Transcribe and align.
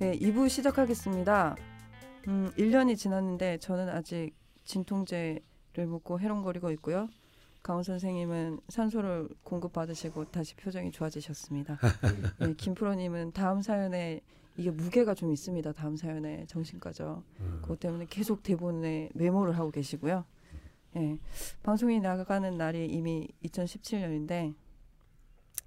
네, 0.00 0.16
2부 0.16 0.48
시작하겠습니다. 0.48 1.56
음, 2.28 2.52
1년이 2.56 2.96
지났는데 2.96 3.58
저는 3.58 3.88
아직 3.88 4.30
진통제를 4.64 5.86
먹고 5.88 6.20
해롱거리고 6.20 6.70
있고요. 6.72 7.08
강원 7.64 7.82
선생님은 7.82 8.60
산소를 8.68 9.28
공급받으시고 9.42 10.26
다시 10.26 10.54
표정이 10.54 10.92
좋아지셨습니다. 10.92 11.78
네, 12.38 12.54
김프로님은 12.54 13.32
다음 13.32 13.60
사연에 13.60 14.20
이게 14.56 14.70
무게가 14.70 15.14
좀 15.14 15.32
있습니다. 15.32 15.72
다음 15.72 15.96
사연에 15.96 16.46
정신과죠. 16.46 17.24
음. 17.40 17.58
그것 17.62 17.80
때문에 17.80 18.06
계속 18.08 18.44
대본에 18.44 19.10
메모를 19.14 19.58
하고 19.58 19.72
계시고요. 19.72 20.24
예, 20.94 21.18
방송이 21.64 21.98
나가는 21.98 22.56
날이 22.56 22.86
이미 22.86 23.26
2017년인데 23.44 24.54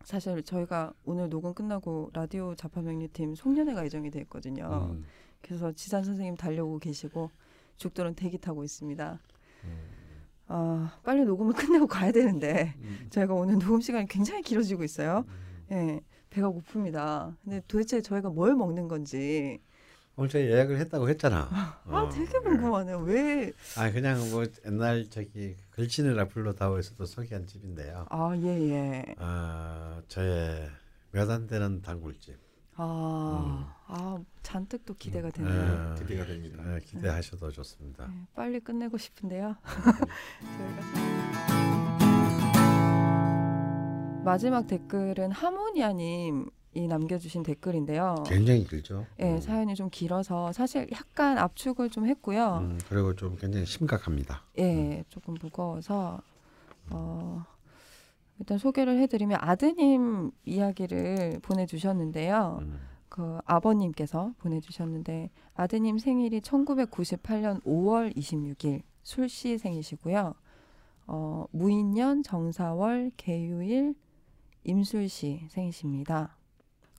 사실 0.03 0.41
저희가 0.43 0.93
오늘 1.05 1.29
녹음 1.29 1.53
끝나고 1.53 2.09
라디오 2.13 2.55
자파명리팀 2.55 3.35
송년회가 3.35 3.85
예정이 3.85 4.11
돼 4.11 4.19
있거든요. 4.21 4.89
음. 4.91 5.05
그래서 5.41 5.71
지산 5.71 6.03
선생님 6.03 6.35
달려오고 6.35 6.79
계시고 6.79 7.29
죽도는 7.77 8.15
대기 8.15 8.37
타고 8.37 8.63
있습니다. 8.63 9.19
음. 9.63 9.91
아, 10.47 10.99
빨리 11.03 11.23
녹음을 11.23 11.53
끝내고 11.53 11.87
가야 11.87 12.11
되는데 12.11 12.73
음. 12.79 13.07
저희가 13.09 13.33
오늘 13.33 13.57
녹음 13.57 13.79
시간이 13.81 14.07
굉장히 14.07 14.41
길어지고 14.41 14.83
있어요. 14.83 15.25
예, 15.71 16.01
배가 16.29 16.49
고픕니다. 16.51 17.35
근데 17.43 17.61
도대체 17.67 18.01
저희가 18.01 18.29
뭘 18.29 18.55
먹는 18.55 18.87
건지 18.87 19.61
오늘 20.17 20.29
저희 20.29 20.45
예약을 20.45 20.77
했다고 20.79 21.09
했잖아. 21.09 21.47
아, 21.51 21.79
어. 21.85 22.09
되게 22.09 22.37
궁금하네요. 22.39 22.99
왜? 22.99 23.51
아 23.77 23.89
그냥 23.91 24.17
뭐 24.31 24.43
옛날 24.65 25.09
저기 25.09 25.55
글씨느라 25.71 26.25
불러다오에서도 26.27 27.05
소개한 27.05 27.47
집인데요. 27.47 28.05
아, 28.09 28.33
예, 28.37 28.69
예. 28.69 29.15
아 29.17 30.01
저의 30.07 30.69
몇 31.11 31.29
안 31.31 31.47
되는 31.47 31.81
단골집. 31.81 32.37
아, 32.75 33.73
아 33.87 34.17
잔뜩 34.43 34.85
또 34.85 34.93
기대가 34.95 35.29
되네요. 35.31 35.53
음. 35.53 35.95
기대가 35.97 36.25
됩니다. 36.25 36.63
네, 36.63 36.79
기대하셔도 36.85 37.51
좋습니다. 37.51 38.07
네, 38.07 38.13
빨리 38.35 38.59
끝내고 38.59 38.97
싶은데요. 38.97 39.55
저희가 40.57 40.81
마지막 44.23 44.67
댓글은 44.67 45.31
하모니아님 45.31 46.49
이 46.73 46.87
남겨주신 46.87 47.43
댓글인데요. 47.43 48.23
굉장히 48.25 48.63
길죠. 48.65 49.05
예, 49.19 49.33
음. 49.33 49.41
사연이 49.41 49.75
좀 49.75 49.89
길어서 49.89 50.53
사실 50.53 50.87
약간 50.93 51.37
압축을 51.37 51.89
좀 51.89 52.07
했고요. 52.07 52.59
음, 52.61 52.79
그리고 52.87 53.13
좀 53.13 53.35
굉장히 53.37 53.65
심각합니다. 53.65 54.43
예, 54.57 55.03
조금 55.09 55.35
무거워서 55.41 56.21
어, 56.89 57.43
일단 58.39 58.57
소개를 58.57 58.99
해드리면 58.99 59.39
아드님 59.41 60.31
이야기를 60.45 61.39
보내주셨는데요. 61.41 62.59
음. 62.61 62.79
그 63.09 63.39
아버님께서 63.45 64.33
보내주셨는데 64.39 65.29
아드님 65.55 65.97
생일이 65.97 66.39
1998년 66.39 67.61
5월 67.63 68.15
26일 68.15 68.83
술시 69.03 69.57
생이시고요. 69.57 70.33
어, 71.07 71.45
무인년 71.51 72.23
정사월 72.23 73.11
개유일 73.17 73.95
임술시 74.63 75.47
생이십니다. 75.49 76.37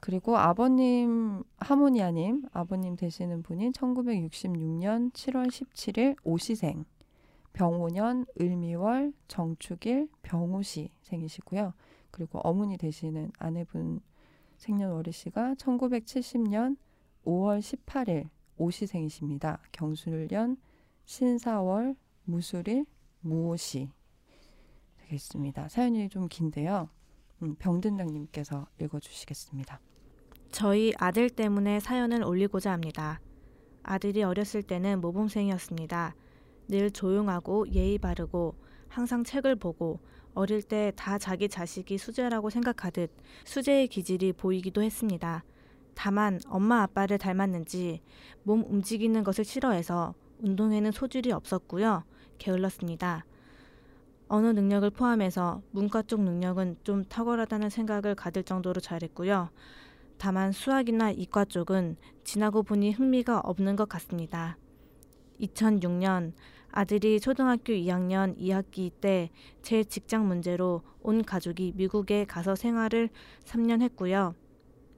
그리고 0.03 0.36
아버님 0.36 1.45
하모니아님 1.58 2.48
아버님 2.53 2.97
되시는 2.97 3.45
분이 3.45 3.70
1966년 3.70 5.12
7월 5.12 5.47
17일 5.47 6.17
오시생 6.25 6.84
병오년 7.53 8.27
을미월 8.41 9.12
정축일 9.28 10.08
병우시 10.23 10.91
생이시고요. 11.03 11.73
그리고 12.11 12.41
어머니 12.41 12.77
되시는 12.79 13.30
아내분 13.39 14.01
생년월일 14.57 15.12
씨가 15.12 15.55
1970년 15.55 16.77
5월 17.24 17.61
18일 17.61 18.29
오시생이십니다. 18.57 19.61
경술년 19.70 20.57
신사월 21.05 21.95
무술일 22.24 22.86
무오시 23.20 23.89
되겠습니다. 24.96 25.68
사연이 25.68 26.08
좀 26.08 26.27
긴데요. 26.27 26.89
음, 27.42 27.55
병든장님께서 27.55 28.67
읽어주시겠습니다. 28.80 29.79
저희 30.52 30.92
아들 30.98 31.30
때문에 31.30 31.80
사연을 31.80 32.23
올리고자 32.23 32.73
합니다. 32.73 33.20
아들이 33.83 34.23
어렸을 34.23 34.63
때는 34.63 35.01
모범생이었습니다. 35.01 36.14
늘 36.68 36.90
조용하고 36.90 37.73
예의 37.73 37.98
바르고 37.98 38.55
항상 38.89 39.24
책을 39.24 39.57
보고 39.57 39.98
어릴 40.35 40.62
때 40.62 40.92
다 40.95 41.18
자기 41.18 41.48
자식이 41.48 41.96
수재라고 41.98 42.51
생각하듯 42.51 43.11
수재의 43.45 43.89
기질이 43.89 44.35
보이기도 44.35 44.83
했습니다. 44.83 45.42
다만 45.95 46.39
엄마 46.48 46.83
아빠를 46.83 47.17
닮았는지 47.18 48.02
몸 48.42 48.62
움직이는 48.67 49.24
것을 49.24 49.45
싫어해서 49.45 50.14
운동에는 50.41 50.92
소질이 50.92 51.33
없었고요. 51.33 52.05
게을렀습니다. 52.39 53.24
언어 54.29 54.52
능력을 54.52 54.89
포함해서 54.91 55.62
문과 55.70 56.02
쪽 56.02 56.23
능력은 56.23 56.77
좀 56.85 57.05
탁월하다는 57.05 57.70
생각을 57.70 58.14
가질 58.14 58.45
정도로 58.45 58.80
잘했고요. 58.80 59.51
다만 60.22 60.52
수학이나 60.52 61.10
이과 61.10 61.46
쪽은 61.46 61.96
지나고 62.22 62.62
보니 62.62 62.92
흥미가 62.92 63.40
없는 63.40 63.74
것 63.74 63.88
같습니다. 63.88 64.56
2006년 65.40 66.33
아들이 66.70 67.18
초등학교 67.18 67.72
2학년 67.72 68.38
2학기 68.38 68.92
때 69.00 69.30
제 69.62 69.82
직장 69.82 70.28
문제로 70.28 70.82
온 71.00 71.24
가족이 71.24 71.72
미국에 71.74 72.24
가서 72.24 72.55
생활을 72.55 73.08
3년 73.46 73.82
했고요. 73.82 74.36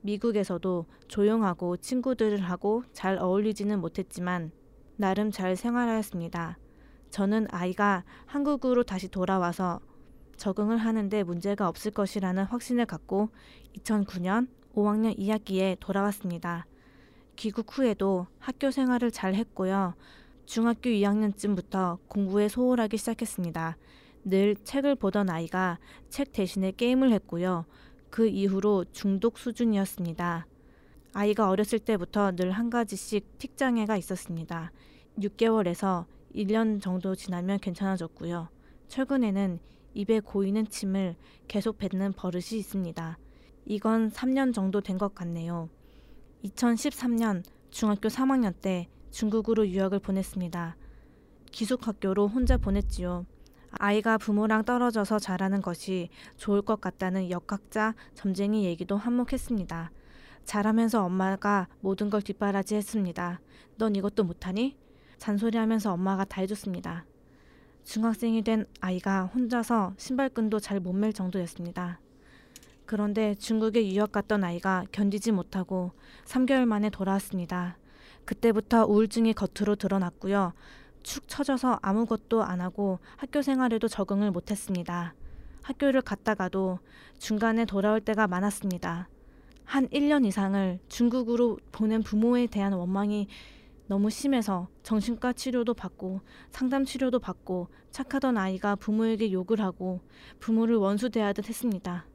미국에서도 0.02 0.84
조용하고 1.08 1.78
친구들을 1.78 2.40
하고 2.40 2.84
잘 2.92 3.16
어울리지는 3.16 3.80
못했지만 3.80 4.50
나름 4.96 5.30
잘 5.30 5.56
생활하였습니다. 5.56 6.58
저는 7.08 7.46
아이가 7.50 8.04
한국으로 8.26 8.82
다시 8.82 9.08
돌아와서 9.08 9.80
적응을 10.36 10.76
하는데 10.76 11.22
문제가 11.22 11.66
없을 11.66 11.92
것이라는 11.92 12.44
확신을 12.44 12.84
갖고 12.84 13.30
2009년 13.78 14.48
5학년 14.74 15.16
2학기에 15.18 15.76
돌아왔습니다. 15.80 16.66
귀국 17.36 17.76
후에도 17.76 18.26
학교 18.38 18.70
생활을 18.70 19.10
잘 19.10 19.34
했고요. 19.34 19.94
중학교 20.46 20.90
2학년쯤부터 20.90 21.98
공부에 22.08 22.48
소홀하기 22.48 22.96
시작했습니다. 22.96 23.76
늘 24.24 24.56
책을 24.56 24.96
보던 24.96 25.30
아이가 25.30 25.78
책 26.08 26.32
대신에 26.32 26.72
게임을 26.72 27.12
했고요. 27.12 27.66
그 28.10 28.26
이후로 28.26 28.86
중독 28.92 29.38
수준이었습니다. 29.38 30.46
아이가 31.12 31.48
어렸을 31.48 31.78
때부터 31.78 32.32
늘 32.32 32.50
한 32.50 32.70
가지씩 32.70 33.38
틱장애가 33.38 33.96
있었습니다. 33.96 34.72
6개월에서 35.18 36.06
1년 36.34 36.80
정도 36.82 37.14
지나면 37.14 37.58
괜찮아졌고요. 37.60 38.48
최근에는 38.88 39.58
입에 39.94 40.20
고이는 40.20 40.68
침을 40.68 41.16
계속 41.46 41.78
뱉는 41.78 42.12
버릇이 42.12 42.58
있습니다. 42.58 43.18
이건 43.66 44.10
3년 44.10 44.52
정도 44.52 44.80
된 44.80 44.98
것 44.98 45.14
같네요. 45.14 45.69
2013년 46.44 47.42
중학교 47.70 48.08
3학년 48.08 48.52
때 48.60 48.88
중국으로 49.10 49.69
유학을 49.69 49.98
보냈습니다. 50.00 50.76
기숙학교로 51.50 52.28
혼자 52.28 52.56
보냈지요. 52.58 53.26
아이가 53.72 54.19
부모랑 54.19 54.64
떨어져서 54.64 55.19
자라는 55.19 55.62
것이 55.62 56.10
좋을 56.36 56.62
것 56.62 56.80
같다는 56.80 57.30
역학자 57.30 57.94
점쟁이 58.14 58.64
얘기도 58.64 58.97
한몫했습니다. 58.97 59.91
자라면서 60.44 61.04
엄마가 61.04 61.69
모든 61.81 62.10
걸 62.10 62.22
뒷바라지 62.22 62.75
했습니다. 62.76 63.41
넌 63.78 63.96
이것도 63.96 64.25
못하니? 64.25 64.76
잔소리하면서 65.19 65.93
엄마가 65.93 66.25
다 66.25 66.40
해줬습니다. 66.43 67.06
중학생이 67.84 68.43
된 68.43 68.66
아이가 68.81 69.25
혼자서 69.25 69.94
신발끈도 69.96 70.61
잘못맬 70.61 71.12
정도였습니다. 71.12 72.00
그런데 72.86 73.34
중국에 73.34 73.86
유학 73.92 74.12
갔던 74.12 74.44
아이가 74.44 74.84
견디지 74.92 75.32
못하고 75.32 75.92
3개월 76.25 76.66
만에 76.66 76.90
돌아왔습니다. 76.90 77.78
그때부터 78.25 78.86
우울증이 78.86 79.34
겉으로 79.34 79.76
드러났고요. 79.76 80.52
축 81.02 81.28
처져서 81.28 81.78
아무것도 81.82 82.42
안 82.42 82.60
하고 82.60 82.98
학교 83.16 83.42
생활에도 83.42 83.88
적응을 83.88 84.31
못했습니다. 84.31 85.14
학교를 85.62 86.02
갔다가도 86.02 86.78
중간에 87.19 87.64
돌아올 87.64 88.00
때가 88.00 88.26
많았습니다. 88.26 89.08
한 89.64 89.88
1년 89.88 90.26
이상을 90.26 90.78
중국으로 90.88 91.58
보낸 91.72 92.02
부모에 92.02 92.46
대한 92.46 92.72
원망이 92.75 93.28
너무 93.87 94.08
심해서 94.10 94.69
정신과 94.82 95.34
치료도 95.34 95.75
받고 95.75 96.20
상담 96.50 96.84
치료도 96.84 97.19
받고 97.19 97.69
착하던 97.90 98.37
아이가 98.38 98.76
부모에게 98.76 99.30
욕을 99.32 99.60
하고 99.60 100.00
부모를 100.40 100.76
원수 100.76 101.10
대하듯 101.10 101.48
했습니다. 101.48 102.06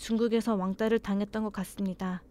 중국에서 0.00 0.54
왕따를 0.54 0.98
당했던 0.98 1.44
것 1.44 1.52
같습니다. 1.52 2.22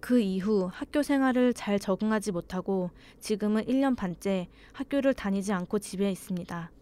그 0.00 0.18
이후 0.20 0.68
학교 0.72 1.02
생활을 1.02 1.54
잘 1.54 1.78
적응하지 1.78 2.32
못하고 2.32 2.90
지금은 3.20 3.64
1년 3.66 3.96
반째 3.96 4.48
학교를 4.72 5.14
다니지 5.14 5.52
않고 5.52 5.78
집에 5.78 6.10
있습니다. 6.10 6.72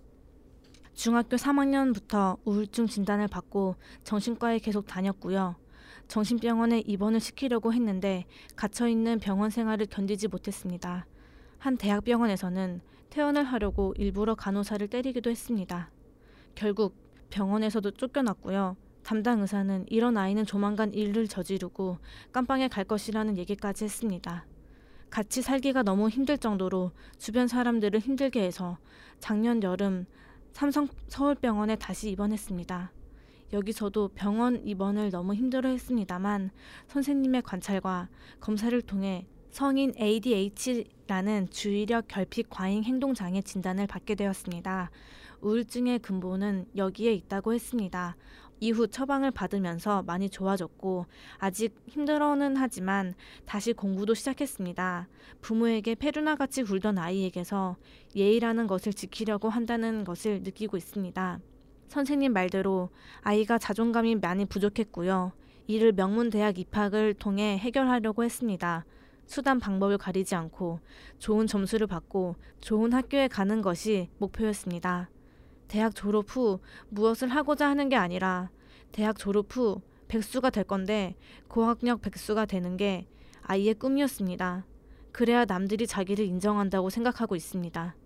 중학교 0.94 1.36
3학년부터 1.36 2.38
우울증 2.46 2.86
진단을 2.86 3.28
받고 3.28 3.76
정신과에 4.04 4.58
계속 4.58 4.86
다녔고요. 4.86 5.56
정신병원에 6.08 6.80
입원을 6.86 7.20
시키려고 7.20 7.74
했는데 7.74 8.24
갇혀 8.56 8.88
있는 8.88 9.18
병원 9.18 9.50
생활을 9.50 9.84
견디지 9.84 10.28
못했습니다. 10.28 11.06
한 11.58 11.76
대학병원에서는 11.76 12.80
퇴원을 13.10 13.44
하려고 13.44 13.92
일부러 13.98 14.34
간호사를 14.34 14.88
때리기도 14.88 15.28
했습니다. 15.28 15.90
결국 16.54 16.94
병원에서도 17.28 17.90
쫓겨났고요. 17.90 18.76
담당 19.06 19.40
의사는 19.40 19.86
이런 19.88 20.16
아이는 20.16 20.44
조만간 20.44 20.92
일을 20.92 21.28
저지르고 21.28 21.98
깜빵에 22.32 22.66
갈 22.66 22.82
것이라는 22.82 23.38
얘기까지 23.38 23.84
했습니다. 23.84 24.44
같이 25.10 25.42
살기가 25.42 25.84
너무 25.84 26.08
힘들 26.08 26.36
정도로 26.36 26.90
주변 27.16 27.46
사람들을 27.46 28.00
힘들게 28.00 28.42
해서 28.42 28.78
작년 29.20 29.62
여름 29.62 30.06
삼성 30.50 30.88
서울병원에 31.06 31.76
다시 31.76 32.10
입원했습니다. 32.10 32.90
여기서도 33.52 34.08
병원 34.08 34.66
입원을 34.66 35.12
너무 35.12 35.34
힘들어 35.34 35.68
했습니다만 35.68 36.50
선생님의 36.88 37.42
관찰과 37.42 38.08
검사를 38.40 38.82
통해 38.82 39.28
성인 39.52 39.94
ADH라는 39.96 41.50
주의력 41.50 42.08
결핍 42.08 42.50
과잉 42.50 42.82
행동 42.82 43.14
장애 43.14 43.40
진단을 43.40 43.86
받게 43.86 44.16
되었습니다. 44.16 44.90
우울증의 45.42 46.00
근본은 46.00 46.66
여기에 46.76 47.12
있다고 47.12 47.54
했습니다. 47.54 48.16
이후 48.60 48.88
처방을 48.88 49.30
받으면서 49.30 50.02
많이 50.02 50.30
좋아졌고 50.30 51.06
아직 51.38 51.74
힘들어는 51.86 52.56
하지만 52.56 53.14
다시 53.44 53.72
공부도 53.72 54.14
시작했습니다. 54.14 55.08
부모에게 55.42 55.94
페루나 55.94 56.36
같이 56.36 56.62
굴던 56.62 56.98
아이에게서 56.98 57.76
예의라는 58.14 58.66
것을 58.66 58.92
지키려고 58.92 59.48
한다는 59.48 60.04
것을 60.04 60.42
느끼고 60.42 60.76
있습니다. 60.76 61.40
선생님 61.88 62.32
말대로 62.32 62.90
아이가 63.20 63.58
자존감이 63.58 64.16
많이 64.16 64.44
부족했고요. 64.44 65.32
이를 65.66 65.92
명문대학 65.92 66.58
입학을 66.58 67.14
통해 67.14 67.58
해결하려고 67.58 68.24
했습니다. 68.24 68.84
수단 69.26 69.58
방법을 69.58 69.98
가리지 69.98 70.34
않고 70.34 70.80
좋은 71.18 71.46
점수를 71.46 71.86
받고 71.86 72.36
좋은 72.60 72.92
학교에 72.92 73.28
가는 73.28 73.60
것이 73.60 74.08
목표였습니다. 74.18 75.10
대학 75.68 75.94
졸업 75.94 76.26
후 76.28 76.60
무엇을 76.88 77.28
하고자 77.28 77.68
하는 77.68 77.88
게 77.88 77.96
아니라 77.96 78.50
대학 78.92 79.18
졸업 79.18 79.54
후 79.56 79.82
백수가 80.08 80.50
될 80.50 80.64
건데 80.64 81.16
고학력 81.48 82.02
백수가 82.02 82.46
되는 82.46 82.76
게 82.76 83.06
아이의 83.42 83.74
꿈이었습니다. 83.74 84.66
그래야 85.12 85.44
남들이 85.44 85.86
자기를 85.86 86.24
인정한다고 86.24 86.90
생각하고 86.90 87.36
있습니다. 87.36 87.96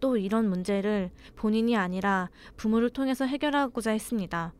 또 0.00 0.16
이런 0.16 0.48
문제를 0.48 1.10
본인이 1.36 1.76
아니라 1.76 2.30
부모를 2.56 2.90
통해서 2.90 3.26
해결하고자 3.26 3.90
했습니다. 3.90 4.54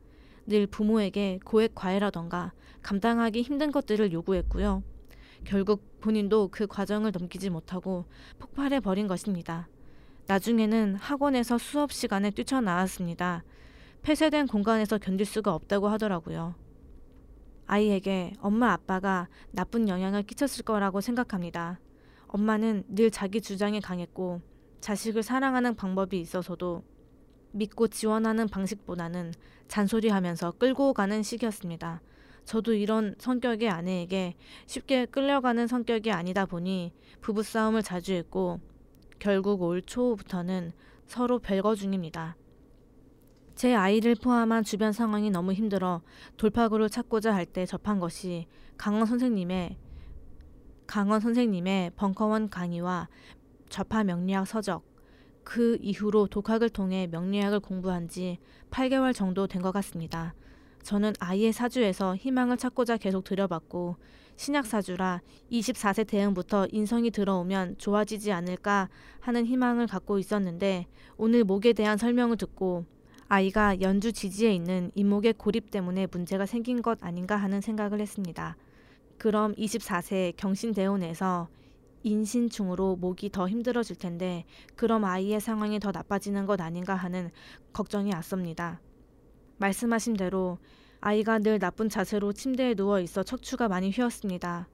늘 0.47 0.67
부모에게 0.67 1.41
고액 1.45 1.75
과외라던가 1.75 2.53
감당하기 2.83 3.43
힘든 3.43 3.73
것들을 3.73 4.13
요구했고요. 4.13 4.83
결국 5.45 6.01
본인도 6.01 6.49
그 6.49 6.67
과정을 6.67 7.13
넘기지 7.13 7.51
못하고 7.51 8.05
폭발해 8.39 8.81
버린 8.81 9.07
것입니다. 9.07 9.69
나중에는 10.31 10.95
학원에서 10.95 11.59
수업 11.59 11.91
시간에 11.91 12.31
뛰쳐나왔습니다. 12.31 13.43
폐쇄된 14.03 14.47
공간에서 14.47 14.97
견딜 14.97 15.27
수가 15.27 15.53
없다고 15.53 15.89
하더라고요. 15.89 16.55
아이에게 17.67 18.35
엄마 18.39 18.71
아빠가 18.73 19.27
나쁜 19.51 19.89
영향을 19.89 20.23
끼쳤을 20.23 20.65
거라고 20.65 21.01
생각합니다. 21.01 21.81
엄마는 22.29 22.85
늘 22.87 23.11
자기 23.11 23.41
주장에 23.41 23.81
강했고 23.81 24.41
자식을 24.81 25.25
사랑하는 25.25 25.75
방법이 25.75 26.21
있어서도 26.21 26.85
믿고 27.51 27.89
지원하는 27.89 28.47
방식보다는 28.47 29.33
잔소리하면서 29.67 30.53
끌고 30.53 30.93
가는 30.93 31.25
식이었습니다. 31.25 32.03
저도 32.45 32.75
이런 32.75 33.17
성격의 33.19 33.69
아내에게 33.69 34.37
쉽게 34.67 35.07
끌려가는 35.07 35.67
성격이 35.67 36.13
아니다 36.13 36.47
보니 36.47 36.93
부부싸움을 37.21 37.83
자주 37.83 38.13
했고 38.13 38.61
결국 39.21 39.63
올 39.63 39.83
초부터는 39.83 40.73
서로 41.07 41.39
별거 41.39 41.75
중입니다. 41.75 42.37
제 43.55 43.75
아이를 43.75 44.15
포함한 44.15 44.65
주변 44.65 44.93
상황이 44.93 45.31
너무 45.31 45.53
힘들어 45.53 46.01
돌파구를 46.39 46.89
찾고자 46.89 47.35
할 47.35 47.45
때 47.45 47.67
접한 47.67 48.01
것이 48.01 48.47
강원 48.79 49.05
선생님의 49.07 49.77
강원 50.87 51.21
선생님의 51.21 51.93
벙커원 51.97 52.49
강의와 52.49 53.09
좌파 53.69 54.03
명리학 54.03 54.47
서적 54.47 54.83
그 55.45 55.77
이후로 55.83 56.29
독학을 56.29 56.71
통해 56.71 57.07
명리학을 57.07 57.61
공부한 57.61 58.09
지 58.09 58.39
8개월 58.71 59.15
정도 59.15 59.47
된 59.47 59.61
것 59.61 59.73
같습니다. 59.73 60.35
저는 60.83 61.15
아이의 61.19 61.53
사주에서 61.53 62.17
희망을 62.17 62.57
찾고자 62.57 62.97
계속 62.97 63.25
들여봤고 63.25 63.97
신약 64.37 64.67
사주라 64.67 65.21
24세 65.53 66.07
대응부터 66.07 66.69
인성이 66.73 67.11
들어오면 67.11 67.77
좋아지지 67.79 68.33
않을까 68.33 68.89
하는 69.21 69.45
희망을 69.45 69.87
갖고 69.87 70.19
있었는데 70.19 70.87
오늘 71.19 71.45
목에 71.45 71.75
대한 71.75 71.99
설명을 71.99 72.39
듣고 72.39 72.87
아이가 73.29 73.81
연주 73.81 74.13
지지에 74.13 74.53
있는 74.53 74.91
잇목의 74.95 75.35
고립 75.35 75.71
때문에 75.71 76.07
문제가 76.11 76.47
생긴 76.47 76.83
것 76.83 76.99
아닌가 77.05 77.37
하는 77.37 77.61
생각을 77.61 78.01
했습니다. 78.01 78.57
그럼 79.19 79.55
24세 79.55 80.33
경신대운에서 80.37 81.49
인신충으로 82.03 82.97
목이 82.97 83.31
더 83.31 83.47
힘들어질 83.47 83.97
텐데 83.97 84.47
그럼 84.75 85.05
아이의 85.05 85.41
상황이 85.41 85.79
더 85.79 85.93
나빠지는 85.93 86.47
것 86.47 86.61
아닌가 86.61 86.95
하는 86.95 87.31
걱정이 87.73 88.13
앞섭니다. 88.13 88.81
말씀하신 89.61 90.15
대로 90.15 90.59
아이가 91.01 91.39
늘 91.39 91.59
나쁜 91.59 91.89
자세로 91.89 92.33
침대에 92.33 92.75
누워 92.75 92.99
있어 93.01 93.23
척추가 93.23 93.69
많이 93.69 93.91
휘었습니다. 93.91 94.69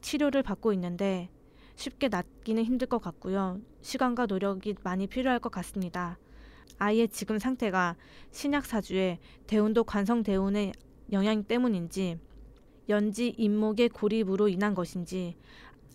치료를 0.00 0.42
받고 0.42 0.72
있는데 0.72 1.30
쉽게 1.76 2.08
낫기는 2.08 2.62
힘들 2.64 2.88
것 2.88 3.00
같고요. 3.00 3.60
시간과 3.82 4.26
노력이 4.26 4.74
많이 4.82 5.06
필요할 5.06 5.38
것 5.38 5.50
같습니다. 5.50 6.18
아이의 6.78 7.08
지금 7.08 7.38
상태가 7.38 7.96
신약 8.32 8.66
사주의 8.66 9.18
대운도 9.46 9.84
관성 9.84 10.24
대운의 10.24 10.72
영향 11.12 11.44
때문인지 11.44 12.18
연지 12.88 13.34
인목의 13.38 13.90
고립으로 13.90 14.48
인한 14.48 14.74
것인지 14.74 15.36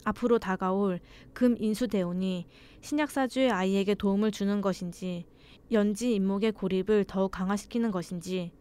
앞으로 0.06 0.40
다가올 0.40 1.02
금 1.34 1.58
인수 1.60 1.88
대운이 1.88 2.48
신약 2.80 3.12
사주의 3.12 3.52
아이에게 3.52 3.96
도움을 3.96 4.32
주는 4.32 4.62
것인지 4.62 5.25
연지 5.71 6.15
인목의 6.15 6.53
고립을 6.53 7.05
더욱 7.05 7.31
강화시키는 7.31 7.91
것인지 7.91 8.51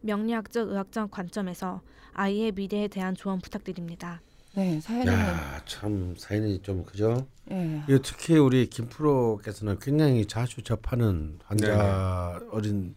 명리학적 0.00 0.68
의학적 0.68 1.10
관점에서 1.10 1.82
아이의 2.12 2.52
미래에 2.52 2.88
대한 2.88 3.14
조언 3.14 3.40
부탁드립니다. 3.40 4.22
네, 4.54 4.80
사연은 4.80 5.12
야, 5.12 5.60
참 5.66 6.14
사연이 6.16 6.60
좀 6.62 6.82
그죠? 6.82 7.26
예. 7.50 7.82
이거 7.88 7.98
특히 8.02 8.38
우리 8.38 8.66
김프로께서는 8.70 9.78
굉장히 9.78 10.24
자주 10.26 10.62
접하는 10.62 11.38
환자 11.44 12.40
어린 12.50 12.94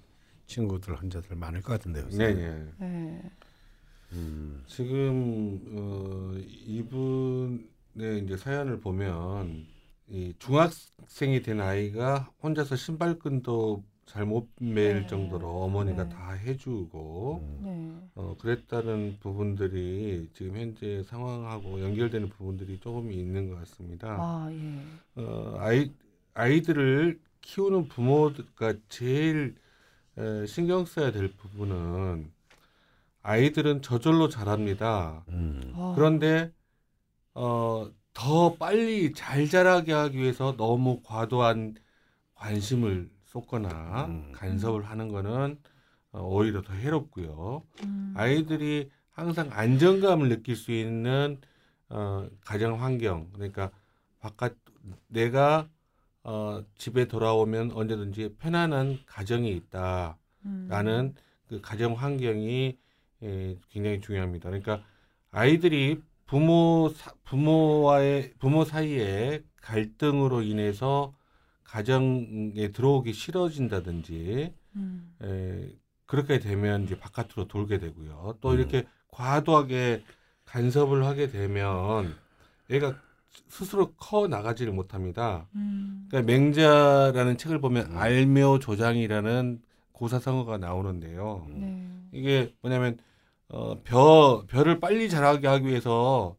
친구들 0.47 0.95
환자들 0.97 1.35
많을 1.35 1.61
것 1.61 1.73
같은데요. 1.73 2.07
네, 2.11 2.33
네. 2.33 2.73
예. 2.81 3.21
음, 4.13 4.63
지금 4.67 5.59
어, 5.75 6.33
이분의 6.65 8.23
이제 8.23 8.37
사연을 8.37 8.79
보면 8.79 9.67
이 10.09 10.33
중학생이 10.39 11.41
된 11.41 11.61
아이가 11.61 12.29
혼자서 12.41 12.75
신발끈도 12.75 13.83
잘못맬 14.05 15.01
네. 15.01 15.07
정도로 15.07 15.47
어머니가 15.63 16.05
네. 16.05 16.09
다 16.09 16.31
해주고 16.31 17.39
음. 17.43 17.59
네. 17.63 18.09
어, 18.15 18.35
그랬다는 18.39 19.17
부분들이 19.19 20.29
지금 20.33 20.57
현재 20.57 21.03
상황하고 21.03 21.81
연결되는 21.81 22.29
부분들이 22.29 22.79
조금 22.79 23.11
있는 23.11 23.49
것 23.49 23.59
같습니다. 23.59 24.17
아, 24.19 24.49
예. 24.51 25.21
어, 25.21 25.57
아이 25.59 25.91
아이들을 26.33 27.19
키우는 27.41 27.87
부모가 27.87 28.73
제일 28.89 29.55
에, 30.17 30.45
신경 30.47 30.85
써야 30.85 31.11
될 31.11 31.31
부분은 31.33 32.31
아이들은 33.21 33.83
저절로 33.83 34.27
자랍니다. 34.27 35.23
음. 35.29 35.71
아, 35.75 35.93
그런데 35.95 36.51
어, 37.35 37.91
더 38.19 38.53
빨리 38.55 39.13
잘 39.13 39.47
자라게 39.47 39.93
하기 39.93 40.17
위해서 40.17 40.53
너무 40.57 40.99
과도한 41.03 41.75
관심을 42.35 43.09
쏟거나 43.23 44.07
음. 44.07 44.31
간섭을 44.33 44.83
하는 44.83 45.07
거는 45.07 45.57
어, 46.11 46.21
오히려 46.23 46.61
더 46.61 46.73
해롭고요. 46.73 47.63
음. 47.85 48.13
아이들이 48.17 48.91
항상 49.09 49.47
안정감을 49.53 50.27
느낄 50.27 50.57
수 50.57 50.73
있는 50.73 51.39
어, 51.87 52.27
가정 52.41 52.83
환경 52.83 53.29
그러니까 53.31 53.71
바깥 54.19 54.57
내가 55.07 55.69
어, 56.23 56.61
집에 56.77 57.07
돌아오면 57.07 57.71
언제든지 57.71 58.35
편안한 58.37 58.99
가정이 59.05 59.49
있다라는 59.49 60.15
음. 60.45 61.13
그 61.47 61.61
가정 61.61 61.93
환경이 61.93 62.77
예, 63.23 63.57
굉장히 63.69 64.01
중요합니다. 64.01 64.49
그러니까 64.49 64.83
아이들이 65.31 66.01
부모 66.29 66.91
사, 66.95 67.11
부모와의 67.25 68.33
부모 68.37 68.63
사이에 68.63 69.41
갈등으로 69.61 70.43
인해서 70.43 71.11
가정에 71.63 72.67
들어오기 72.71 73.13
싫어진다든지 73.13 74.53
음. 74.75 75.15
에, 75.23 75.75
그렇게 76.05 76.37
되면 76.37 76.83
이제 76.83 76.99
바깥으로 76.99 77.47
돌게 77.47 77.79
되고요. 77.79 78.37
또 78.41 78.49
음. 78.49 78.59
이렇게 78.59 78.85
과도하게 79.07 80.03
간섭을 80.45 81.03
하게 81.03 81.29
되면 81.29 82.15
얘가 82.69 82.95
스스로 83.47 83.93
커 83.93 84.27
나가지를 84.27 84.71
못합니다. 84.71 85.47
음. 85.55 86.05
그러니까 86.09 86.31
맹자라는 86.31 87.37
책을 87.37 87.59
보면 87.59 87.91
음. 87.91 87.97
알묘 87.97 88.59
조장이라는 88.59 89.63
고사성어가 89.93 90.59
나오는데요. 90.59 91.47
네. 91.49 91.87
이게 92.11 92.53
뭐냐면 92.61 92.99
어, 93.49 93.81
벼 93.83 94.45
벼를 94.47 94.79
빨리 94.79 95.09
자라게 95.09 95.47
하기 95.47 95.67
위해서 95.67 96.35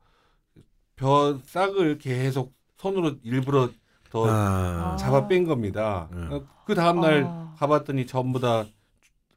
벼 0.97 1.38
싹을 1.45 1.99
계속 1.99 2.55
손으로 2.76 3.17
일부러 3.23 3.71
더 4.11 4.26
아. 4.29 4.97
잡아 4.97 5.29
뺀 5.29 5.45
겁니다. 5.45 6.09
음. 6.12 6.47
그 6.64 6.75
다음 6.75 7.00
날 7.00 7.25
아. 7.26 7.55
가봤더니 7.59 8.07
전부 8.07 8.40
다 8.40 8.64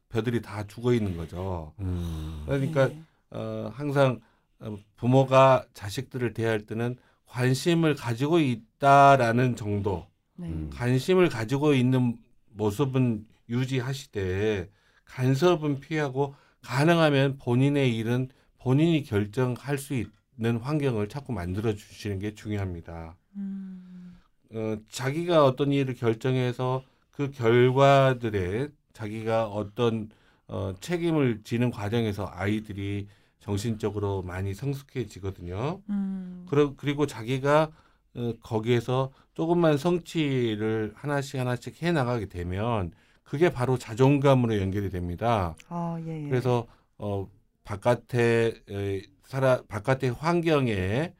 벼들이 0.08 0.40
다 0.40 0.66
죽어 0.66 0.92
있는 0.92 1.16
거죠. 1.16 1.72
음. 1.80 2.42
그러니까 2.46 2.88
네. 2.88 3.02
어, 3.30 3.72
항상 3.74 4.20
어, 4.60 4.76
부모가 4.96 5.64
자식들을 5.74 6.32
대할 6.34 6.60
때는 6.60 6.96
관심을 7.26 7.96
가지고 7.96 8.38
있다라는 8.38 9.56
정도, 9.56 10.06
네. 10.36 10.46
음. 10.46 10.70
관심을 10.72 11.28
가지고 11.28 11.74
있는 11.74 12.16
모습은 12.50 13.26
유지하시되 13.48 14.70
간섭은 15.04 15.80
피하고 15.80 16.34
가능하면 16.64 17.38
본인의 17.38 17.96
일은 17.96 18.28
본인이 18.58 19.02
결정할 19.02 19.78
수 19.78 19.94
있는 19.94 20.56
환경을 20.58 21.08
자꾸 21.08 21.32
만들어 21.32 21.74
주시는 21.74 22.18
게 22.18 22.34
중요합니다. 22.34 23.16
음. 23.36 24.16
어, 24.52 24.76
자기가 24.90 25.44
어떤 25.44 25.72
일을 25.72 25.94
결정해서 25.94 26.82
그 27.10 27.30
결과들에 27.30 28.68
자기가 28.92 29.46
어떤 29.48 30.08
어, 30.46 30.74
책임을 30.80 31.42
지는 31.44 31.70
과정에서 31.70 32.30
아이들이 32.32 33.08
정신적으로 33.40 34.22
많이 34.22 34.54
성숙해지거든요. 34.54 35.82
음. 35.90 36.46
그러, 36.48 36.74
그리고 36.76 37.06
자기가 37.06 37.70
어, 38.16 38.32
거기에서 38.42 39.12
조금만 39.34 39.76
성취를 39.76 40.92
하나씩 40.94 41.40
하나씩 41.40 41.82
해 41.82 41.92
나가게 41.92 42.26
되면 42.26 42.92
그게 43.24 43.50
바로 43.50 43.78
자존감으로 43.78 44.58
연결이 44.60 44.90
됩니다. 44.90 45.56
아, 45.68 45.98
예, 46.06 46.24
예. 46.24 46.28
그래서 46.28 46.66
어, 46.98 47.28
바깥에 47.64 48.54
에, 48.70 49.02
살아 49.24 49.62
바깥의 49.68 50.12
환경에 50.12 51.14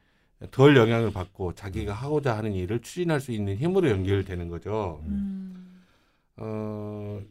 덜 0.51 0.77
영향을 0.77 1.11
받고 1.11 1.53
자기가 1.55 1.93
하고자 1.93 2.37
하는 2.37 2.53
일을 2.53 2.81
추진할 2.81 3.19
수 3.19 3.31
있는 3.31 3.57
힘으로 3.57 3.89
연결되는 3.89 4.47
거죠. 4.49 5.01
음. 5.07 5.81
어, 6.37 7.21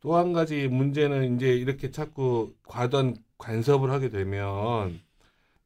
또 0.00 0.16
한 0.16 0.32
가지 0.32 0.68
문제는 0.68 1.36
이제 1.36 1.48
이렇게 1.56 1.90
자꾸 1.90 2.54
과도한 2.66 3.16
간섭을 3.38 3.90
하게 3.90 4.10
되면 4.10 5.00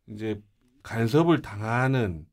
이제 0.06 0.40
간섭을 0.82 1.42
당하는 1.42 2.26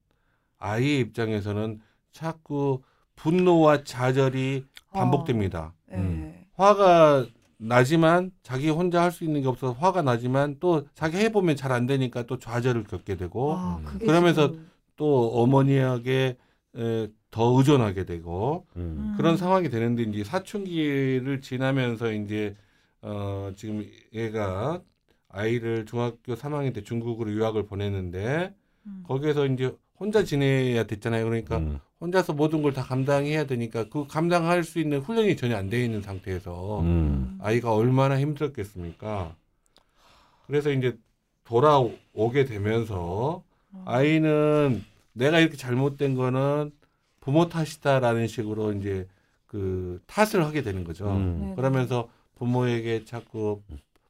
아이의 0.59 0.99
입장에서는 1.01 1.81
자꾸 2.11 2.81
분노와 3.23 3.83
좌절이 3.83 4.65
반복됩니다. 4.91 5.73
예. 5.91 5.95
음. 5.95 6.33
화가 6.55 7.25
나지만 7.57 8.31
자기 8.43 8.69
혼자 8.69 9.01
할 9.03 9.11
수 9.11 9.23
있는 9.23 9.41
게 9.41 9.47
없어서 9.47 9.73
화가 9.73 10.01
나지만 10.01 10.57
또 10.59 10.87
자기 10.93 11.17
해보면 11.17 11.55
잘 11.55 11.71
안 11.71 11.85
되니까 11.85 12.23
또 12.23 12.39
좌절을 12.39 12.85
겪게 12.85 13.15
되고 13.17 13.53
아, 13.55 13.81
음. 13.85 13.99
그러면서 13.99 14.51
지금- 14.51 14.69
또 14.95 15.31
어머니에게 15.41 16.37
에, 16.77 17.07
더 17.31 17.57
의존하게 17.57 18.05
되고 18.05 18.65
음. 18.75 19.13
그런 19.17 19.37
상황이 19.37 19.69
되는데 19.69 20.03
이제 20.03 20.23
사춘기를 20.23 21.41
지나면서 21.41 22.11
이제 22.11 22.55
어 23.01 23.51
지금 23.55 23.85
얘가 24.13 24.81
아이를 25.29 25.85
중학교 25.85 26.33
3학년 26.35 26.73
때 26.73 26.81
중국으로 26.83 27.31
유학을 27.31 27.65
보냈는데 27.67 28.53
음. 28.87 29.03
거기에서 29.07 29.45
이제 29.45 29.73
혼자 29.99 30.23
지내야 30.23 30.85
됐잖아요. 30.85 31.23
그러니까 31.25 31.57
음. 31.57 31.79
혼자서 32.01 32.33
모든 32.33 32.61
걸 32.61 32.73
다 32.73 32.83
감당해야 32.83 33.45
되니까 33.45 33.85
그 33.89 34.07
감당할 34.07 34.63
수 34.63 34.79
있는 34.79 34.99
훈련이 34.99 35.35
전혀 35.35 35.57
안 35.57 35.69
되어 35.69 35.83
있는 35.83 36.01
상태에서 36.01 36.81
음. 36.81 37.37
아이가 37.41 37.73
얼마나 37.73 38.19
힘들었겠습니까? 38.19 39.35
그래서 40.47 40.71
이제 40.71 40.97
돌아오게 41.43 42.45
되면서 42.45 43.43
어. 43.71 43.83
아이는 43.85 44.83
내가 45.13 45.39
이렇게 45.39 45.57
잘못된 45.57 46.15
거는 46.15 46.71
부모 47.19 47.49
탓이다라는 47.49 48.27
식으로 48.27 48.73
이제 48.73 49.07
그 49.45 49.99
탓을 50.07 50.45
하게 50.45 50.61
되는 50.61 50.83
거죠. 50.83 51.09
음. 51.09 51.39
네, 51.41 51.55
그러면서 51.55 52.07
부모에게 52.35 53.03
자꾸 53.03 53.61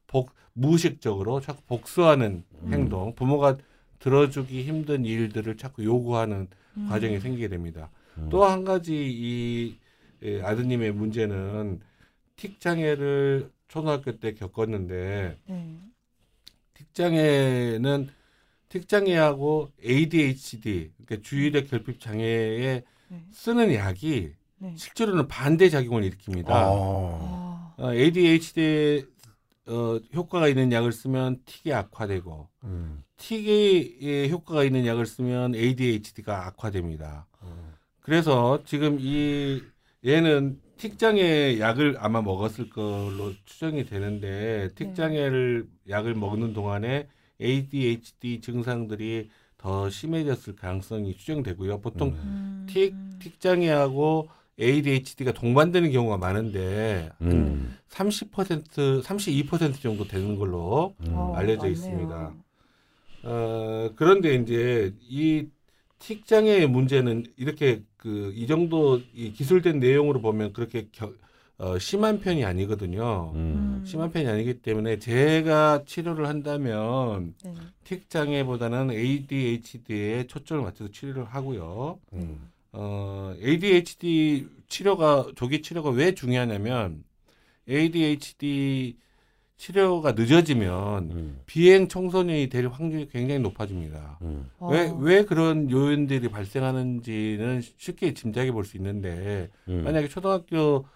복 0.06 0.30
무의식적으로 0.52 1.40
자꾸 1.40 1.62
복수하는 1.66 2.44
음. 2.62 2.72
행동, 2.72 3.14
부모가 3.14 3.56
들어주기 3.98 4.62
힘든 4.64 5.04
일들을 5.04 5.56
자꾸 5.56 5.84
요구하는 5.84 6.48
음. 6.76 6.88
과정이 6.88 7.20
생기게 7.20 7.48
됩니다. 7.48 7.90
음. 8.18 8.28
또한 8.30 8.64
가지 8.64 8.94
이 8.94 9.76
예, 10.22 10.42
아드님의 10.42 10.92
문제는 10.92 11.80
틱 12.36 12.60
장애를 12.60 13.50
초등학교 13.68 14.18
때 14.18 14.34
겪었는데 14.34 15.38
네. 15.46 15.78
틱 16.74 16.94
장애는 16.94 18.08
틱 18.68 18.88
장애하고 18.88 19.70
ADHD 19.84 20.90
그러니까 20.96 21.28
주의력 21.28 21.68
결핍 21.68 22.00
장애에 22.00 22.82
네. 23.08 23.24
쓰는 23.30 23.74
약이 23.74 24.32
네. 24.58 24.74
실제로는 24.76 25.26
반대 25.26 25.68
작용을 25.70 26.02
일으킵니다. 26.02 26.50
아. 26.50 26.54
아. 26.64 27.74
어, 27.78 27.94
ADHD 27.94 29.06
어, 29.66 30.00
효과가 30.14 30.48
있는 30.48 30.72
약을 30.72 30.92
쓰면 30.92 31.42
틱이 31.44 31.74
악화되고 31.74 32.48
음. 32.64 33.02
틱의 33.18 34.30
효과가 34.30 34.64
있는 34.64 34.86
약을 34.86 35.06
쓰면 35.06 35.54
ADHD가 35.54 36.46
악화됩니다. 36.46 37.26
음. 37.42 37.74
그래서 38.00 38.62
지금 38.64 38.98
이 39.00 39.62
얘는 40.04 40.60
틱장애 40.78 41.60
약을 41.60 41.96
아마 41.98 42.22
먹었을 42.22 42.70
걸로 42.70 43.34
추정이 43.44 43.84
되는데 43.84 44.68
네. 44.68 44.74
틱장애를 44.74 45.68
약을 45.88 46.14
먹는 46.14 46.54
동안에 46.54 47.08
ADHD 47.40 48.40
증상들이 48.40 49.30
더 49.58 49.90
심해졌을 49.90 50.56
가능성이 50.56 51.14
추정되고요. 51.14 51.80
보통 51.82 52.08
음. 52.08 52.14
음. 52.14 52.66
틱 52.68 52.94
틱장애하고 53.18 54.30
ADHD가 54.60 55.32
동반되는 55.32 55.90
경우가 55.92 56.18
많은데 56.18 57.10
한 57.18 57.30
음. 57.32 57.76
30% 57.88 59.02
32% 59.02 59.80
정도 59.80 60.06
되는 60.06 60.36
걸로 60.36 60.94
음. 61.00 61.12
어, 61.14 61.34
알려져 61.34 61.62
맞네요. 61.62 61.72
있습니다. 61.72 62.34
어, 63.22 63.90
그런데 63.96 64.34
이제 64.34 64.94
이 65.08 65.46
틱장애의 65.98 66.66
문제는 66.68 67.24
이렇게 67.36 67.82
그 67.96 68.32
이 68.34 68.46
정도 68.46 69.00
이 69.14 69.32
기술된 69.32 69.78
내용으로 69.78 70.20
보면 70.22 70.52
그렇게 70.54 70.88
겨, 70.92 71.12
어, 71.58 71.78
심한 71.78 72.20
편이 72.20 72.44
아니거든요. 72.44 73.32
음. 73.34 73.82
심한 73.84 74.10
편이 74.10 74.26
아니기 74.26 74.62
때문에 74.62 74.98
제가 74.98 75.82
치료를 75.84 76.26
한다면 76.26 77.34
네. 77.44 77.54
틱 77.84 78.08
장애보다는 78.08 78.90
ADHD에 78.92 80.26
초점을 80.26 80.62
맞춰서 80.64 80.90
치료를 80.90 81.24
하고요. 81.24 81.98
음. 82.14 82.49
어, 82.72 83.34
ADHD 83.42 84.46
치료가 84.68 85.26
조기 85.36 85.62
치료가 85.62 85.90
왜 85.90 86.14
중요하냐면 86.14 87.04
ADHD 87.68 88.96
치료가 89.56 90.12
늦어지면 90.12 91.10
음. 91.10 91.40
비행 91.46 91.88
청소년이 91.88 92.48
될 92.48 92.66
확률이 92.68 93.08
굉장히 93.08 93.40
높아집니다. 93.40 94.18
음. 94.22 94.50
왜, 94.60 94.88
어. 94.88 94.94
왜 94.96 95.24
그런 95.24 95.70
요인들이 95.70 96.28
발생하는지는 96.30 97.60
쉽게 97.76 98.14
짐작해 98.14 98.52
볼 98.52 98.64
수 98.64 98.76
있는데, 98.78 99.50
음. 99.68 99.84
만약에 99.84 100.08
초등학교 100.08 100.86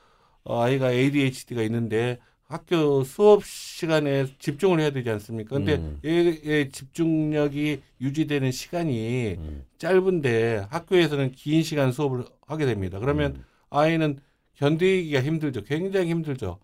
어, 0.44 0.62
아이가 0.62 0.92
ADHD가 0.92 1.62
있는데 1.62 2.18
학교 2.46 3.02
수업 3.04 3.44
시간에 3.44 4.26
집중을 4.38 4.80
해야 4.80 4.90
되지 4.90 5.10
않습니까? 5.10 5.56
근데 5.56 5.76
음. 5.76 5.98
얘의 6.04 6.70
집중력이 6.70 7.82
유지되는 8.00 8.52
시간이 8.52 9.36
음. 9.38 9.64
짧은데 9.78 10.66
학교에서는 10.70 11.32
긴 11.32 11.62
시간 11.62 11.90
수업을 11.90 12.24
하게 12.46 12.66
됩니다. 12.66 12.98
그러면 12.98 13.36
음. 13.36 13.44
아이는 13.70 14.18
견디기가 14.54 15.22
힘들죠. 15.22 15.64
굉장히 15.64 16.10
힘들죠. 16.10 16.58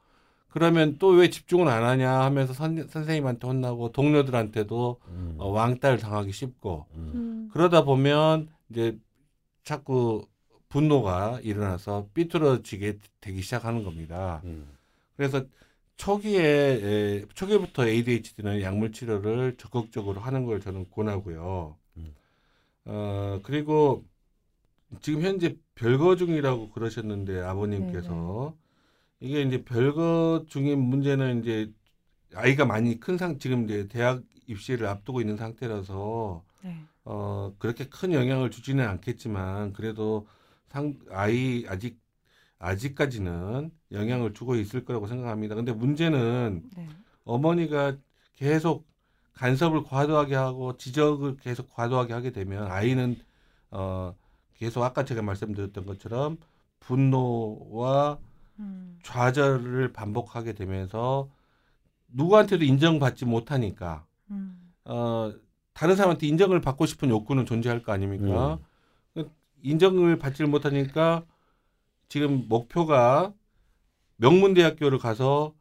그러면 0.48 0.98
또 0.98 1.10
왜 1.10 1.30
집중을 1.30 1.68
안 1.68 1.84
하냐 1.84 2.10
하면서 2.10 2.52
선, 2.52 2.86
선생님한테 2.88 3.46
혼나고 3.46 3.92
동료들한테도 3.92 5.00
음. 5.08 5.34
어, 5.38 5.48
왕따를 5.48 5.98
당하기 5.98 6.32
쉽고 6.32 6.86
음. 6.94 7.12
음. 7.14 7.50
그러다 7.52 7.84
보면 7.84 8.48
이제 8.68 8.98
자꾸 9.64 10.26
분노가 10.68 11.40
일어나서 11.42 12.08
삐뚤어지게 12.14 12.98
되기 13.20 13.42
시작하는 13.42 13.82
겁니다. 13.84 14.40
음. 14.44 14.68
그래서 15.16 15.44
초기에 16.00 16.40
에, 17.22 17.26
초기부터 17.34 17.86
ADHD는 17.86 18.62
약물 18.62 18.92
치료를 18.92 19.56
적극적으로 19.58 20.20
하는 20.20 20.46
걸 20.46 20.60
저는 20.60 20.90
권하고요. 20.90 21.76
음. 21.98 22.14
어 22.86 23.40
그리고 23.44 24.04
지금 25.02 25.22
현재 25.22 25.56
별거 25.74 26.16
중이라고 26.16 26.70
그러셨는데 26.72 27.34
네, 27.34 27.40
아버님께서 27.42 28.56
이게 29.20 29.42
이제 29.42 29.64
별것 29.64 30.48
중에 30.48 30.76
문제는 30.76 31.40
이제 31.42 31.72
아이가 32.34 32.64
많이 32.66 33.00
큰 33.00 33.18
상 33.18 33.38
지금 33.38 33.64
이제 33.66 33.88
대학 33.88 34.22
입시를 34.48 34.86
앞두고 34.88 35.20
있는 35.22 35.36
상태라서 35.36 36.44
네. 36.62 36.76
어 37.04 37.54
그렇게 37.58 37.88
큰 37.88 38.12
영향을 38.14 38.50
주지는 38.50 38.86
않겠지만 38.88 39.72
그래도 39.74 40.28
상 40.68 40.98
아이 41.10 41.64
아직 41.68 41.98
아직까지는 42.60 43.72
영향을 43.90 44.34
주고 44.34 44.54
있을 44.54 44.84
거라고 44.84 45.06
생각합니다. 45.06 45.54
근데 45.54 45.72
문제는 45.72 46.62
네. 46.76 46.88
어머니가 47.24 47.96
계속 48.34 48.86
간섭을 49.32 49.82
과도하게 49.82 50.34
하고 50.34 50.76
지적을 50.76 51.38
계속 51.38 51.74
과도하게 51.74 52.12
하게 52.12 52.30
되면 52.30 52.70
아이는 52.70 53.16
어 53.70 54.14
계속 54.54 54.84
아까 54.84 55.04
제가 55.04 55.22
말씀드렸던 55.22 55.86
것처럼 55.86 56.36
분노와 56.80 58.18
음. 58.58 58.98
좌절을 59.02 59.92
반복하게 59.94 60.52
되면서 60.52 61.30
누구한테도 62.08 62.64
인정받지 62.64 63.24
못하니까 63.24 64.04
음. 64.30 64.72
어 64.84 65.32
다른 65.72 65.96
사람한테 65.96 66.26
인정을 66.26 66.60
받고 66.60 66.84
싶은 66.84 67.08
욕구는 67.08 67.46
존재할 67.46 67.82
거 67.82 67.92
아닙니까? 67.92 68.58
그 69.14 69.30
인정을 69.62 70.18
받지 70.18 70.44
못하니까 70.44 71.24
지금 72.10 72.44
목표가 72.48 73.32
명문대학교를 74.16 74.98
가서 74.98 75.54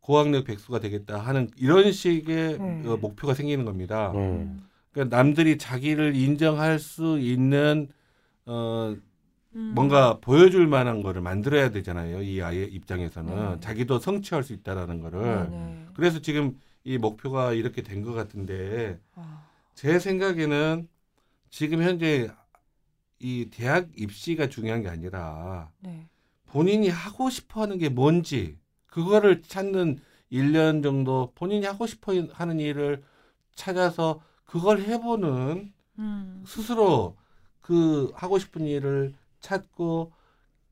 고학력 0.00 0.44
백수가 0.44 0.78
되겠다 0.78 1.18
하는 1.18 1.50
이런 1.56 1.92
식의 1.92 2.58
네. 2.58 2.82
어, 2.88 2.96
목표가 2.96 3.34
생기는 3.34 3.64
겁니다. 3.64 4.12
음. 4.12 4.64
그러니까 4.92 5.14
남들이 5.14 5.58
자기를 5.58 6.14
인정할 6.14 6.78
수 6.78 7.18
있는 7.18 7.88
어 8.46 8.94
음. 9.56 9.72
뭔가 9.74 10.18
보여줄 10.20 10.68
만한 10.68 11.02
거를 11.02 11.22
만들어야 11.22 11.70
되잖아요. 11.70 12.22
이 12.22 12.40
아이의 12.40 12.72
입장에서는 12.72 13.54
네. 13.54 13.60
자기도 13.60 13.98
성취할 13.98 14.44
수 14.44 14.52
있다라는 14.52 15.00
거를. 15.00 15.20
네네. 15.50 15.86
그래서 15.94 16.20
지금 16.20 16.56
이 16.84 16.98
목표가 16.98 17.52
이렇게 17.52 17.82
된 17.82 18.04
것 18.04 18.12
같은데 18.12 19.00
아, 19.16 19.44
제 19.74 19.98
생각에는 19.98 20.88
지금 21.50 21.82
현재 21.82 22.30
이 23.18 23.48
대학 23.50 23.88
입시가 23.98 24.48
중요한 24.48 24.82
게 24.82 24.88
아니라 24.88 25.70
네. 25.80 26.08
본인이 26.46 26.88
하고 26.88 27.30
싶어 27.30 27.62
하는 27.62 27.78
게 27.78 27.88
뭔지 27.88 28.58
그거를 28.86 29.42
찾는 29.42 29.98
1년 30.30 30.82
정도 30.82 31.32
본인이 31.34 31.66
하고 31.66 31.86
싶어 31.86 32.12
하는 32.32 32.60
일을 32.60 33.02
찾아서 33.54 34.22
그걸 34.44 34.80
해보는 34.82 35.72
음. 35.98 36.44
스스로 36.46 37.16
그 37.60 38.12
하고 38.14 38.38
싶은 38.38 38.66
일을 38.66 39.14
찾고 39.40 40.12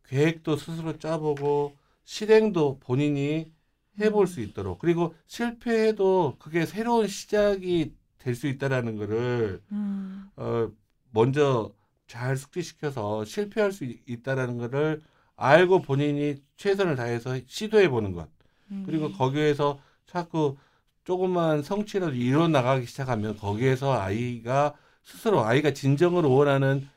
계획도 0.05 0.57
스스로 0.57 0.99
짜보고 0.99 1.77
실행도 2.05 2.79
본인이 2.81 3.53
해볼 4.01 4.27
수 4.27 4.41
있도록 4.41 4.79
그리고 4.79 5.15
실패해도 5.27 6.37
그게 6.39 6.67
새로운 6.67 7.07
시작이 7.09 7.95
될 8.19 8.35
수 8.35 8.47
있다라는 8.49 8.97
거를 8.97 9.63
음. 9.71 10.31
어 10.37 10.71
먼저 11.11 11.73
잘 12.07 12.37
숙지시켜서 12.37 13.25
실패할 13.25 13.73
수 13.73 13.85
있- 13.85 14.03
있다라는 14.09 14.59
거를 14.59 15.01
알고 15.37 15.83
본인이 15.83 16.37
최선을 16.57 16.97
다해서 16.97 17.39
시도해 17.47 17.89
보는 17.89 18.13
것 18.13 18.29
음. 18.71 18.85
그리고 18.87 19.11
거기에서 19.13 19.79
자꾸 20.07 20.57
조금만 21.05 21.63
성취라도 21.63 22.15
이뤄 22.15 22.49
나가기 22.49 22.87
시작하면 22.87 23.37
거기에서 23.37 23.93
아이가 23.93 24.75
스스로 25.03 25.45
아이가 25.45 25.73
진정으로 25.73 26.31
원하는 26.33 26.89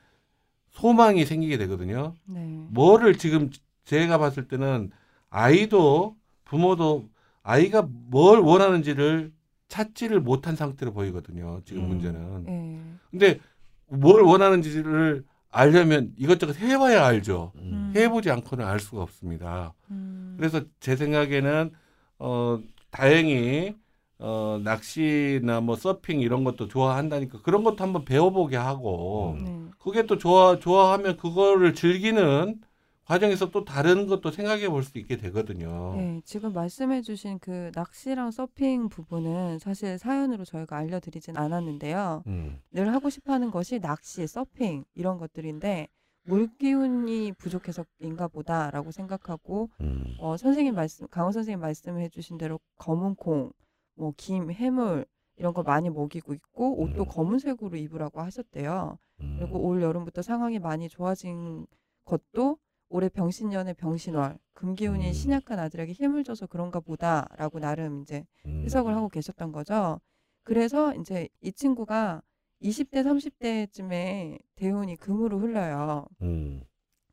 소망이 0.70 1.24
생기게 1.26 1.58
되거든요. 1.58 2.14
네. 2.24 2.40
뭐를 2.70 3.18
지금 3.18 3.50
제가 3.84 4.18
봤을 4.18 4.48
때는 4.48 4.90
아이도 5.28 6.16
부모도 6.44 7.08
아이가 7.42 7.82
뭘 7.82 8.38
원하는지를 8.40 9.32
찾지를 9.68 10.20
못한 10.20 10.56
상태로 10.56 10.92
보이거든요. 10.94 11.60
지금 11.64 11.82
음. 11.84 11.88
문제는. 11.88 12.44
네. 12.44 12.80
근데 13.10 13.40
뭘 13.88 14.22
원하는지를 14.22 15.24
알려면 15.50 16.12
이것저것 16.16 16.56
해봐야 16.58 17.04
알죠. 17.06 17.52
음. 17.56 17.92
해보지 17.96 18.30
않고는 18.30 18.64
알 18.64 18.80
수가 18.80 19.02
없습니다. 19.02 19.74
음. 19.90 20.34
그래서 20.38 20.60
제 20.80 20.94
생각에는 20.94 21.72
어 22.18 22.58
다행히 22.90 23.74
어 24.18 24.60
낚시나 24.62 25.60
뭐 25.60 25.76
서핑 25.76 26.20
이런 26.20 26.44
것도 26.44 26.68
좋아한다니까 26.68 27.42
그런 27.42 27.64
것도 27.64 27.82
한번 27.82 28.04
배워보게 28.04 28.56
하고 28.56 29.36
음. 29.38 29.44
네. 29.44 29.70
그게 29.78 30.06
또 30.06 30.18
좋아 30.18 30.58
좋아하면 30.58 31.16
그거를 31.16 31.74
즐기는 31.74 32.60
과정에서 33.08 33.50
또 33.50 33.64
다른 33.64 34.06
것도 34.06 34.30
생각해 34.30 34.68
볼 34.68 34.82
수 34.82 34.98
있게 34.98 35.16
되거든요. 35.16 35.94
네, 35.96 36.20
지금 36.24 36.52
말씀해 36.52 37.00
주신 37.02 37.38
그 37.38 37.70
낚시랑 37.74 38.30
서핑 38.30 38.88
부분은 38.90 39.58
사실 39.58 39.98
사연으로 39.98 40.44
저희가 40.44 40.76
알려드리진 40.76 41.36
않았는데요. 41.36 42.22
음. 42.26 42.60
늘 42.70 42.92
하고 42.92 43.08
싶어 43.10 43.32
하는 43.32 43.50
것이 43.50 43.80
낚시, 43.80 44.26
서핑 44.26 44.84
이런 44.94 45.18
것들인데 45.18 45.88
물 46.24 46.48
기운이 46.58 47.32
부족해서인가 47.32 48.28
보다라고 48.28 48.90
생각하고 48.90 49.70
음. 49.80 50.14
어, 50.20 50.36
선생님 50.36 50.74
말씀, 50.74 51.08
강호 51.08 51.32
선생님 51.32 51.60
말씀해 51.60 52.10
주신 52.10 52.36
대로 52.36 52.60
검은 52.76 53.14
콩, 53.14 53.50
뭐 53.94 54.12
김, 54.18 54.50
해물 54.52 55.06
이런 55.36 55.54
걸 55.54 55.64
많이 55.64 55.88
먹이고 55.88 56.34
있고 56.34 56.82
옷도 56.82 57.04
음. 57.04 57.08
검은색으로 57.08 57.76
입으라고 57.76 58.20
하셨대요. 58.20 58.98
음. 59.22 59.36
그리고 59.38 59.60
올 59.60 59.80
여름부터 59.80 60.20
상황이 60.20 60.58
많이 60.58 60.90
좋아진 60.90 61.66
것도 62.04 62.58
올해 62.88 63.08
병신년의 63.08 63.74
병신월 63.74 64.38
금기운이 64.54 65.08
음. 65.08 65.12
신약한 65.12 65.58
아들에게 65.58 65.92
힘을 65.92 66.24
줘서 66.24 66.46
그런가 66.46 66.80
보다라고 66.80 67.58
나름 67.60 68.02
이제 68.02 68.24
음. 68.46 68.62
해석을 68.64 68.94
하고 68.94 69.08
계셨던 69.08 69.52
거죠. 69.52 70.00
그래서 70.42 70.94
이제 70.94 71.28
이 71.42 71.52
친구가 71.52 72.22
20대 72.62 73.04
30대쯤에 73.04 74.38
대운이 74.56 74.96
금으로 74.96 75.38
흘러요. 75.38 76.06
음. 76.22 76.64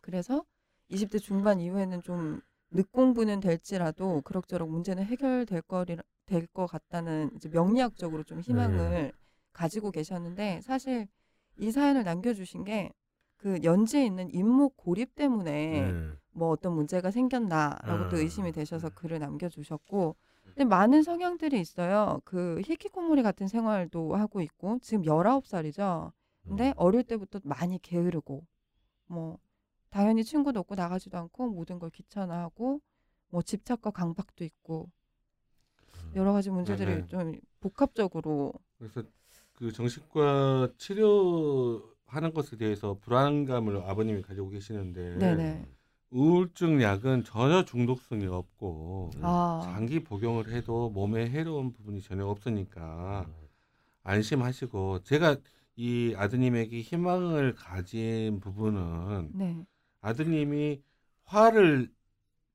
그래서 0.02 0.46
20대 0.90 1.20
중반 1.22 1.60
이후에는 1.60 2.02
좀 2.02 2.42
늦공부는 2.72 3.40
될지라도 3.42 4.22
그럭저럭 4.22 4.70
문제는 4.70 5.04
해결될 5.06 5.62
거리 5.64 5.98
될 6.26 6.48
것 6.48 6.66
같다는 6.68 7.30
이제 7.36 7.50
명리학적으로 7.50 8.24
좀 8.24 8.40
희망을 8.40 9.12
가지고 9.54 9.92
계셨는데 9.92 10.62
사실 10.62 11.08
이 11.60 11.72
사연을 11.72 12.04
남겨주신 12.04 12.64
게 12.64 12.92
그 13.46 13.60
연지에 13.62 14.04
있는 14.04 14.34
인목 14.34 14.76
고립 14.76 15.14
때문에 15.14 15.92
네. 15.92 16.12
뭐 16.32 16.50
어떤 16.50 16.74
문제가 16.74 17.12
생겼나라고 17.12 18.10
또 18.10 18.18
아. 18.18 18.20
의심이 18.20 18.52
되셔서 18.52 18.90
글을 18.90 19.20
남겨주셨고 19.20 20.16
근데 20.46 20.66
많은 20.66 21.04
성향들이 21.04 21.60
있어요. 21.60 22.22
그 22.26 22.60
히키코모리 22.66 23.22
같은 23.22 23.48
생활도 23.48 24.16
하고 24.16 24.42
있고 24.42 24.80
지금 24.82 25.04
19살이죠. 25.04 26.12
근데 26.48 26.70
음. 26.70 26.74
어릴 26.78 27.04
때부터 27.04 27.40
많이 27.44 27.80
게으르고 27.80 28.44
뭐 29.06 29.38
당연히 29.92 30.24
친구도 30.24 30.62
없고 30.62 30.74
나가지도 30.74 31.16
않고 31.16 31.50
모든 31.50 31.78
걸 31.78 31.92
귀찮아하고 31.92 32.82
뭐 33.30 33.42
집착과 33.44 33.92
강박도 33.92 34.44
있고 34.44 34.90
여러 36.16 36.34
가지 36.34 36.50
문제들이 36.50 36.90
네네. 36.90 37.08
좀 37.10 37.40
복합적으로 37.60 38.54
그래서 38.80 39.04
그 39.54 39.72
정신과 39.72 40.70
치료 40.80 41.95
하는 42.06 42.34
것에 42.34 42.58
대해서 42.58 42.98
불안감을 43.02 43.78
아버님이 43.86 44.22
가지고 44.22 44.50
계시는데 44.50 45.18
네네 45.18 45.66
우울증 46.12 46.82
약은 46.82 47.24
전혀 47.24 47.66
중독성이 47.66 48.28
없고 48.28 49.12
아 49.22 49.62
장기 49.66 50.04
복용을 50.04 50.52
해도 50.52 50.90
몸에 50.90 51.30
해로운 51.30 51.74
부분이 51.74 52.02
전혀 52.02 52.26
없으니까 52.26 53.26
음. 53.28 53.34
안심하시고 54.04 55.04
제가 55.04 55.38
이 55.76 56.14
아드님에게 56.16 56.80
희망을 56.82 57.54
가진 57.56 58.40
부분은 58.40 59.32
네 59.34 59.66
아드님이 60.02 60.82
화를 61.26 61.90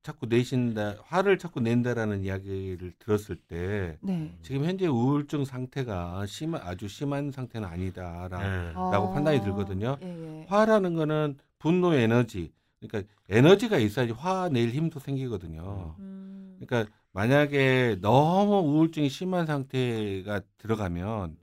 자꾸 0.02 0.26
내신다, 0.26 0.96
화를 1.04 1.38
자꾸 1.38 1.60
낸다라는 1.60 2.24
이야기를 2.24 2.94
들었을 2.98 3.36
때 3.36 3.98
네. 4.00 4.34
지금 4.42 4.64
현재 4.64 4.86
우울증 4.86 5.44
상태가 5.44 6.24
심 6.26 6.54
아주 6.54 6.88
심한 6.88 7.30
상태는 7.30 7.68
아니다라고 7.68 8.38
네. 8.38 8.72
아, 8.74 9.10
판단이 9.12 9.42
들거든요. 9.42 9.98
예, 10.02 10.06
예. 10.06 10.46
화라는 10.48 10.94
거는 10.94 11.36
분노 11.58 11.92
에너지, 11.92 12.50
그러니까 12.80 13.12
에너지가 13.28 13.76
있어야지 13.78 14.12
화낼 14.12 14.70
힘도 14.70 15.00
생기거든요. 15.00 15.94
음, 15.98 16.58
그러니까 16.58 16.90
만약에 17.12 17.98
너무 18.00 18.60
우울증이 18.60 19.10
심한 19.10 19.44
상태가 19.44 20.40
들어가면 20.56 21.36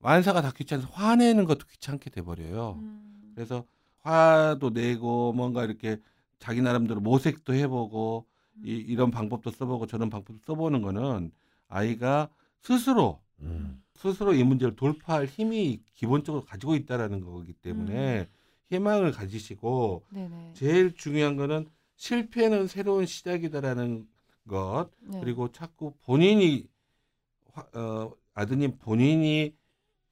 완사가 0.00 0.40
다 0.40 0.52
귀찮아서 0.52 0.88
화내는 0.88 1.44
것도 1.44 1.66
귀찮게 1.66 2.08
돼버려요. 2.08 2.78
음, 2.80 3.32
그래서 3.34 3.66
화도 4.00 4.70
내고 4.70 5.34
뭔가 5.34 5.64
이렇게 5.64 5.98
자기 6.38 6.62
나름대로 6.62 7.00
모색도 7.00 7.54
해보고 7.54 8.26
이, 8.64 8.72
이런 8.72 9.10
방법도 9.10 9.50
써보고 9.50 9.86
저런 9.86 10.10
방법도 10.10 10.40
써보는 10.46 10.82
거는 10.82 11.30
아이가 11.68 12.28
스스로 12.60 13.20
음. 13.40 13.82
스스로 13.94 14.32
이 14.34 14.42
문제를 14.44 14.76
돌파할 14.76 15.26
힘이 15.26 15.82
기본적으로 15.94 16.44
가지고 16.44 16.74
있다라는 16.74 17.20
거기 17.20 17.52
때문에 17.52 18.28
희망을 18.70 19.12
가지시고 19.12 20.04
네네. 20.10 20.52
제일 20.54 20.94
중요한 20.94 21.36
거는 21.36 21.68
실패는 21.96 22.66
새로운 22.68 23.06
시작이다라는 23.06 24.06
것 24.48 24.90
네. 25.00 25.20
그리고 25.20 25.50
자꾸 25.50 25.94
본인이 26.04 26.68
화- 27.52 27.66
어, 27.74 28.12
아드님 28.34 28.78
본인이 28.78 29.54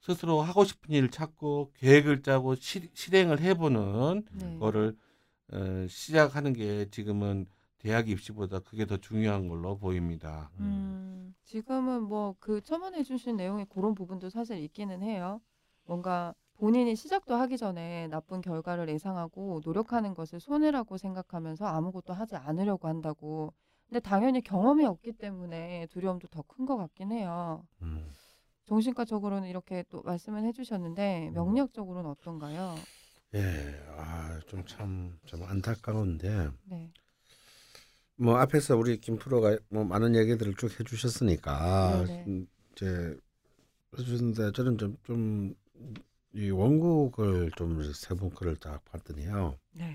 스스로 0.01 0.41
하고 0.41 0.63
싶은 0.63 0.93
일을 0.93 1.09
찾고 1.09 1.71
계획을 1.75 2.23
짜고 2.23 2.55
시, 2.55 2.89
실행을 2.93 3.39
해보는 3.41 4.25
네. 4.33 4.57
거를 4.59 4.95
어, 5.51 5.87
시작하는 5.89 6.53
게 6.53 6.89
지금은 6.89 7.47
대학 7.79 8.09
입시보다 8.09 8.59
그게 8.59 8.85
더 8.85 8.97
중요한 8.97 9.47
걸로 9.47 9.77
보입니다. 9.77 10.51
음, 10.59 11.33
지금은 11.43 12.03
뭐 12.03 12.35
그 12.39 12.61
첨언해 12.61 13.03
주신 13.03 13.35
내용의 13.37 13.65
그런 13.69 13.93
부분도 13.95 14.29
사실 14.29 14.57
있기는 14.59 15.01
해요. 15.03 15.41
뭔가 15.85 16.33
본인이 16.55 16.95
시작도 16.95 17.35
하기 17.35 17.57
전에 17.57 18.07
나쁜 18.07 18.41
결과를 18.41 18.89
예상하고 18.89 19.61
노력하는 19.63 20.13
것을 20.15 20.39
손해라고 20.39 20.97
생각하면서 20.97 21.65
아무것도 21.65 22.13
하지 22.13 22.35
않으려고 22.35 22.87
한다고. 22.87 23.53
근데 23.87 23.99
당연히 23.99 24.41
경험이 24.41 24.85
없기 24.85 25.13
때문에 25.13 25.87
두려움도 25.91 26.27
더 26.29 26.41
큰 26.43 26.65
것 26.65 26.77
같긴 26.77 27.11
해요. 27.11 27.63
음. 27.81 28.15
정신과적으로는 28.65 29.47
이렇게 29.49 29.83
또 29.89 30.01
말씀을 30.03 30.43
해주셨는데 30.45 31.31
명리학적으로는 31.33 32.09
어떤가요? 32.09 32.87
예, 33.35 33.83
아, 33.97 34.39
좀참좀 34.47 35.43
안타까운데 35.43 36.49
네, 36.65 36.91
뭐 38.15 38.37
앞에서 38.37 38.75
우리 38.77 38.99
김 38.99 39.17
프로가 39.17 39.57
뭐 39.69 39.83
많은 39.83 40.15
얘기들을 40.15 40.55
쭉 40.55 40.79
해주셨으니까 40.79 42.05
네네. 42.05 42.23
음, 42.27 42.47
이제 42.71 43.15
해주셨는데 43.97 44.51
저는 44.53 44.77
좀 44.77 44.97
좀 45.03 45.55
이 46.33 46.51
원국을 46.51 47.49
좀 47.55 47.81
세분 47.93 48.29
글을 48.31 48.57
딱 48.57 48.83
봤더니요. 48.85 49.57
네, 49.71 49.93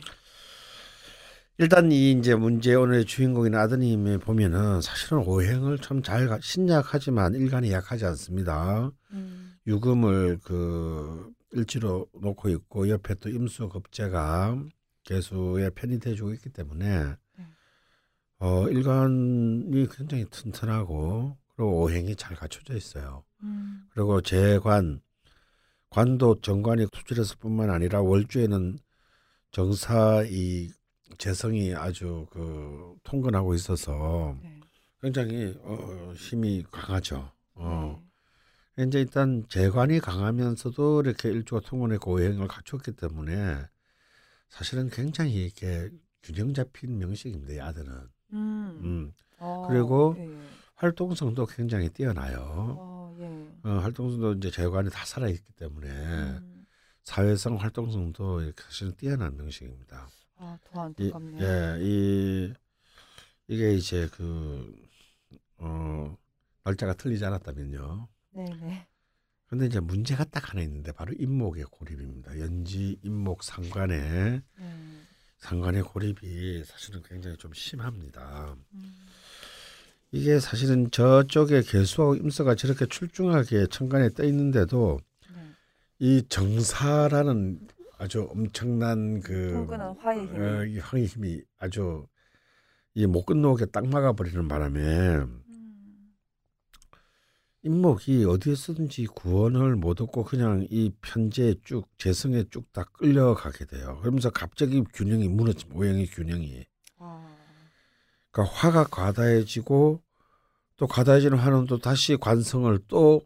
일단 1.58 1.92
이 1.92 2.10
이제 2.12 2.34
문제 2.34 2.74
오늘의 2.74 3.04
주인공인 3.04 3.54
아드님이 3.54 4.18
보면은 4.18 4.80
사실은 4.80 5.18
오행을 5.18 5.78
참 5.78 6.02
잘 6.02 6.40
신약하지만 6.42 7.34
일간이 7.34 7.70
약하지 7.70 8.06
않습니다. 8.06 8.90
음, 9.12 9.54
유금을 9.68 10.40
그 10.42 11.30
일지로 11.52 12.08
놓고 12.20 12.48
있고 12.48 12.88
옆에 12.88 13.14
또 13.16 13.28
임수 13.28 13.68
겁재가 13.68 14.62
개수에 15.04 15.70
편입돼주고 15.70 16.32
있기 16.34 16.50
때문에 16.50 17.14
네. 17.38 17.46
어 18.38 18.68
일간이 18.68 19.86
굉장히 19.90 20.26
튼튼하고 20.30 21.36
그리고 21.54 21.82
오행이 21.82 22.16
잘 22.16 22.36
갖춰져 22.36 22.74
있어요. 22.74 23.24
음, 23.42 23.86
그리고 23.90 24.20
재관 24.20 25.00
관도 25.90 26.40
정관이 26.40 26.86
투질에서뿐만 26.90 27.70
아니라 27.70 28.00
월주에는 28.00 28.78
정사 29.50 30.24
이 30.26 30.70
재성이 31.18 31.74
아주 31.74 32.26
그 32.30 32.96
통근하고 33.02 33.54
있어서 33.54 34.36
네, 34.42 34.60
굉장히 35.02 35.54
어, 35.62 36.12
힘이 36.16 36.64
강하죠. 36.70 37.30
어. 37.54 38.00
네. 38.00 38.11
이제 38.78 39.00
일단 39.00 39.44
재관이 39.48 40.00
강하면서도 40.00 41.02
이렇게 41.02 41.28
일주가 41.30 41.60
통원의 41.60 41.98
고행을 41.98 42.48
갖췄기 42.48 42.92
때문에 42.92 43.66
사실은 44.48 44.88
굉장히 44.88 45.44
이렇게 45.44 45.90
균형 46.22 46.54
잡힌 46.54 46.98
명식입니다. 46.98 47.52
이 47.52 47.60
아들은. 47.60 47.92
음, 48.32 48.80
음. 48.82 49.12
어, 49.38 49.66
그리고 49.68 50.14
예, 50.18 50.26
예. 50.26 50.38
활동성도 50.74 51.46
굉장히 51.46 51.88
뛰어나요. 51.90 52.38
어, 52.78 53.16
예. 53.18 53.68
어, 53.68 53.78
활동성도 53.80 54.34
이제 54.34 54.50
재관이 54.50 54.88
다 54.90 55.04
살아있기 55.04 55.52
때문에 55.54 55.88
음. 55.88 56.66
사회성 57.02 57.56
활동성도 57.56 58.52
사실은 58.56 58.94
뛰어난 58.96 59.36
명식입니다. 59.36 60.08
아, 60.36 60.58
더 60.64 60.80
이, 60.98 61.10
안타깝네요. 61.10 61.42
예, 61.42 61.78
이 61.80 62.54
이게 63.48 63.74
이제 63.74 64.08
그 64.12 64.74
어, 65.58 66.16
날짜가 66.64 66.94
틀리지 66.94 67.24
않았다면요. 67.24 68.08
네네. 68.34 68.86
근데 69.48 69.66
이제 69.66 69.80
문제가 69.80 70.24
딱 70.24 70.50
하나 70.50 70.62
있는데 70.62 70.92
바로 70.92 71.12
임목의 71.12 71.64
고립입니다. 71.70 72.38
연지 72.40 72.98
임목 73.02 73.42
상관의 73.42 74.00
네. 74.58 74.74
상관의 75.38 75.82
고립이 75.82 76.64
사실은 76.64 77.02
굉장히 77.02 77.36
좀 77.36 77.52
심합니다. 77.52 78.56
음, 78.72 78.94
이게 80.10 80.38
사실은 80.40 80.90
저쪽에 80.90 81.62
개수하고 81.62 82.14
임서가 82.16 82.54
저렇게 82.54 82.86
출중하게 82.86 83.66
천간에 83.66 84.08
떠 84.10 84.24
있는데도 84.24 85.00
네. 85.34 85.42
이 85.98 86.22
정사라는 86.28 87.60
아주 87.98 88.26
엄청난 88.30 89.20
그 89.20 89.66
화의 90.00 90.26
힘이. 90.26 90.38
어, 90.38 90.64
이 90.64 90.78
황의 90.78 91.06
힘이 91.06 91.42
아주 91.58 92.06
이 92.94 93.06
못 93.06 93.24
끝나게 93.24 93.66
딱 93.66 93.86
막아버리는 93.86 94.48
바람에 94.48 95.24
음, 97.64 97.70
임목이 97.70 98.24
어디에서든지 98.24 99.06
구원을 99.06 99.76
못 99.76 100.00
얻고 100.00 100.24
그냥 100.24 100.66
이 100.70 100.90
편제에 101.00 101.56
쭉 101.64 101.86
재성에 101.98 102.44
쭉 102.50 102.72
다 102.72 102.84
끌려가게 102.84 103.66
돼요. 103.66 103.98
그러면서 104.00 104.30
갑자기 104.30 104.82
균형이 104.94 105.28
무너지 105.28 105.66
모양의 105.66 106.06
균형이. 106.06 106.64
아, 106.98 107.36
그러니까 108.30 108.54
화가 108.54 108.84
과다해지고 108.84 110.00
또 110.76 110.86
과다해지는 110.86 111.38
화는 111.38 111.66
또 111.66 111.78
다시 111.78 112.16
관성을 112.16 112.78
또 112.88 113.22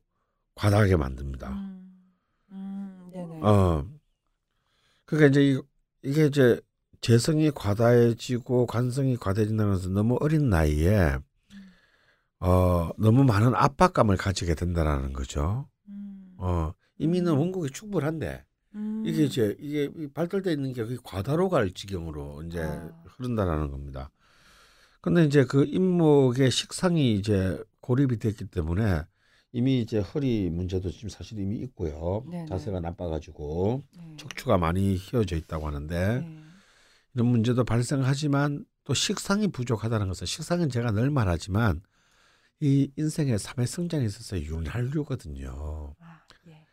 과다하게 0.57 0.97
만듭니다. 0.97 1.51
음, 1.51 2.13
음, 2.51 3.11
네네. 3.13 3.41
어. 3.43 3.87
그러니까 5.05 5.29
이제 5.29 5.53
이, 5.53 5.61
이게 6.03 6.27
이제 6.27 6.61
재성이 7.01 7.51
과다해지고 7.53 8.67
관성이 8.67 9.17
과다해진다는 9.17 9.75
것은 9.75 9.95
너무 9.95 10.17
어린 10.21 10.49
나이에 10.51 11.19
어 12.41 12.91
너무 12.99 13.25
많은 13.25 13.55
압박감을 13.55 14.17
가지게 14.17 14.55
된다라는 14.55 15.13
거죠. 15.13 15.69
음, 15.89 16.35
어 16.39 16.73
이미는 16.99 17.33
음. 17.33 17.39
원국이 17.39 17.71
충분한데 17.71 18.45
음, 18.75 19.03
이게 19.07 19.25
이제 19.25 19.57
이게 19.59 19.91
이 19.97 20.07
발달돼 20.09 20.53
있는 20.53 20.73
게 20.73 20.85
거의 20.85 20.99
과다로 21.03 21.49
갈 21.49 21.73
지경으로 21.73 22.43
이제 22.45 22.61
아. 22.61 22.93
흐른다라는 23.07 23.71
겁니다. 23.71 24.11
근데 25.01 25.25
이제 25.25 25.45
그 25.45 25.65
임목의 25.65 26.51
식상이 26.51 27.15
이제 27.15 27.63
고립이 27.81 28.19
됐기 28.19 28.47
때문에 28.47 29.03
이미 29.53 29.81
이제 29.81 30.01
허리 30.01 30.51
문제도 30.51 30.91
지금 30.91 31.09
사실 31.09 31.39
이미 31.39 31.57
있고요. 31.61 32.25
네네. 32.31 32.47
자세가 32.47 32.81
나빠가지고 32.81 33.83
네. 33.97 34.17
척추가 34.19 34.59
많이 34.59 34.97
휘어져 34.97 35.37
있다고 35.37 35.67
하는데 35.67 36.21
네. 36.21 36.43
이런 37.15 37.29
문제도 37.29 37.65
발생하지만 37.65 38.67
또 38.85 38.93
식상이 38.93 39.49
부족하다는 39.49 40.09
것은 40.09 40.27
식상은 40.27 40.69
제가 40.69 40.91
늘 40.91 41.11
말하지만 41.11 41.81
이 42.61 42.91
인생의 42.97 43.39
삶의 43.39 43.67
성장에 43.67 44.05
있어서 44.07 44.41
윤활유거든요. 44.41 45.95
아, 45.99 46.21
예. 46.49 46.67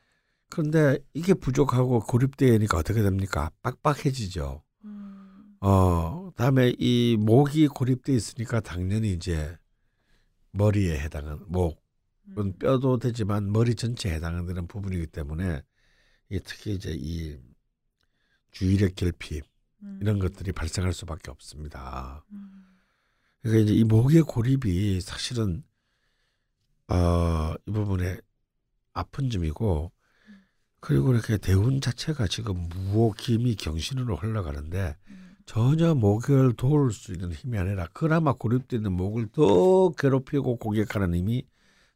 그런데 0.49 0.99
이게 1.13 1.33
부족하고 1.33 1.99
고립되니까 1.99 2.77
어떻게 2.77 3.01
됩니까? 3.01 3.51
빡빡해지죠. 3.61 4.63
음, 4.85 5.57
어, 5.59 6.31
다음에 6.35 6.73
이 6.79 7.17
목이 7.19 7.67
고립돼 7.67 8.13
있으니까 8.13 8.61
당연히 8.61 9.11
이제 9.11 9.57
머리에 10.51 10.97
해당하는 10.99 11.43
목은 11.47 11.75
음, 12.37 12.53
뼈도 12.59 12.99
되지만 12.99 13.51
머리 13.51 13.75
전체에 13.75 14.13
해당하는 14.13 14.67
부분이기 14.67 15.07
때문에 15.07 15.61
이 16.29 16.39
특히 16.45 16.75
이제 16.75 16.95
이 16.97 17.37
주의력 18.51 18.95
결핍 18.95 19.43
음, 19.81 19.99
이런 20.01 20.19
것들이 20.19 20.53
발생할 20.53 20.93
수밖에 20.93 21.29
없습니다. 21.29 22.23
음, 22.31 22.63
그러니까 23.41 23.63
이제 23.63 23.73
이 23.73 23.83
목의 23.83 24.21
고립이 24.21 25.01
사실은 25.01 25.63
어, 26.93 27.55
이 27.67 27.71
부분에 27.71 28.17
아픈 28.93 29.29
점이고 29.29 29.91
그리고 30.79 31.13
이렇게 31.13 31.37
대운 31.37 31.81
자체가 31.81 32.27
지금 32.27 32.67
무호김이 32.69 33.55
경신으로 33.55 34.17
흘러가는데 34.17 34.95
음, 35.09 35.35
전혀 35.45 35.95
목을 35.95 36.53
도울 36.53 36.91
수 36.91 37.13
있는 37.13 37.31
힘이 37.31 37.57
아니라 37.57 37.87
그나마 37.93 38.33
고립되어 38.33 38.77
있는 38.77 38.91
목을 38.91 39.29
더 39.31 39.89
괴롭히고 39.91 40.57
공격하는 40.57 41.15
힘이 41.15 41.45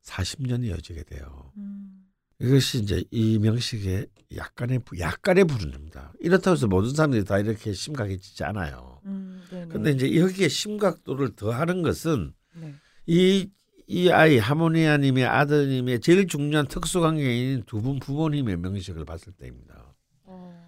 40년이 0.03 0.67
이어지게 0.67 1.03
돼요. 1.03 1.51
음, 1.57 2.05
이것이 2.39 2.81
이제 2.81 3.03
이 3.11 3.37
명식의 3.39 4.07
약간의 4.35 4.79
부- 4.79 4.97
약간의 4.97 5.45
불운입니다. 5.45 6.13
이렇다고 6.21 6.55
해서 6.55 6.67
모든 6.67 6.93
사람들이 6.93 7.25
다 7.25 7.39
이렇게 7.39 7.73
심각해지지 7.73 8.43
않아요. 8.45 9.01
음, 9.05 9.43
네네. 9.49 9.67
근데 9.67 9.91
이제 9.91 10.15
여기에 10.15 10.47
심각도를 10.47 11.35
더하는 11.35 11.81
것은 11.81 12.33
네. 12.55 12.73
이, 13.05 13.49
이 13.87 14.09
아이 14.09 14.37
하모니아님의 14.37 15.25
아드님의 15.25 16.01
제일 16.01 16.27
중요한 16.27 16.67
특수관계인 16.67 17.63
두 17.65 17.81
분 17.81 17.99
부모님의 17.99 18.57
명식을 18.57 19.05
봤을 19.05 19.31
때입니다. 19.33 19.95
어, 20.25 20.67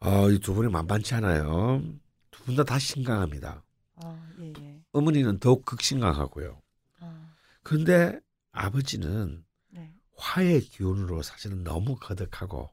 어, 0.00 0.30
이 0.30 0.38
두 0.38 0.52
분이 0.54 0.70
만만치 0.70 1.14
않아요. 1.14 1.82
두 2.30 2.44
분 2.44 2.54
다다 2.56 2.78
심각합니다. 2.78 3.64
아, 3.96 4.28
예, 4.40 4.52
예. 4.60 4.82
어머니는 4.92 5.38
더욱 5.38 5.64
극심각하고요. 5.64 6.60
아, 7.00 7.34
그런데 7.62 8.20
아버지는 8.52 9.42
네. 9.70 9.94
화의 10.16 10.60
기운으로 10.60 11.22
사실은 11.22 11.64
너무 11.64 11.96
거덕하고 11.96 12.68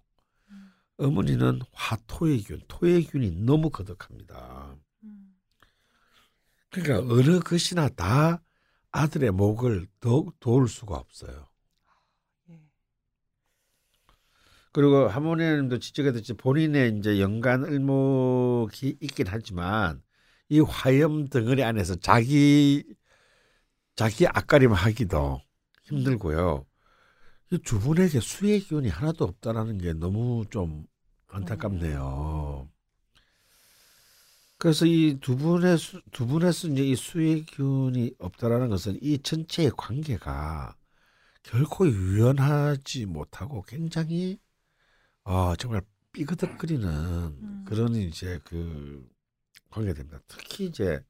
음. 0.50 0.72
어머니는 0.98 1.62
화토의 1.72 2.40
기운, 2.40 2.62
토의 2.68 3.04
기운이 3.04 3.32
너무 3.46 3.70
거덕합니다. 3.70 4.76
음, 5.04 5.36
그러니까 6.70 7.14
어느 7.14 7.40
것이나 7.40 7.88
다 7.90 8.42
아들의 8.94 9.32
목을 9.32 9.88
더욱 10.00 10.40
도울 10.40 10.70
수가 10.70 10.96
없어요. 10.96 11.48
예. 12.50 12.60
그리고 14.72 15.08
하모니님도 15.08 15.80
지적했듯이 15.80 16.34
본인의 16.34 16.98
이제 16.98 17.20
연간 17.20 17.64
을목이 17.66 18.98
있긴 19.02 19.26
하지만 19.28 20.02
이 20.48 20.60
화염 20.60 21.28
덩어리 21.28 21.64
안에서 21.64 21.96
자기 21.96 22.84
자기 23.96 24.28
앞가림 24.28 24.72
하기도 24.72 25.42
힘들고요. 25.84 26.66
이두 27.52 27.80
분에게 27.80 28.20
수의 28.20 28.60
기운이 28.60 28.90
하나도 28.90 29.26
없다라는 29.26 29.80
게 29.80 29.94
너무 29.94 30.46
좀 30.50 30.86
안타깝네요. 31.28 32.70
그래서 34.64 34.86
이 34.86 35.20
두 35.20 35.36
분의 35.36 35.78
수, 35.78 36.02
두 36.14 36.26
분에서 36.26 36.70
이제 36.70 36.84
이 36.86 36.96
수의 36.96 37.46
기운이 37.46 38.16
없다라는 38.18 38.70
것은 38.70 38.98
이 39.02 39.20
전체의 39.22 39.72
관계가 39.76 40.78
결코 41.44 41.86
유연하지 41.86 43.08
못하고 43.08 43.64
굉장히 43.64 44.40
어, 45.26 45.54
정말 45.58 45.82
삐그덕거리는 46.14 47.66
그런 47.66 47.94
이제 47.96 48.40
그 48.46 49.06
관계됩니다. 49.70 50.20
특히 50.30 50.68
이제 50.68 51.04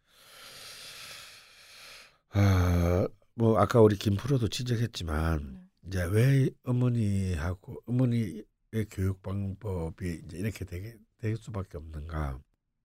아, 2.30 3.08
뭐 3.36 3.60
아까 3.60 3.82
우리 3.82 3.98
김프로도 3.98 4.48
지적했지만 4.48 5.70
이제 5.86 6.04
왜 6.06 6.50
어머니하고 6.64 7.84
어머니의 7.86 8.46
교육 8.90 9.22
방법이 9.22 10.24
이제 10.26 10.40
이렇게 10.40 10.66
되게 10.66 10.98
될 11.20 11.38
수밖에 11.38 11.78
없는가? 11.78 12.40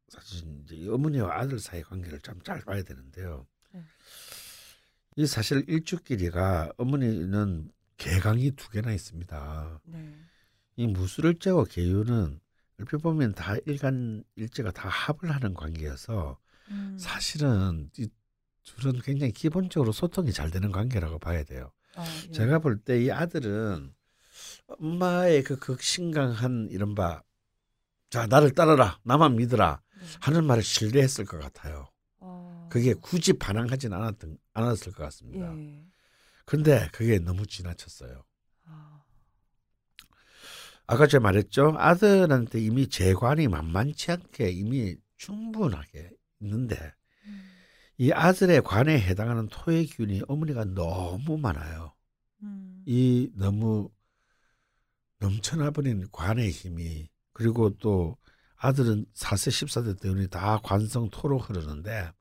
사실 0.09 0.45
이제 0.65 0.77
이 0.77 0.89
어머니와 0.89 1.39
아들 1.41 1.59
사이 1.59 1.83
관계를 1.83 2.21
참 2.21 2.41
잘 2.43 2.61
봐야 2.63 2.83
되는데요. 2.83 3.47
네. 3.73 3.83
이 5.17 5.27
사실 5.27 5.65
일주끼리가 5.69 6.73
어머니는 6.77 7.71
개강이 7.97 8.53
두 8.53 8.71
개나 8.71 8.93
있습니다. 8.93 9.81
네. 9.85 10.15
이 10.77 10.87
무술일제와 10.87 11.65
계유는 11.65 12.41
얼핏 12.79 12.99
보면 12.99 13.35
다 13.35 13.57
일간 13.67 14.23
일제가 14.37 14.71
다 14.71 14.89
합을 14.89 15.31
하는 15.35 15.53
관계여서 15.55 16.39
음. 16.71 16.97
사실은 16.99 17.91
이 17.99 18.09
둘은 18.63 19.01
굉장히 19.01 19.33
기본적으로 19.33 19.91
소통이 19.93 20.33
잘 20.33 20.51
되는 20.51 20.71
관계라고 20.71 21.19
봐야 21.19 21.43
돼요. 21.43 21.73
아, 21.97 22.05
예. 22.29 22.33
제가 22.33 22.61
볼 22.61 22.85
때 22.85 23.03
이 23.05 23.11
아들은 23.11 23.93
엄마의 24.69 25.43
그 25.43 25.57
극신강한 25.57 26.69
이른바 26.71 27.23
자 28.11 28.27
나를 28.27 28.53
따르라 28.53 28.99
나만 29.03 29.37
믿으라 29.37 29.81
네. 29.88 29.88
하는 30.21 30.45
말을 30.45 30.63
신뢰했을 30.63 31.25
것 31.25 31.39
같아요. 31.39 31.89
어. 32.21 32.69
그게 32.71 32.95
굳이 32.95 33.33
반항하진 33.33 33.93
않았던 33.93 34.39
않았을 34.55 34.93
것 34.93 35.05
같습니다. 35.05 35.55
예. 35.57 35.85
근데 36.45 36.89
그게 36.93 37.19
너무 37.19 37.47
지나쳤어요. 37.47 38.25
아, 38.65 39.05
아까 40.87 41.07
제가 41.07 41.23
말했죠. 41.23 41.75
아들한테 41.77 42.61
이미 42.61 42.89
재관이 42.89 43.49
만만치 43.49 44.11
않게 44.11 44.51
이미 44.51 44.97
충분하게 45.17 46.11
있는데 46.41 46.77
음. 47.27 47.51
이 47.99 48.13
아들의 48.13 48.63
관에 48.63 48.99
해당하는 48.99 49.49
토의 49.49 49.87
기운이 49.87 50.23
어머니가 50.29 50.65
너무 50.65 51.37
많아요. 51.37 51.95
음. 52.43 52.83
이 52.87 53.31
너무 53.35 53.91
넘쳐나버린 55.19 56.09
관의 56.13 56.51
힘이 56.51 57.09
그리고 57.33 57.77
또 57.77 58.17
아들은 58.59 59.07
4세 59.15 59.51
14세 59.67 60.01
때문에 60.01 60.27
다 60.29 60.59
관성 60.63 61.11
토로 61.11 61.39
흐르는데 61.39 62.13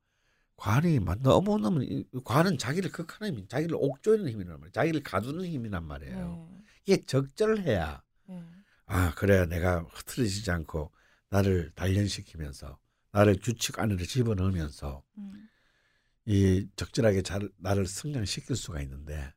관이 0.56 1.00
막 1.00 1.20
너무너무 1.22 1.84
이- 1.84 2.06
관은 2.24 2.58
자기를 2.58 2.92
극하는 2.92 3.36
힘, 3.36 3.48
자기를 3.48 3.76
옥조이는 3.80 4.30
힘이란 4.30 4.60
말이에요. 4.60 4.72
자기를 4.72 5.04
가두는 5.04 5.46
힘이란 5.46 5.84
말이에요. 5.86 6.48
네. 6.52 6.64
이게 6.86 7.06
적절해야 7.06 8.02
네. 8.30 8.44
아 8.86 9.14
그래 9.16 9.46
내가 9.46 9.82
흐트러지지 9.92 10.50
않고 10.52 10.92
나를 11.30 11.72
단련시키면서 11.76 12.80
나를 13.12 13.38
규칙 13.42 13.80
안으로 13.80 14.04
집어넣으면서 14.06 15.04
음. 15.18 15.50
이 16.26 16.68
적절하게 16.76 17.22
잘 17.24 17.50
나를 17.58 17.86
성장시킬 17.86 18.56
수가 18.56 18.82
있는데 18.82 19.34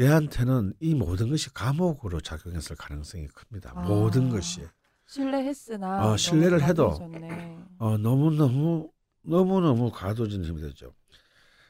얘한테는 0.00 0.74
이 0.80 0.94
모든 0.94 1.28
것이 1.30 1.52
감옥으로 1.52 2.20
작용했을 2.20 2.76
가능성이 2.76 3.28
큽니다. 3.28 3.72
아. 3.76 3.80
모든 3.82 4.28
것이 4.30 4.66
신뢰했으나 5.12 5.98
어, 5.98 6.02
너무 6.02 6.16
신뢰를 6.16 6.62
해도. 6.62 6.98
어, 7.78 7.98
너무 7.98 8.34
너무 8.34 8.90
너무 9.22 9.60
너무 9.60 9.90
가둬진 9.90 10.44
힘이 10.44 10.62
되죠. 10.62 10.94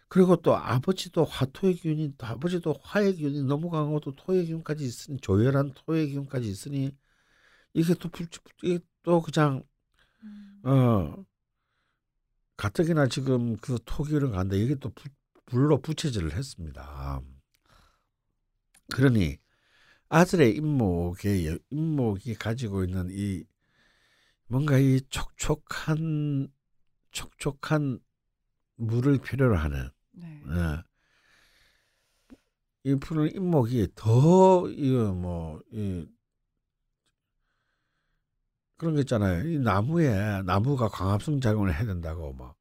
그리고 0.08 0.36
또 0.36 0.54
아버지도 0.54 1.24
화토의 1.24 1.74
기운이 1.74 2.14
또 2.18 2.26
아버지도 2.26 2.74
화의 2.82 3.14
기운이 3.14 3.42
너무 3.44 3.68
강하고 3.70 3.98
또 4.00 4.14
토의 4.14 4.46
기운까지 4.46 4.84
있으니 4.84 5.18
조열한 5.18 5.72
토의 5.74 6.10
기운까지 6.10 6.48
있으니 6.48 6.94
이게 7.74 7.94
또 7.94 8.08
불, 8.10 8.28
이게 8.62 8.78
또 9.02 9.22
그냥 9.22 9.64
음. 10.22 10.60
어 10.64 11.24
가뜩이나 12.56 13.08
지금 13.08 13.56
그 13.56 13.78
토기를 13.84 14.30
간데 14.30 14.56
이게 14.58 14.76
또 14.76 14.90
부, 14.90 15.08
불로 15.46 15.80
부채질을 15.80 16.34
했습니다. 16.34 17.20
그러니 18.92 19.38
아들의 20.12 20.56
임목의 20.56 21.58
임목이 21.70 22.34
가지고 22.34 22.84
있는 22.84 23.08
이 23.10 23.44
뭔가 24.46 24.78
이 24.78 25.00
촉촉한 25.08 26.48
촉촉한 27.12 27.98
물을 28.76 29.18
필요로 29.18 29.56
하는 29.56 29.90
네. 30.12 30.42
예. 30.48 30.82
이 32.84 32.94
푸른 32.96 33.34
임목이 33.34 33.88
더 33.94 34.68
이거 34.68 35.12
뭐 35.14 35.62
이 35.72 36.06
그런 38.76 38.94
거 38.94 39.00
있잖아요. 39.00 39.48
이 39.48 39.58
나무에 39.58 40.42
나무가 40.42 40.88
광합성 40.88 41.40
작용을 41.40 41.72
해야 41.72 41.86
된다고 41.86 42.32
막 42.34 42.56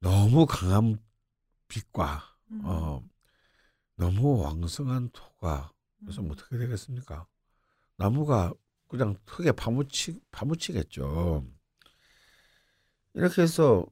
너무 0.00 0.46
강한 0.46 0.96
빛과 1.66 2.22
음. 2.52 2.60
어 2.64 3.02
너무 3.96 4.40
왕성한 4.40 5.10
토가 5.12 5.72
그래서 6.00 6.20
음. 6.22 6.28
뭐 6.28 6.32
어떻게 6.34 6.56
되겠습니까? 6.58 7.26
나무가 7.96 8.52
그냥 8.86 9.16
흙에 9.26 9.52
파묻히 9.52 10.20
파묻히겠죠. 10.30 11.44
이렇게 13.14 13.42
해서 13.42 13.84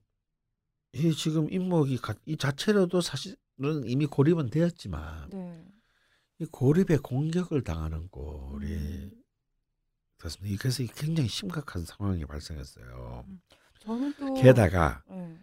이 0.92 1.12
지금 1.14 1.52
임목이 1.52 1.98
가- 1.98 2.14
이 2.24 2.36
자체로도 2.36 3.00
사실은 3.00 3.36
이미 3.84 4.06
고립은 4.06 4.50
되었지만 4.50 5.30
네. 5.30 5.64
이 6.38 6.44
고립의 6.46 6.98
공격을 6.98 7.62
당하는 7.62 8.08
꼴이 8.08 8.66
음. 8.72 9.22
됐습니다. 10.18 10.56
그래서 10.62 10.84
굉장히 10.94 11.28
심각한 11.28 11.84
상황이 11.84 12.24
발생했어요. 12.24 13.26
저는 13.80 14.14
또 14.18 14.34
게다가 14.34 15.02
네. 15.10 15.38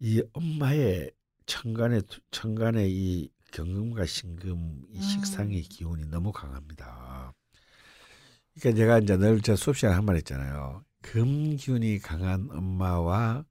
이 0.00 0.22
엄마의 0.32 1.10
천간의 1.46 2.02
투- 2.02 2.20
천간의 2.30 2.90
이 2.90 3.30
경금과 3.52 4.06
신금 4.06 4.82
이 4.90 4.96
음. 4.96 5.02
식상의 5.02 5.62
기운이 5.62 6.06
너무 6.06 6.32
강합니다. 6.32 7.32
그러니까 8.54 8.76
제가 8.78 8.98
이제 8.98 9.16
늘 9.16 9.40
제 9.42 9.54
수업 9.56 9.76
시간에 9.76 9.94
한 9.94 10.04
말 10.04 10.16
했잖아요. 10.16 10.84
금 11.02 11.56
기운이 11.56 11.98
강한 12.00 12.48
엄마와 12.50 13.44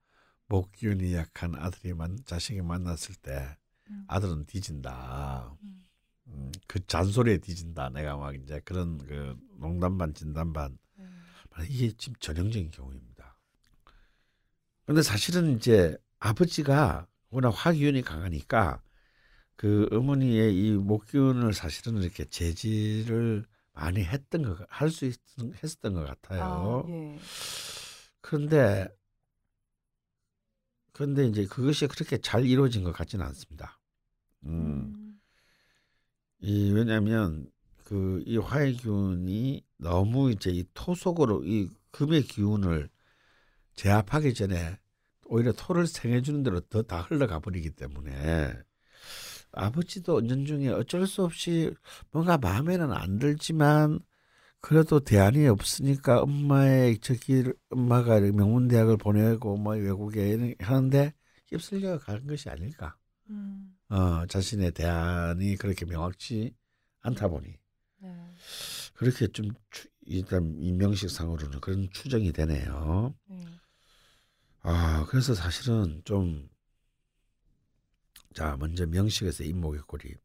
목 0.48 0.72
기운이 0.74 1.14
약한 1.16 1.56
아들이 1.56 1.94
만 1.94 2.18
자식이 2.26 2.62
만났을 2.62 3.16
때 3.16 3.58
음. 3.90 4.04
아들은 4.08 4.46
뒤진다. 4.46 5.56
음. 5.64 5.82
음, 6.28 6.52
그 6.68 6.86
잔소리에 6.86 7.40
뒤진다. 7.40 7.90
내가 7.90 8.16
막 8.18 8.36
이제 8.36 8.60
그런 8.64 8.98
그 9.00 9.36
농담 9.60 9.98
반 9.98 10.14
진담 10.14 10.54
반 10.54 10.78
네. 10.98 11.06
이게 11.70 11.92
지금 11.98 12.16
전형적인 12.20 12.72
경우입니다. 12.72 13.38
근데 14.86 15.02
사실은 15.02 15.56
이제 15.58 15.98
아버지가 16.20 17.08
워낙 17.30 17.50
화기운이 17.50 18.02
강하니까 18.02 18.82
그 19.56 19.88
어머니의 19.92 20.56
이 20.56 20.72
목기운을 20.74 21.54
사실은 21.54 22.02
이렇게 22.02 22.26
제지를 22.26 23.46
많이 23.74 24.04
했던 24.04 24.44
거, 24.44 24.66
할수 24.70 25.12
했었던 25.64 25.94
것 25.94 26.06
같아요. 26.06 26.86
아, 26.88 26.90
예. 26.90 27.20
그런데, 28.22 28.88
그런데 30.94 31.26
이제 31.26 31.46
그것이 31.46 31.88
그렇게 31.88 32.18
잘 32.18 32.46
이루어진 32.46 32.84
것 32.84 32.92
같지는 32.92 33.26
않습니다. 33.28 33.80
음, 34.46 34.94
음. 34.96 35.22
이 36.40 36.72
왜냐하면 36.72 37.50
그 37.86 38.24
이 38.26 38.38
화의 38.38 38.74
기운이 38.78 39.64
너무 39.78 40.32
이제 40.32 40.50
이 40.52 40.64
토 40.74 40.96
속으로 40.96 41.44
이 41.46 41.70
금의 41.92 42.24
기운을 42.24 42.90
제압하기 43.76 44.34
전에 44.34 44.80
오히려 45.26 45.52
토를 45.54 45.88
생해주는 45.88 46.44
대로 46.44 46.62
더 46.62 46.84
다 46.84 47.02
흘러가 47.02 47.40
버리기 47.40 47.72
때문에 47.72 48.54
아버지도 49.54 50.20
은연중에 50.20 50.70
어쩔 50.70 51.08
수 51.08 51.24
없이 51.24 51.74
뭔가 52.12 52.38
마음에는 52.38 52.92
안 52.94 53.20
들지만 53.20 54.00
그래도 54.62 55.00
대안이 55.00 55.48
없으니까 55.48 56.22
엄마의 56.22 57.00
저기 57.00 57.44
엄마가 57.70 58.20
명문 58.20 58.68
대학을 58.68 58.98
보내고 58.98 59.58
뭐 59.58 59.76
외국에 59.76 60.56
하는데 60.60 61.14
휩쓸려 61.48 61.98
가는 62.00 62.28
것이 62.28 62.50
아닐까. 62.50 62.96
음. 63.30 63.76
어, 63.90 64.26
자신의 64.28 64.72
대안이 64.72 65.58
그렇게 65.58 65.86
명확치 65.86 66.54
않다 67.02 67.28
보니 67.28 67.58
네. 67.98 68.10
그렇게 68.94 69.28
좀 69.28 69.50
추, 69.70 69.90
일단 70.06 70.56
이명식 70.60 71.10
상으로는 71.10 71.60
그런 71.60 71.90
추정이 71.92 72.32
되네요. 72.32 73.16
네. 73.26 73.46
아 74.62 75.06
그래서 75.10 75.34
사실은 75.34 76.02
좀 76.06 76.48
자 78.34 78.58
먼저 78.58 78.86
명식에서 78.86 79.44
임목의 79.44 79.82
고립 79.88 80.20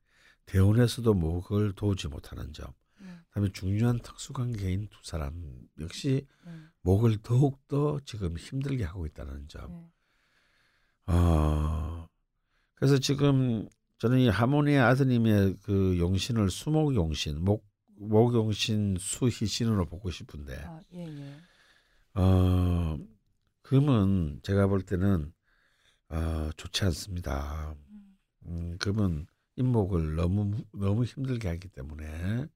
대원에서도 0.47 1.13
목을 1.15 1.73
도우지 1.75 2.09
못하는 2.09 2.53
점 2.53 2.73
네. 3.01 3.09
그다음에 3.29 3.53
중요한 3.53 3.99
특수관계인 3.99 4.89
두 4.89 4.99
사람 5.03 5.69
역시 5.81 6.27
네. 6.45 6.53
목을 6.83 7.19
더욱 7.23 7.67
더 7.69 8.01
지금 8.05 8.37
힘들게 8.37 8.85
하고 8.85 9.07
있다는 9.07 9.49
점. 9.49 9.69
네. 9.71 11.13
어, 11.13 12.09
그래서 12.75 12.99
지금 12.99 13.69
저는 13.99 14.19
이 14.19 14.29
하모니의 14.29 14.79
아드님의 14.79 15.57
그 15.63 15.99
용신을 15.99 16.51
수목 16.51 16.95
용신, 16.95 17.45
목, 17.45 17.67
목 17.99 18.35
용신 18.35 18.97
수희신으로 18.99 19.87
보고 19.87 20.11
싶은데, 20.11 20.57
아, 20.65 20.81
예, 20.93 21.07
예. 21.07 21.37
어, 22.15 22.99
금은 23.63 24.41
제가 24.43 24.67
볼 24.67 24.83
때는 24.83 25.33
어, 26.09 26.51
좋지 26.57 26.85
않습니다. 26.85 27.75
음. 28.49 28.73
음, 28.73 28.79
금은 28.79 29.27
임목을 29.57 30.17
너무 30.17 30.57
너무 30.73 31.05
힘들게 31.05 31.49
하기 31.49 31.69
때문에 31.69 32.47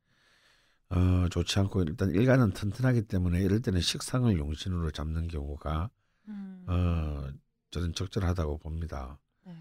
어, 0.91 1.29
좋지 1.31 1.59
않고 1.61 1.83
일단 1.85 2.11
일간은 2.11 2.53
튼튼하기 2.53 3.03
때문에 3.03 3.41
이럴 3.41 3.63
때는 3.63 3.81
식상을 3.81 4.37
용신으로 4.37 4.91
잡는 4.91 5.29
경우가 5.29 5.91
음. 6.29 6.65
어, 6.69 7.29
저는 7.71 7.95
적절하다고 7.95 8.59
봅니다. 8.59 9.19
네. 9.45 9.53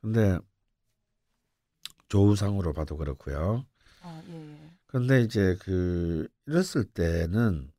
근데 0.00 0.38
조우상으로 2.08 2.72
봐도 2.72 2.96
그렇고요. 2.96 3.66
아, 4.02 4.22
예, 4.28 4.34
예. 4.34 4.70
그런데 4.86 5.22
이제 5.22 5.56
그 5.60 6.28
이랬을 6.46 6.84
때는 6.94 7.72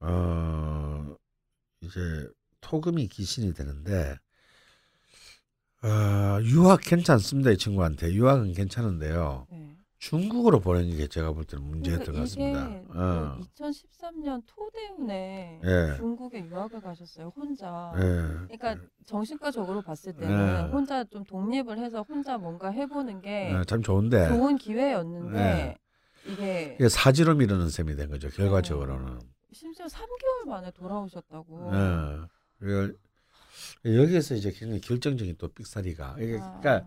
어 0.00 1.16
이제 1.80 2.28
토금이 2.60 3.08
기신이 3.08 3.52
되는데 3.52 4.18
어, 5.84 6.40
유학 6.42 6.80
괜찮습니다 6.80 7.50
이 7.50 7.58
친구한테 7.58 8.12
유학은 8.14 8.54
괜찮은데요. 8.54 9.46
네. 9.50 9.76
중국으로 9.98 10.60
보내는 10.60 10.96
게 10.96 11.06
제가 11.06 11.32
볼 11.32 11.44
때는 11.44 11.64
문제였던 11.64 12.14
것 12.14 12.20
같습니다. 12.20 12.66
어. 12.88 13.38
2013년 13.40 14.42
토대운에 14.46 15.60
예. 15.64 15.96
중국에 15.96 16.44
유학을 16.46 16.80
가셨어요 16.80 17.32
혼자. 17.34 17.92
예. 17.96 18.56
그러니까 18.56 18.76
정신과적으로 19.06 19.82
봤을 19.82 20.12
때는 20.14 20.68
예. 20.68 20.72
혼자 20.72 21.04
좀 21.04 21.24
독립을 21.24 21.78
해서 21.78 22.02
혼자 22.06 22.36
뭔가 22.36 22.70
해보는 22.70 23.20
게 23.22 23.52
어, 23.54 23.64
참 23.64 23.82
좋은데 23.82 24.28
좋은 24.28 24.56
기회였는데 24.56 25.38
예. 25.38 25.76
이게 26.30 26.76
이게 26.78 26.88
사지로 26.88 27.34
미루는 27.34 27.68
셈이 27.70 27.96
된 27.96 28.10
거죠 28.10 28.28
결과적으로는. 28.28 29.20
심지어 29.52 29.86
3개월 29.86 30.48
만에 30.48 30.70
돌아오셨다고. 30.70 31.70
예. 31.72 32.92
여기에서 33.84 34.34
이제 34.34 34.50
굉장히 34.50 34.80
결정적인 34.80 35.36
또 35.38 35.48
삑사리가 35.48 36.16
이게 36.18 36.38
아, 36.40 36.58
그러니까 36.60 36.86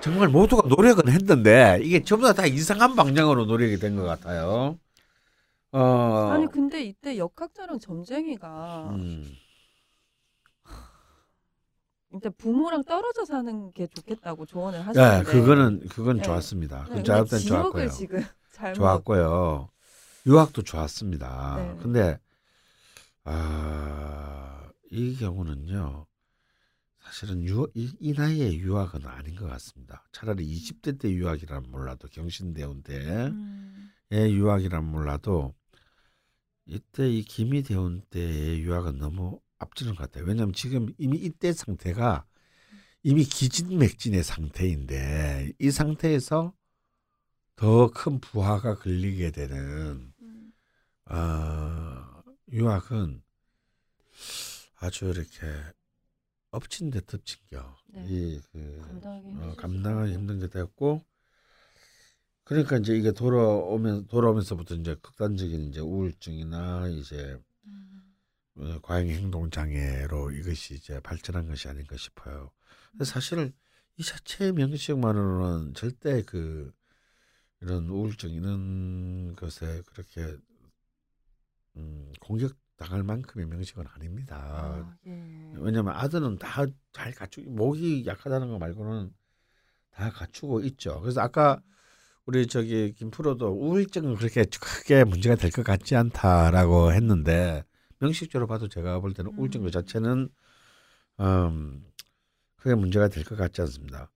정말 0.00 0.28
모두가 0.28 0.68
노력은 0.68 1.08
했는데 1.08 1.78
이게 1.82 2.02
전부 2.02 2.26
다, 2.26 2.32
다 2.32 2.46
이상한 2.46 2.96
방향으로 2.96 3.44
노력이 3.46 3.78
된 3.78 3.96
것 3.96 4.02
같아요. 4.04 4.78
어, 5.72 5.78
아니 6.32 6.46
근데 6.48 6.82
이때 6.82 7.16
역학자랑 7.16 7.78
점쟁이가 7.78 8.88
음, 8.90 9.36
이때 12.14 12.28
부모랑 12.28 12.84
떨어져 12.84 13.24
사는 13.24 13.72
게 13.72 13.86
좋겠다고 13.86 14.44
조언을 14.46 14.80
네, 14.80 14.84
하시는데 14.86 15.24
그거는 15.24 15.88
그건 15.88 16.16
네. 16.18 16.22
좋았습니다. 16.22 16.84
네, 16.90 17.02
그 17.02 17.02
때는 17.02 17.46
좋았고요. 17.46 17.88
지금 17.88 18.18
잘못 18.52 18.76
좋았고요. 18.76 19.68
유학도 20.26 20.62
좋았습니다. 20.62 21.56
네. 21.56 21.76
근데 21.82 22.18
아, 23.24 24.68
이 24.90 25.16
경우는요. 25.16 26.06
사실은 27.04 27.44
유, 27.44 27.68
이, 27.74 27.92
이 28.00 28.12
나이에 28.12 28.54
유학은 28.56 29.06
아닌 29.06 29.34
것 29.36 29.46
같습니다. 29.48 30.04
차라리 30.12 30.44
20대 30.44 30.98
때 30.98 31.10
유학이라면 31.10 31.70
몰라도 31.70 32.08
경신대원 32.08 32.82
때의 32.82 33.28
음, 33.28 33.90
유학이라면 34.12 34.90
몰라도 34.90 35.54
이때 36.66 37.10
이 37.10 37.22
김희대원 37.22 38.02
때의 38.10 38.60
유학은 38.62 38.98
너무 38.98 39.40
앞지는 39.58 39.94
것 39.94 40.04
같아요. 40.04 40.24
왜냐하면 40.24 40.54
지금 40.54 40.92
이미 40.98 41.18
이때 41.18 41.52
상태가 41.52 42.24
이미 43.02 43.24
기진맥진의 43.24 44.22
상태인데 44.22 45.52
이 45.58 45.70
상태에서 45.70 46.54
더 47.56 47.88
큰 47.88 48.20
부하가 48.20 48.76
걸리게 48.76 49.30
되는 49.32 50.12
음, 50.22 50.52
어, 51.06 52.22
유학은 52.50 53.22
아주 54.76 55.06
이렇게 55.06 55.46
엎친 56.52 56.90
데 56.90 57.00
덮친겨 57.04 57.76
네. 57.88 58.06
이그 58.08 58.82
어, 59.40 59.54
감당하기 59.56 60.12
것 60.12 60.18
힘든 60.18 60.38
게 60.38 60.48
됐고 60.48 61.02
그러니까 62.44 62.76
이제 62.76 62.94
이게 62.94 63.12
돌아오면 63.12 64.08
돌아오면서부터 64.08 64.74
이제 64.74 64.94
극단적인 65.00 65.68
이제 65.68 65.80
우울증이나 65.80 66.88
이제 66.88 67.38
음, 67.66 68.02
어, 68.56 68.78
과잉 68.82 69.10
행동 69.10 69.50
장애로 69.50 70.32
이것이 70.32 70.74
이제 70.74 71.00
발전한 71.00 71.48
것이 71.48 71.68
아닌가 71.68 71.96
싶어요. 71.96 72.50
근데 72.90 73.04
사실 73.06 73.52
이 73.96 74.02
자체의 74.02 74.52
명식만으로는 74.52 75.74
절대 75.74 76.22
그 76.22 76.70
이런 77.62 77.88
우울증 77.88 78.30
이런 78.30 79.34
것에 79.36 79.82
그렇게 79.86 80.36
음, 81.76 82.12
공격 82.20 82.61
당할 82.76 83.02
만큼의 83.02 83.46
명식은 83.46 83.84
아닙니다. 83.94 84.36
아, 84.36 84.96
예. 85.06 85.52
왜냐하면 85.56 85.94
아들은 85.94 86.38
다 86.38 86.66
잘 86.92 87.12
갖추고 87.12 87.50
목이 87.50 88.04
약하다는 88.06 88.50
거 88.50 88.58
말고는 88.58 89.12
다 89.92 90.10
갖추고 90.10 90.60
있죠. 90.62 91.00
그래서 91.00 91.20
아까 91.22 91.62
우리 92.26 92.46
저기 92.46 92.92
김프로도 92.92 93.48
우울증은 93.48 94.16
그렇게 94.16 94.44
크게 94.44 95.04
문제가 95.04 95.36
될 95.36 95.50
것 95.50 95.64
같지 95.64 95.96
않다라고 95.96 96.92
했는데 96.92 97.64
명식적으로 97.98 98.46
봐도 98.46 98.68
제가 98.68 99.00
볼 99.00 99.14
때는 99.14 99.32
우울증 99.38 99.62
그 99.62 99.68
음. 99.68 99.70
자체는 99.70 100.28
음, 101.20 101.84
크게 102.56 102.74
문제가 102.74 103.08
될 103.08 103.24
것 103.24 103.36
같지 103.36 103.60
않습니다. 103.62 104.10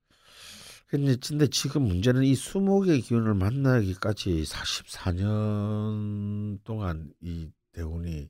근데, 0.88 1.16
근데 1.16 1.46
지금 1.48 1.82
문제는 1.82 2.22
이 2.24 2.34
수목의 2.34 3.00
기운을 3.00 3.34
만나기까지 3.34 4.44
44년 4.44 6.58
동안 6.64 7.12
이 7.20 7.50
대운이 7.72 8.22
음, 8.22 8.28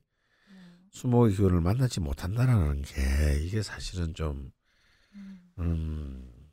수목의 0.97 1.35
기운을 1.35 1.61
만나지 1.61 1.99
못한다라는 1.99 2.81
게 2.81 3.39
이게 3.43 3.61
사실은 3.61 4.15
좀 4.15 4.51
음, 5.13 5.53
음, 5.59 6.49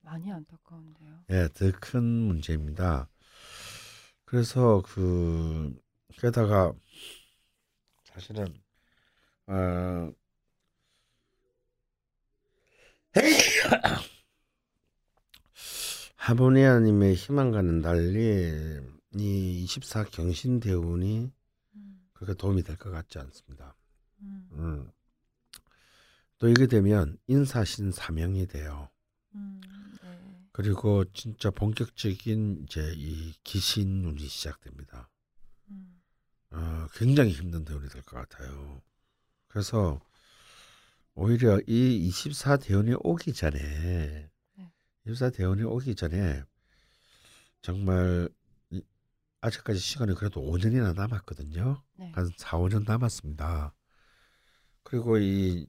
많이 0.00 0.32
안타까운데요. 0.32 1.24
예, 1.30 1.48
더 1.54 1.70
큰 1.80 2.02
문제입니다. 2.02 3.08
그래서 4.24 4.82
그 4.84 5.72
게다가 6.18 6.72
사실은 8.04 8.52
어 9.46 10.12
하모니아님의 16.16 17.14
희망과는 17.14 17.82
달리 17.82 18.80
이24 19.14 20.10
경신 20.10 20.60
대운이 20.60 21.18
음, 21.24 21.32
그렇게 22.22 22.38
도움이 22.38 22.62
될 22.62 22.76
것 22.76 22.90
같지 22.90 23.18
않습니다. 23.18 23.74
음, 24.20 24.48
음. 24.52 24.92
또 26.38 26.48
이게 26.48 26.66
되면 26.68 27.18
인사신 27.26 27.90
사명이 27.90 28.46
돼요. 28.46 28.88
음, 29.34 29.60
네. 30.02 30.48
그리고 30.52 31.04
진짜 31.12 31.50
본격적인 31.50 32.62
이제 32.64 32.92
이 32.96 33.32
기신운이 33.42 34.20
시작됩니다. 34.28 35.08
음, 35.70 36.00
어, 36.50 36.86
굉장히 36.94 37.32
힘든 37.32 37.64
대운이 37.64 37.88
될 37.88 38.02
것 38.02 38.16
같아요. 38.28 38.80
그래서 39.48 40.00
오히려 41.14 41.58
이 41.66 41.96
24 42.08 42.56
대운이 42.58 42.94
오기 43.00 43.32
전에 43.32 44.30
네. 44.56 44.72
24 45.06 45.30
대운이 45.30 45.62
오기 45.64 45.96
전에 45.96 46.42
정말 47.62 48.28
이- 48.28 48.41
아직까지 49.42 49.80
시간이 49.80 50.14
그래도 50.14 50.40
5년이나 50.40 50.94
남았거든요. 50.94 51.82
네. 51.98 52.12
한 52.14 52.30
4, 52.36 52.58
5년 52.58 52.86
남았습니다. 52.86 53.74
그리고 54.84 55.18
이 55.18 55.66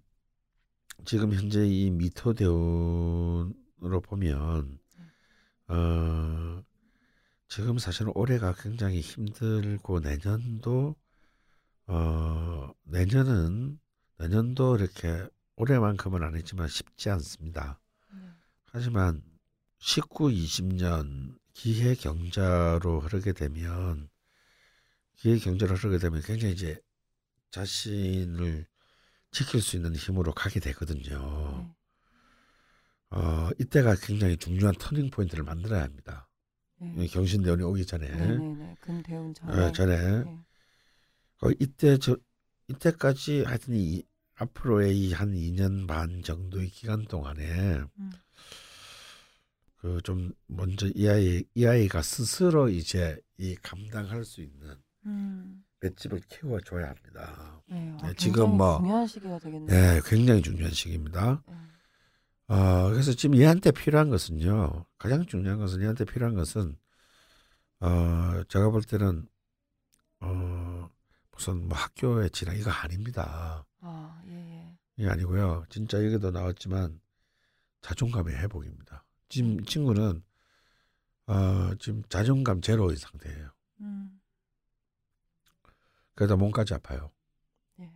지금 1.06 1.34
현재 1.34 1.66
이 1.66 1.90
미토 1.90 2.34
대운으로 2.34 4.02
보면 4.04 4.78
어 5.68 6.64
지금 7.48 7.80
사실은 7.80 8.12
올해가 8.16 8.54
굉장히 8.54 9.02
힘들고 9.02 10.02
내년도 10.02 10.96
어 11.88 12.72
내년은 12.84 13.80
내년도 14.18 14.76
이렇게 14.76 15.28
올해만큼은 15.56 16.22
아니지만 16.22 16.68
쉽지 16.68 17.10
않습니다. 17.10 17.80
네. 18.14 18.20
하지만 18.66 19.24
19, 19.80 20.30
20년 20.30 21.40
기해 21.54 21.96
경자로 21.96 23.00
흐르게 23.02 23.34
되면 23.34 24.10
기해 25.16 25.38
경자로 25.38 25.76
흐르게 25.76 25.98
되면 26.00 26.22
굉장히 26.22 26.54
이제 26.54 26.80
자신을 27.52 28.66
지킬 29.32 29.62
수 29.62 29.76
있는 29.76 29.96
힘으로 29.96 30.34
가게 30.34 30.60
되거든요. 30.60 31.76
네. 33.12 33.18
어, 33.18 33.50
이때가 33.60 33.96
굉장히 34.02 34.38
중요한 34.38 34.76
터닝 34.76 35.12
포인트를 35.12 35.44
만들어야 35.44 35.84
합니다. 35.84 36.28
네. 36.80 37.08
경신대원이 37.08 37.64
오기 37.64 37.86
전에. 37.86 38.08
금대운 38.82 39.30
어, 39.44 39.72
전에. 39.72 39.72
전에 39.72 40.24
네. 40.24 40.38
어, 41.42 41.50
이때 41.60 41.98
저 42.00 42.18
이때까지 42.68 43.44
하여튼 43.44 43.76
이 43.76 44.04
앞으로의 44.36 44.98
이 45.00 45.14
한 45.14 45.32
2년 45.34 45.88
반 45.88 46.24
정도의 46.24 46.70
기간 46.70 47.06
동안에 47.06 47.82
음. 47.98 48.12
그 49.84 50.02
좀 50.02 50.32
먼저 50.48 50.88
이 50.96 51.10
아이 51.10 51.44
이 51.56 51.66
아이가 51.66 52.02
스스로 52.02 52.70
이제 52.70 53.20
이 53.38 53.54
감당할 53.56 54.24
수 54.24 54.42
있는 54.42 54.78
음. 55.06 55.62
맷집을 55.82 56.22
키워줘야 56.30 56.88
합니다. 56.88 57.62
네. 57.68 57.98
아, 58.02 58.08
네, 58.08 58.14
지금 58.16 58.56
뭐- 58.56 58.78
중요한 58.78 59.06
시기가 59.06 59.38
되겠네요. 59.40 59.68
네, 59.68 60.00
굉장히 60.06 60.42
중요한 60.42 60.72
시기입니다. 60.74 61.44
네. 61.46 61.54
어, 62.48 62.90
그래서 62.92 63.12
지금 63.14 63.36
얘한테 63.38 63.72
필요한 63.72 64.10
것은요. 64.10 64.86
가장 64.98 65.26
중요한 65.26 65.60
것은 65.60 65.82
얘한테 65.82 66.06
필요한 66.06 66.34
것은 66.36 66.78
어, 67.82 68.44
제가 68.48 68.70
볼 68.70 68.84
때는 68.84 69.28
어, 70.22 70.90
무슨 71.32 71.68
뭐 71.68 71.78
학교에 71.78 72.30
지나 72.30 72.54
이거 72.54 72.72
아닙니다. 72.72 73.66
아, 73.82 74.22
예, 74.28 74.32
예. 74.34 74.78
이게 74.96 75.10
아니고요. 75.10 75.66
진짜 75.70 75.98
여기도 76.06 76.32
나왔지만 76.32 77.02
자존감의 77.82 78.38
회복입니다. 78.38 79.03
지금 79.34 79.60
이 79.60 79.66
친구는 79.66 80.24
어, 81.28 81.76
지금 81.80 82.04
자존감 82.10 82.62
제로인 82.62 82.96
상태예요. 82.96 83.52
음. 83.82 84.22
그러다 86.16 86.36
몸까지 86.36 86.74
아파요. 86.74 87.12
네. 87.78 87.92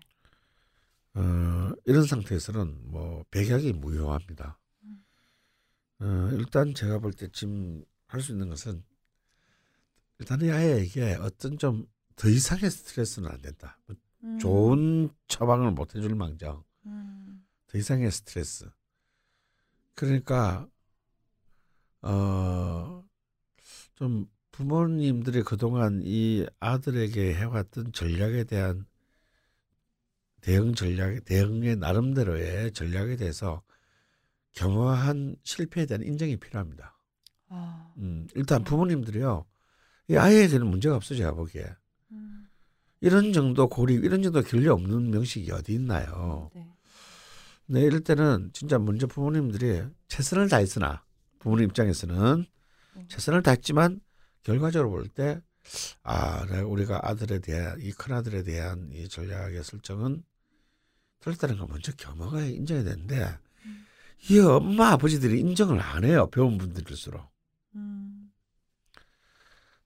어, 1.13 1.71
이런 1.85 2.05
상태에서는 2.05 2.89
뭐 2.91 3.23
백약이 3.31 3.73
무효합니다. 3.73 4.59
음. 4.83 5.03
어, 5.99 6.29
일단 6.33 6.73
제가 6.73 6.99
볼 6.99 7.13
때 7.13 7.27
지금 7.31 7.83
할 8.07 8.21
수 8.21 8.31
있는 8.31 8.49
것은 8.49 8.83
일단 10.19 10.41
이 10.41 10.49
아이에게 10.49 11.15
어떤 11.21 11.57
좀 11.57 11.88
더 12.17 12.27
이상의 12.29 12.69
스트레스는 12.71 13.29
안 13.29 13.39
된다. 13.41 13.79
뭐 13.85 13.95
음. 14.23 14.39
좋은 14.39 15.09
처방을 15.27 15.71
못 15.71 15.95
해줄 15.95 16.15
망정 16.15 16.63
음. 16.88 17.45
더 17.67 17.77
이상의 17.77 18.11
스트레스. 18.11 18.67
그러니까 19.93 20.67
어, 22.01 23.03
좀 23.95 24.27
부모님들이 24.51 25.43
그동안 25.43 26.01
이 26.03 26.45
아들에게 26.59 27.33
해왔던 27.35 27.93
전략에 27.93 28.43
대한 28.45 28.85
대응 30.41 30.73
전략, 30.73 31.25
대응의 31.25 31.77
나름대로의 31.77 32.71
전략에 32.71 33.17
대해서 33.17 33.61
겸허한 34.53 35.35
실패에 35.43 35.85
대한 35.85 36.03
인정이 36.03 36.37
필요합니다. 36.37 36.97
아. 37.49 37.93
음, 37.97 38.27
일단 38.35 38.63
부모님들이요, 38.63 39.45
이 40.09 40.15
아이에게는 40.15 40.67
문제가 40.67 40.95
없어 40.95 41.15
제가 41.15 41.33
보기에 41.33 41.65
음. 42.11 42.47
이런 43.01 43.33
정도 43.33 43.67
고립, 43.67 44.03
이런 44.03 44.23
정도 44.23 44.41
결례 44.41 44.69
없는 44.69 45.11
명식이 45.11 45.51
어디 45.51 45.73
있나요? 45.73 46.49
네. 46.55 46.67
네, 47.67 47.81
이럴 47.81 47.99
때는 47.99 48.49
진짜 48.53 48.79
먼저 48.79 49.05
부모님들이 49.07 49.83
최선을 50.07 50.47
다했으나 50.49 51.03
부모님 51.39 51.65
입장에서는 51.65 52.45
음. 52.95 53.05
최선을 53.07 53.43
다했지만 53.43 53.99
결과적으로 54.43 54.89
볼 54.89 55.07
때 55.09 55.41
아, 56.03 56.43
우리가 56.65 57.01
아들에 57.03 57.39
대한 57.39 57.77
이 57.81 57.91
큰 57.91 58.15
아들에 58.15 58.43
대한 58.43 58.89
이 58.93 59.07
전략의 59.09 59.63
설정은 59.63 60.23
틀렸다는 61.19 61.57
걸 61.57 61.67
먼저 61.69 61.91
겸허가 61.93 62.41
인정해야 62.41 62.85
되는데 62.85 63.38
음. 63.65 63.85
이 64.29 64.39
엄마 64.39 64.91
아버지들이 64.91 65.39
인정을 65.41 65.79
안 65.81 66.05
해요 66.05 66.29
배운 66.31 66.57
분들일수록 66.57 67.21
음. 67.75 68.31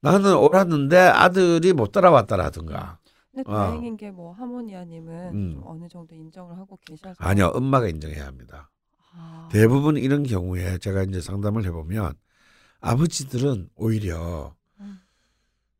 나는 0.02 0.36
옳았는데 0.36 0.98
아들이 0.98 1.74
못 1.74 1.92
따라왔다라든가 1.92 3.00
근데 3.34 3.50
어. 3.50 3.54
다행인 3.56 3.98
게뭐 3.98 4.34
하모니아님은 4.34 5.34
음. 5.34 5.52
좀 5.54 5.64
어느 5.66 5.88
정도 5.88 6.14
인정을 6.14 6.58
하고 6.58 6.78
계셔서 6.86 7.16
아니요 7.18 7.48
엄마가 7.56 7.88
인정해야 7.88 8.28
합니다. 8.28 8.70
아. 9.14 9.50
대부분 9.52 9.98
이런 9.98 10.24
경우에 10.24 10.78
제가 10.78 11.04
이제 11.04 11.22
상담을 11.22 11.66
해보면 11.66 12.14
아버지들은 12.80 13.70
오히려 13.76 14.56
음. 14.80 15.00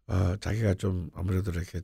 어, 0.08 0.36
자기가 0.38 0.76
좀 0.76 1.10
아무래도 1.14 1.52
이렇게 1.52 1.82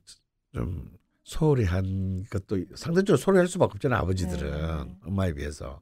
좀 0.53 0.91
소홀히 1.23 1.65
한 1.65 2.23
것도 2.29 2.63
상대적으로 2.75 3.17
소홀히 3.17 3.39
할 3.39 3.47
수밖에 3.47 3.73
없잖아요 3.75 3.99
아버지들은 3.99 4.87
네. 4.87 4.95
엄마에 5.03 5.33
비해서 5.33 5.81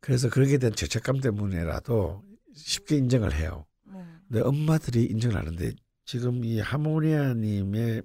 그래서 0.00 0.28
그렇게 0.28 0.58
된 0.58 0.74
죄책감 0.74 1.20
때문에라도 1.20 2.24
쉽게 2.54 2.96
인정을 2.96 3.32
해요 3.34 3.66
네. 3.84 4.04
근데 4.28 4.42
엄마들이 4.42 5.04
인정을 5.04 5.36
하는데 5.36 5.72
지금 6.04 6.44
이 6.44 6.58
하모니아님의 6.58 8.02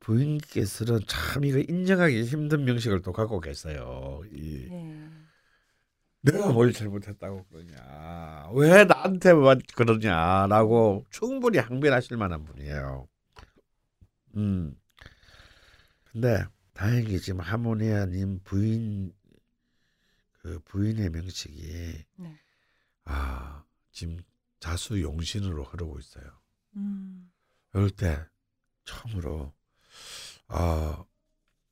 부인께서는 0.00 1.00
참 1.06 1.44
이거 1.44 1.60
인정하기 1.60 2.24
힘든 2.24 2.64
명식을 2.64 3.02
또 3.02 3.12
갖고 3.12 3.40
계세요 3.40 4.22
이 4.32 4.66
네. 4.68 5.08
내가 6.22 6.52
뭘 6.52 6.72
잘못했다고 6.72 7.46
그러냐 7.46 8.50
왜 8.54 8.84
나한테만 8.84 9.60
그러냐라고 9.74 11.04
충분히 11.10 11.58
항변하실 11.58 12.16
만한 12.16 12.44
분이에요. 12.44 13.08
음. 14.36 14.76
근데 16.10 16.44
다행히 16.74 17.20
지금 17.20 17.40
하모니아님 17.40 18.40
부인 18.44 19.12
그 20.38 20.60
부인의 20.64 21.10
명식이 21.10 22.04
네. 22.16 22.40
아 23.04 23.64
지금 23.90 24.18
자수 24.60 25.00
용신으로 25.00 25.64
흐르고 25.64 25.98
있어요. 25.98 26.24
음. 26.76 27.30
이럴 27.74 27.90
때 27.90 28.24
처음으로 28.84 29.52
아 30.48 31.04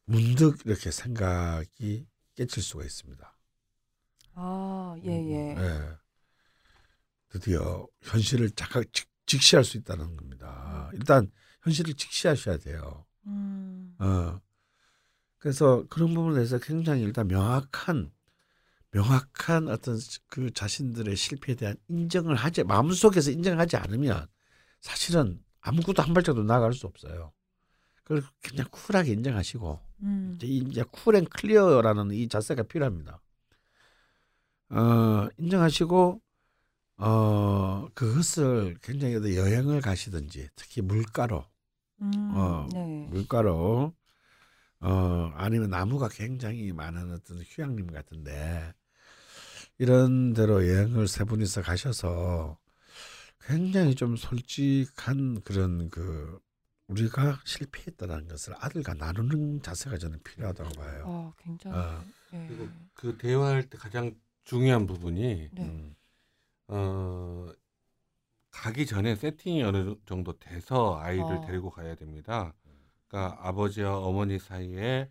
문득 0.05 0.67
이렇게 0.67 0.91
생각이 0.91 2.07
깨칠 2.35 2.63
수가 2.63 2.85
있습니다. 2.85 3.30
아, 4.43 4.97
예, 5.05 5.11
예. 5.11 5.57
예. 5.59 5.89
드디어 7.29 7.87
현실을 8.01 8.51
직, 8.93 9.07
직시할 9.27 9.65
수 9.65 9.77
있다는 9.77 10.17
겁니다. 10.17 10.91
일단 10.95 11.31
현실을 11.63 11.93
직시하셔야 11.95 12.57
돼요. 12.57 13.05
음. 13.27 13.95
어. 13.99 14.41
그래서 15.39 15.85
그런 15.91 16.15
부분에 16.15 16.37
대해서 16.37 16.59
굉장히 16.59 17.03
일단 17.03 17.29
명확한 17.29 18.11
명확한 18.93 19.69
어떤 19.69 19.99
그 20.27 20.51
자신들의 20.53 21.15
실패에 21.15 21.55
대한 21.55 21.77
인정을 21.89 22.35
하지 22.35 22.65
마음속에서 22.65 23.31
인정하지 23.31 23.77
않으면 23.77 24.27
사실은 24.81 25.43
아무것도 25.61 26.03
한 26.03 26.15
발짝도 26.15 26.43
나아갈 26.45 26.73
수 26.73 26.87
없어요. 26.87 27.33
그걸 28.03 28.23
그냥 28.43 28.67
쿨하게 28.71 29.13
인정하시고 29.13 29.81
음. 30.03 30.33
이제 30.35 30.47
이- 30.47 30.65
이제 30.71 30.83
cool 30.91 31.11
and 31.11 31.27
clear라는 31.27 32.11
이 32.13 32.29
자세가 32.29 32.65
필요합니다. 32.65 33.21
어, 34.71 35.29
인정하시고 35.39 36.21
어, 36.99 37.89
그것을 37.95 38.77
굉장히 38.83 39.15
여행을 39.15 39.81
가시든지 39.81 40.49
특히 40.55 40.81
물가로 40.83 41.45
음. 42.03 42.13
어, 42.35 42.69
네. 42.73 43.07
물가로 43.11 43.95
어, 44.81 45.33
아니면 45.35 45.71
나무가 45.71 46.09
굉장히 46.09 46.73
많은 46.73 47.13
어떤 47.13 47.43
휴양림 47.43 47.89
같은데 47.89 48.73
이런 49.79 50.35
데로 50.35 50.67
여행을 50.67 51.09
세 51.09 51.25
분이서 51.25 51.63
가셔서 51.63 52.59
굉장히 53.41 53.95
좀 53.95 54.17
솔직한 54.17 55.41
그런 55.43 55.89
그 55.91 56.39
우리가 56.87 57.41
실패했다는 57.45 58.29
것을 58.29 58.55
아들과 58.59 58.95
나누는 58.95 59.63
자세가 59.63 59.97
저는 59.99 60.21
필요하다고 60.23 60.71
봐요. 60.71 61.05
아, 61.07 61.33
굉장히. 61.43 61.77
어. 61.77 62.05
예. 62.35 62.47
그리고 62.47 62.69
그 62.95 63.17
대화할 63.17 63.69
때 63.69 63.79
가장 63.79 64.15
중요한 64.51 64.85
부분이 64.85 65.49
네. 65.53 65.63
음, 65.63 65.95
어 66.67 67.47
가기 68.51 68.85
전에 68.85 69.15
세팅이 69.15 69.63
어느 69.63 69.95
정도 70.07 70.37
돼서 70.41 70.99
아이를 70.99 71.37
어. 71.37 71.41
데리고 71.47 71.71
가야 71.71 71.95
됩니다. 71.95 72.53
그러니까 73.07 73.39
아버지와 73.47 73.99
어머니 73.99 74.41
사이에 74.41 75.09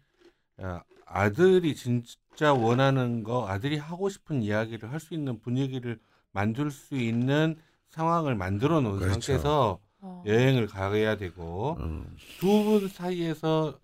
야, 0.61 0.83
아들이 1.05 1.73
진짜 1.73 2.53
원하는 2.53 3.23
거, 3.23 3.47
아들이 3.47 3.77
하고 3.77 4.09
싶은 4.09 4.41
이야기를 4.43 4.91
할 4.91 4.99
수 4.99 5.13
있는 5.13 5.39
분위기를 5.39 6.01
만들 6.33 6.69
수 6.69 6.95
있는 6.95 7.55
상황을 7.91 8.35
만들어 8.35 8.81
놓은 8.81 8.99
그렇죠. 8.99 9.13
상태에서 9.13 9.79
어. 10.01 10.23
여행을 10.25 10.67
가야 10.67 11.15
되고 11.15 11.77
음, 11.79 12.17
두분 12.41 12.89
사이에서 12.89 13.79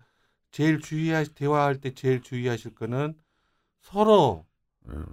제일 0.52 0.82
주의하 0.82 1.24
대화할 1.24 1.80
때 1.80 1.94
제일 1.94 2.22
주의하실 2.22 2.76
거는 2.76 3.18
서로 3.82 4.46
음, 4.88 5.06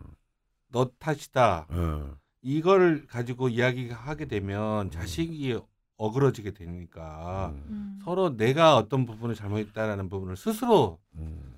너 0.72 0.90
탓이다. 0.98 1.66
어, 1.68 2.16
이걸 2.40 3.06
가지고 3.06 3.48
이야기하게 3.48 4.24
되면 4.24 4.90
자식이 4.90 5.58
어그러지게 5.96 6.52
되니까 6.52 7.50
음, 7.54 7.64
음. 7.68 7.98
서로 8.02 8.36
내가 8.36 8.76
어떤 8.76 9.06
부분을 9.06 9.34
잘못했다라는 9.36 10.08
부분을 10.08 10.36
스스로 10.36 10.98
음, 11.14 11.54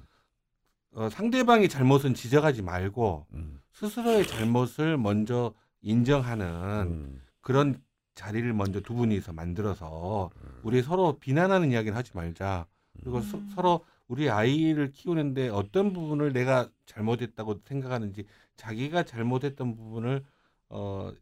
어, 0.93 1.09
상대방의 1.09 1.69
잘못은 1.69 2.15
지적하지 2.15 2.63
말고 2.63 3.27
음, 3.33 3.61
스스로의 3.73 4.27
잘못을 4.27 4.99
먼저 4.99 5.55
인정하는 5.81 6.47
음, 6.47 7.23
그런 7.41 7.81
자리를 8.15 8.53
먼저 8.53 8.81
두 8.81 8.95
분이서 8.95 9.33
만들어서 9.33 10.31
우리 10.63 10.83
서로 10.83 11.19
비난하는 11.19 11.73
이야기를 11.73 11.97
하지 11.97 12.11
말자. 12.15 12.67
그리고 13.01 13.21
서- 13.23 13.39
음. 13.39 13.51
서로 13.55 13.85
우리 14.07 14.29
아이를 14.31 14.93
키우는데 14.93 15.49
어떤 15.49 15.93
부분을 15.93 16.33
내가 16.33 16.69
잘못했다고 16.87 17.61
생각하는지 17.65 18.27
자기가 18.57 19.05
잘못했던 19.05 19.75
부분을 19.77 20.25
어, 20.69 21.13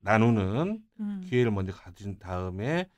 나누는 0.00 0.82
음. 1.00 1.20
기회를 1.24 1.50
먼저 1.50 1.72
가진 1.72 2.18
다음에 2.18 2.88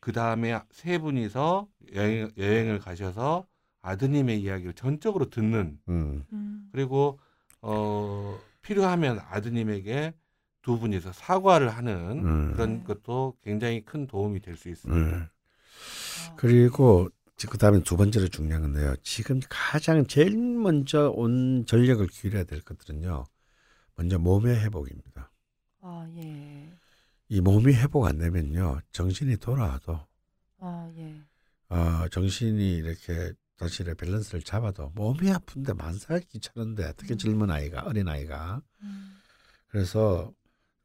그 0.00 0.12
다음에 0.12 0.58
세 0.70 0.98
분이서 0.98 1.68
여행, 1.94 2.30
여행을 2.38 2.78
가셔서 2.78 3.46
아드님의 3.82 4.40
이야기를 4.40 4.72
전적으로 4.74 5.28
듣는 5.30 5.78
음, 5.88 6.24
음. 6.32 6.68
그리고 6.72 7.18
어, 7.62 8.38
필요하면 8.62 9.20
아드님에게 9.20 10.14
두 10.62 10.78
분이서 10.78 11.12
사과를 11.12 11.70
하는 11.70 12.24
음. 12.24 12.52
그런 12.52 12.84
것도 12.84 13.36
굉장히 13.42 13.84
큰 13.84 14.06
도움이 14.06 14.40
될 14.40 14.56
수 14.56 14.68
있습니다. 14.68 15.16
음. 15.16 15.26
아. 16.30 16.34
그리고 16.36 17.08
그 17.48 17.58
다음에 17.58 17.82
두 17.82 17.96
번째로 17.96 18.28
중요한 18.28 18.62
건데요. 18.62 18.94
지금 19.02 19.40
가장 19.48 20.06
제일 20.06 20.36
먼저 20.36 21.10
온 21.10 21.64
전력을 21.66 22.06
기울여야 22.06 22.44
될 22.44 22.60
것들은요. 22.60 23.24
먼저 23.96 24.18
몸의 24.18 24.60
회복입니다. 24.60 25.30
아, 25.80 26.08
예. 26.16 26.72
이 27.28 27.40
몸이 27.40 27.74
회복 27.74 28.06
안 28.06 28.18
되면요. 28.18 28.80
정신이 28.92 29.36
돌아와도 29.36 30.00
아, 30.58 30.90
예. 30.96 31.14
어, 31.68 32.08
정신이 32.08 32.76
이렇게 32.76 33.32
다시 33.56 33.82
이렇게 33.82 34.04
밸런스를 34.04 34.42
잡아도 34.42 34.90
몸이 34.94 35.30
아픈데 35.30 35.74
만사가 35.74 36.20
귀찮은데 36.20 36.94
특히 36.96 37.14
음. 37.14 37.18
젊은 37.18 37.50
아이가 37.50 37.82
어린 37.82 38.08
아이가 38.08 38.62
음. 38.82 39.16
그래서 39.68 40.32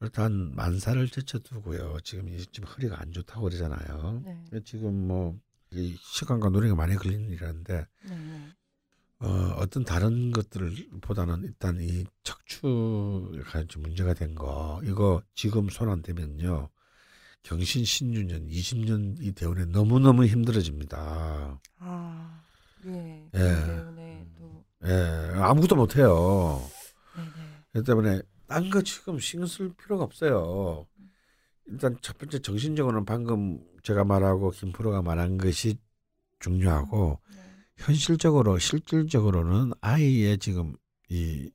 일단 0.01 0.53
만사를 0.53 1.07
제쳐두고요. 1.07 1.99
지금 2.03 2.27
이 2.29 2.45
지금 2.51 2.67
허리가 2.67 2.99
안 3.01 3.11
좋다고 3.11 3.43
그러잖아요. 3.43 4.21
네. 4.25 4.59
지금 4.65 5.07
뭐이 5.07 5.33
시간과 6.01 6.49
노력이 6.49 6.73
많이 6.75 6.95
걸리는 6.95 7.29
일인데 7.31 7.85
네. 8.09 8.15
네. 8.17 8.49
어, 9.19 9.27
어떤 9.57 9.83
다른 9.85 10.31
것들보다는 10.31 11.43
일단 11.43 11.79
이 11.81 12.05
척추가 12.23 13.63
좀 13.67 13.83
문제가 13.83 14.13
된 14.13 14.35
거 14.35 14.81
이거 14.83 15.21
지금 15.33 15.69
손 15.69 15.89
안 15.89 16.01
대면요 16.01 16.69
경신 17.43 17.83
10년 17.83 18.49
20년이 18.49 19.35
되오네 19.35 19.65
너무 19.65 19.99
너무 19.99 20.25
힘들어집니다. 20.25 21.61
아, 21.79 22.41
예. 22.85 23.29
예. 23.35 24.25
또 24.37 24.65
예, 24.85 25.31
아무것도 25.35 25.75
못 25.75 25.95
해요. 25.95 26.61
네, 27.15 27.23
네. 27.23 27.29
그렇기 27.71 27.85
때문에 27.87 28.21
딴 28.47 28.69
거 28.69 28.81
지금 28.81 29.19
신경 29.19 29.47
쓸 29.47 29.73
필요가 29.75 30.03
없어요. 30.03 30.87
일단 31.67 31.95
첫 32.01 32.17
번째 32.17 32.39
정신적으로는 32.39 33.05
방금 33.05 33.59
제가 33.85 34.03
말하고 34.03 34.49
김프로가 34.49 35.03
말한 35.03 35.37
것이 35.37 35.77
중요하고 36.39 37.19
네. 37.29 37.37
현실적으로 37.77 38.57
실질적으로는 38.57 39.73
아이의 39.79 40.39
지금 40.39 40.75
이 41.07 41.51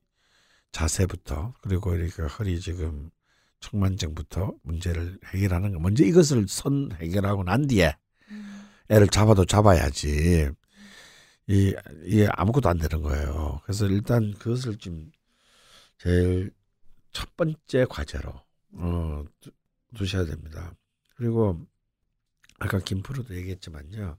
자세부터 0.70 1.54
그리고 1.60 1.96
이렇게 1.96 2.22
허리 2.22 2.60
지금 2.60 3.10
청만증부터 3.58 4.54
문제를 4.62 5.18
해결하는 5.26 5.72
거 5.72 5.80
먼저 5.80 6.04
이것을 6.04 6.46
선 6.46 6.92
해결하고 7.00 7.42
난 7.42 7.66
뒤에 7.66 7.96
음. 8.30 8.68
애를 8.88 9.08
잡아도 9.08 9.44
잡아야지 9.44 10.50
이, 11.48 11.74
이 12.04 12.26
아무것도 12.30 12.68
안 12.68 12.78
되는 12.78 13.02
거예요. 13.02 13.60
그래서 13.64 13.86
일단 13.88 14.32
그것을 14.34 14.78
좀 14.78 15.10
제일 15.98 16.52
첫 17.10 17.36
번째 17.36 17.86
과제로 17.90 18.40
어, 18.74 19.24
두, 19.40 19.50
두셔야 19.96 20.24
됩니다. 20.26 20.72
그리고 21.16 21.66
아까 22.60 22.78
김프로도 22.78 23.34
얘기했지만요. 23.34 24.16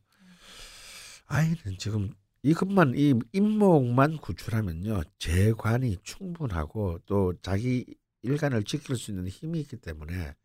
아이는 1.27 1.77
지금 1.77 2.11
이것만 2.43 2.93
이 2.97 3.13
인목만 3.31 4.17
구출하면요 4.17 5.03
재관이 5.19 5.97
충분하고 6.03 6.99
또 7.05 7.33
자기 7.41 7.85
일간을 8.23 8.63
지킬 8.63 8.97
수 8.97 9.11
있는 9.11 9.27
힘이 9.27 9.61
있기 9.61 9.77
때문에 9.77 10.35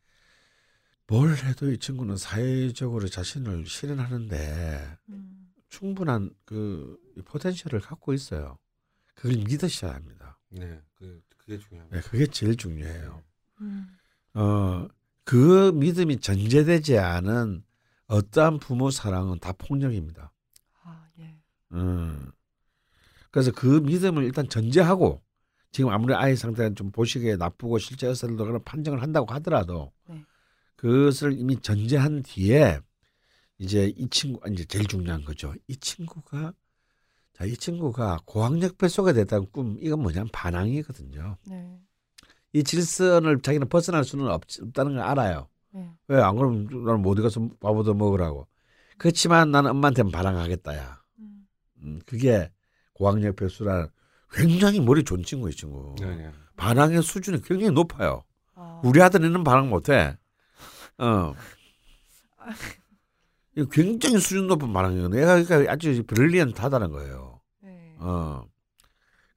뭘 1.08 1.36
해도 1.36 1.70
이 1.70 1.78
친구는 1.78 2.16
사회적으로 2.16 3.08
자신을 3.08 3.66
실현하는데 3.66 4.98
음. 5.08 5.52
충분한 5.68 6.30
그 6.44 6.98
포텐셜을 7.24 7.80
갖고 7.80 8.12
있어요. 8.12 8.58
그걸 9.14 9.38
믿으셔야 9.44 9.94
합니다. 9.94 10.38
네, 10.50 10.80
그, 10.94 11.22
그게 11.38 11.58
중요합니다. 11.58 11.96
네, 11.96 12.08
그게 12.08 12.26
제일 12.26 12.56
중요해요. 12.56 13.22
음. 13.62 13.86
어, 14.34 14.88
그 15.24 15.72
믿음이 15.74 16.20
전제되지 16.20 16.98
않은 16.98 17.64
어떠한 18.08 18.58
부모 18.58 18.90
사랑은 18.90 19.38
다 19.40 19.52
폭력입니다. 19.52 20.32
아, 20.82 21.08
예. 21.18 21.38
음. 21.72 22.30
그래서 23.30 23.50
그 23.52 23.66
믿음을 23.66 24.24
일단 24.24 24.48
전제하고 24.48 25.22
지금 25.72 25.90
아무리 25.90 26.14
아이 26.14 26.36
상태가 26.36 26.74
좀 26.74 26.90
보시기에 26.90 27.36
나쁘고 27.36 27.78
실제 27.78 28.06
의사들도 28.06 28.44
그런 28.44 28.64
판정을 28.64 29.02
한다고 29.02 29.32
하더라도 29.34 29.92
네. 30.08 30.24
그것을 30.76 31.38
이미 31.38 31.60
전제한 31.60 32.22
뒤에 32.22 32.80
이제 33.58 33.92
이 33.96 34.08
친구 34.08 34.40
이제 34.50 34.64
제일 34.64 34.86
중요한 34.86 35.24
거죠. 35.24 35.54
이 35.66 35.76
친구가 35.76 36.52
자, 37.34 37.44
이 37.44 37.54
친구가 37.54 38.20
고학력 38.24 38.78
뱃속에 38.78 39.12
됐다는 39.12 39.50
꿈 39.50 39.76
이건 39.82 40.00
뭐냐면 40.00 40.28
반항이거든요. 40.32 41.36
네. 41.46 41.78
이 42.54 42.64
질선을 42.64 43.42
자기는 43.42 43.68
벗어날 43.68 44.04
수는 44.04 44.28
없, 44.28 44.44
없다는 44.62 44.94
걸 44.94 45.02
알아요. 45.02 45.48
네. 45.76 45.90
왜안 46.08 46.36
그러면 46.36 46.66
나는 46.84 47.02
못 47.02 47.20
가서 47.20 47.48
밥 47.60 47.68
얻어 47.76 47.92
먹으라고. 47.92 48.46
그렇지만 48.96 49.50
나는 49.50 49.72
엄마한테는 49.72 50.10
반항하겠다야. 50.10 51.02
음. 51.18 51.46
음, 51.82 52.00
그게 52.06 52.50
고학력 52.94 53.36
배수라 53.36 53.88
굉장히 54.32 54.80
머리 54.80 55.04
좋은 55.04 55.22
친구 55.22 55.50
이 55.50 55.52
친구. 55.52 55.94
네, 56.00 56.16
네. 56.16 56.30
반항의 56.56 57.02
수준이 57.02 57.42
굉장히 57.42 57.72
높아요. 57.72 58.24
아. 58.54 58.80
우리 58.82 59.02
아들은 59.02 59.44
반항 59.44 59.68
못해. 59.68 60.16
어. 60.96 61.34
이거 63.54 63.68
굉장히 63.70 64.18
수준 64.18 64.46
높은 64.46 64.72
반항이거든. 64.72 65.18
얘가 65.18 65.42
그러니까 65.42 65.72
아주 65.72 66.02
브릴리언트하다는 66.06 66.90
거예요. 66.90 67.40
네. 67.60 67.96
어. 67.98 68.46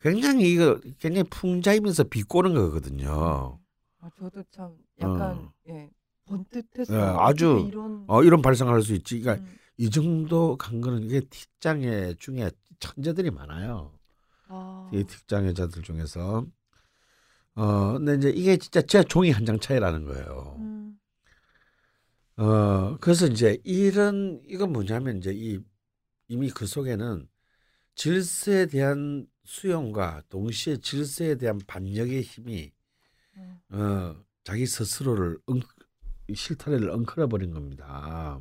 굉장히 0.02 0.54
이거 0.54 0.80
굉장히 1.00 1.24
풍자이면서 1.30 2.06
비꼬는 2.06 2.54
거거든요. 2.54 3.60
아, 4.00 4.10
저도 4.18 4.44
참 4.52 4.78
약간 5.02 5.22
어. 5.22 5.54
예. 5.68 5.90
번듯했어요. 6.30 6.98
예, 7.00 7.02
아주, 7.20 7.52
어떻게 7.54 7.68
이런 7.70 8.04
어, 8.08 8.24
이런 8.24 8.42
발상을 8.42 8.74
할수 8.74 8.94
있지. 8.94 9.20
그러니까 9.20 9.46
음. 9.46 9.58
이 9.78 9.90
정도 9.90 10.58
간 10.58 10.82
거는 10.82 11.04
이게 11.04 11.22
틱장애 11.22 12.16
중에 12.20 12.52
천재들이 12.80 13.32
많아요. 13.32 13.94
아. 14.48 14.90
이 14.94 15.04
틱장애자들 15.04 15.82
중에서. 15.84 16.46
어, 17.56 17.94
근데 17.94 18.16
이제 18.16 18.30
이게 18.30 18.58
진짜 18.58 18.82
제 18.82 19.04
종이 19.04 19.32
한 19.32 19.46
장 19.46 19.60
차이라는 19.60 20.06
거예요. 20.06 20.56
음. 20.60 21.00
어, 22.38 22.98
그래서 23.02 23.28
이제 23.28 23.60
이런, 23.66 24.42
이건 24.48 24.72
뭐냐면 24.72 25.18
이제 25.18 25.32
이, 25.34 25.60
이미 26.30 26.50
그 26.50 26.66
속에는 26.66 27.28
질서에 27.96 28.68
대한 28.68 29.28
수용과 29.44 30.24
동시에 30.30 30.78
질서에 30.78 31.36
대한 31.36 31.60
반역의 31.68 32.22
힘이, 32.22 32.72
음. 33.36 33.60
어, 33.72 34.16
자기 34.46 34.66
스스로를 34.66 35.38
엉, 35.48 35.60
실타래를 36.36 36.90
엉클어 36.90 37.28
버린 37.28 37.52
겁니다. 37.52 38.40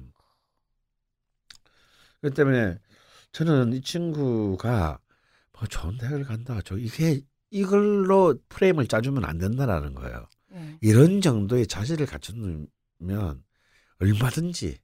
그렇기 2.21 2.35
때문에 2.37 2.79
저는 3.33 3.73
이 3.73 3.81
친구가 3.81 4.99
뭐 5.53 5.67
좋은 5.69 5.99
대학을 5.99 6.25
간다. 6.25 6.61
저 6.65 6.77
이게 6.77 7.21
이걸로 7.51 8.39
프레임을 8.49 8.87
짜주면 8.87 9.25
안 9.25 9.39
된다라는 9.39 9.95
거예요. 9.95 10.29
예. 10.55 10.79
이런 10.81 11.21
정도의 11.21 11.67
자질을 11.67 12.07
갖춘면 12.07 12.69
얼마든지 14.01 14.79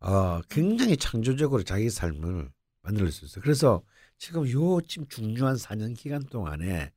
어, 0.00 0.40
굉장히 0.48 0.96
창조적으로 0.96 1.62
자기 1.62 1.90
삶을 1.90 2.50
만들 2.82 3.10
수 3.10 3.24
있어요. 3.24 3.42
그래서 3.42 3.82
지금 4.18 4.48
요 4.50 4.80
지금 4.80 5.06
중요한 5.08 5.56
4년 5.56 5.96
기간 5.96 6.22
동안에 6.22 6.92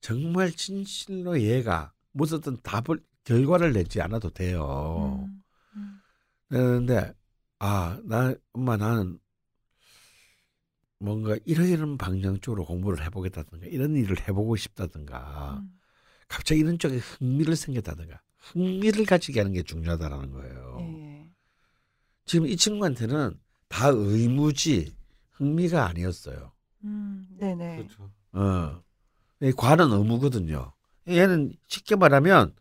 정말 0.00 0.50
진실로 0.52 1.40
얘가 1.40 1.92
무슨 2.12 2.38
어떤 2.38 2.60
답을 2.62 3.00
결과를 3.24 3.72
내지 3.72 4.00
않아도 4.00 4.30
돼요. 4.30 5.26
음, 5.28 5.42
음, 5.76 6.00
그런데 6.48 7.14
아, 7.58 8.00
나 8.04 8.34
엄마 8.52 8.76
나는 8.76 9.18
뭔가 10.98 11.36
이런 11.44 11.98
방향 11.98 12.40
쪽으로 12.40 12.64
공부를 12.64 13.04
해보겠다든가 13.04 13.66
이런 13.66 13.96
일을 13.96 14.20
해보고 14.28 14.56
싶다든가 14.56 15.60
음. 15.60 15.78
갑자기 16.28 16.60
이런 16.60 16.78
쪽에 16.78 16.96
흥미를 16.96 17.56
생겼다든가 17.56 18.20
흥미를 18.38 19.04
가지게 19.04 19.40
하는 19.40 19.52
게 19.52 19.62
중요하다라는 19.62 20.30
거예요. 20.30 20.76
예, 20.80 20.84
예. 20.84 21.30
지금 22.24 22.46
이 22.46 22.56
친구한테는 22.56 23.38
다 23.68 23.88
의무지 23.88 24.94
흥미가 25.32 25.86
아니었어요. 25.86 26.52
음, 26.84 27.26
네네. 27.38 27.76
그렇죠. 27.76 28.10
어. 28.32 28.82
이 29.40 29.52
관은 29.52 29.90
의무거든요. 29.90 30.72
얘는 31.08 31.52
쉽게 31.66 31.96
말하면 31.96 32.54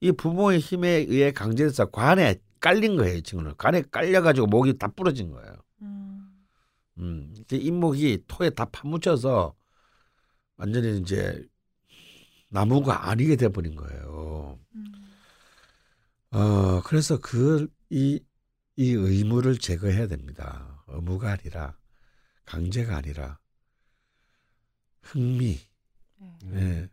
이 0.00 0.12
부모의 0.12 0.60
힘에 0.60 0.88
의해 0.88 1.32
강제해서 1.32 1.86
관에 1.86 2.36
깔린 2.60 2.96
거예요, 2.96 3.16
이 3.16 3.22
친구는. 3.22 3.56
관에 3.56 3.82
깔려가지고 3.82 4.46
목이 4.46 4.78
다 4.78 4.88
부러진 4.88 5.30
거예요. 5.30 5.56
음, 5.82 6.46
음, 6.98 7.34
이제 7.38 7.56
잇목이 7.56 8.24
토에 8.26 8.50
다 8.50 8.66
파묻혀서 8.66 9.54
완전히 10.56 10.98
이제 10.98 11.46
나무가 12.50 13.08
아니게 13.08 13.36
돼버린 13.36 13.74
거예요. 13.76 14.58
음, 14.74 14.84
어, 16.30 16.82
그래서 16.82 17.18
그, 17.18 17.68
이, 17.90 18.20
이 18.76 18.90
의무를 18.92 19.58
제거해야 19.58 20.06
됩니다. 20.06 20.84
의무가 20.88 21.32
아니라, 21.32 21.76
강제가 22.44 22.96
아니라, 22.96 23.38
흥미, 25.02 25.58
네. 26.44 26.60
예. 26.82 26.88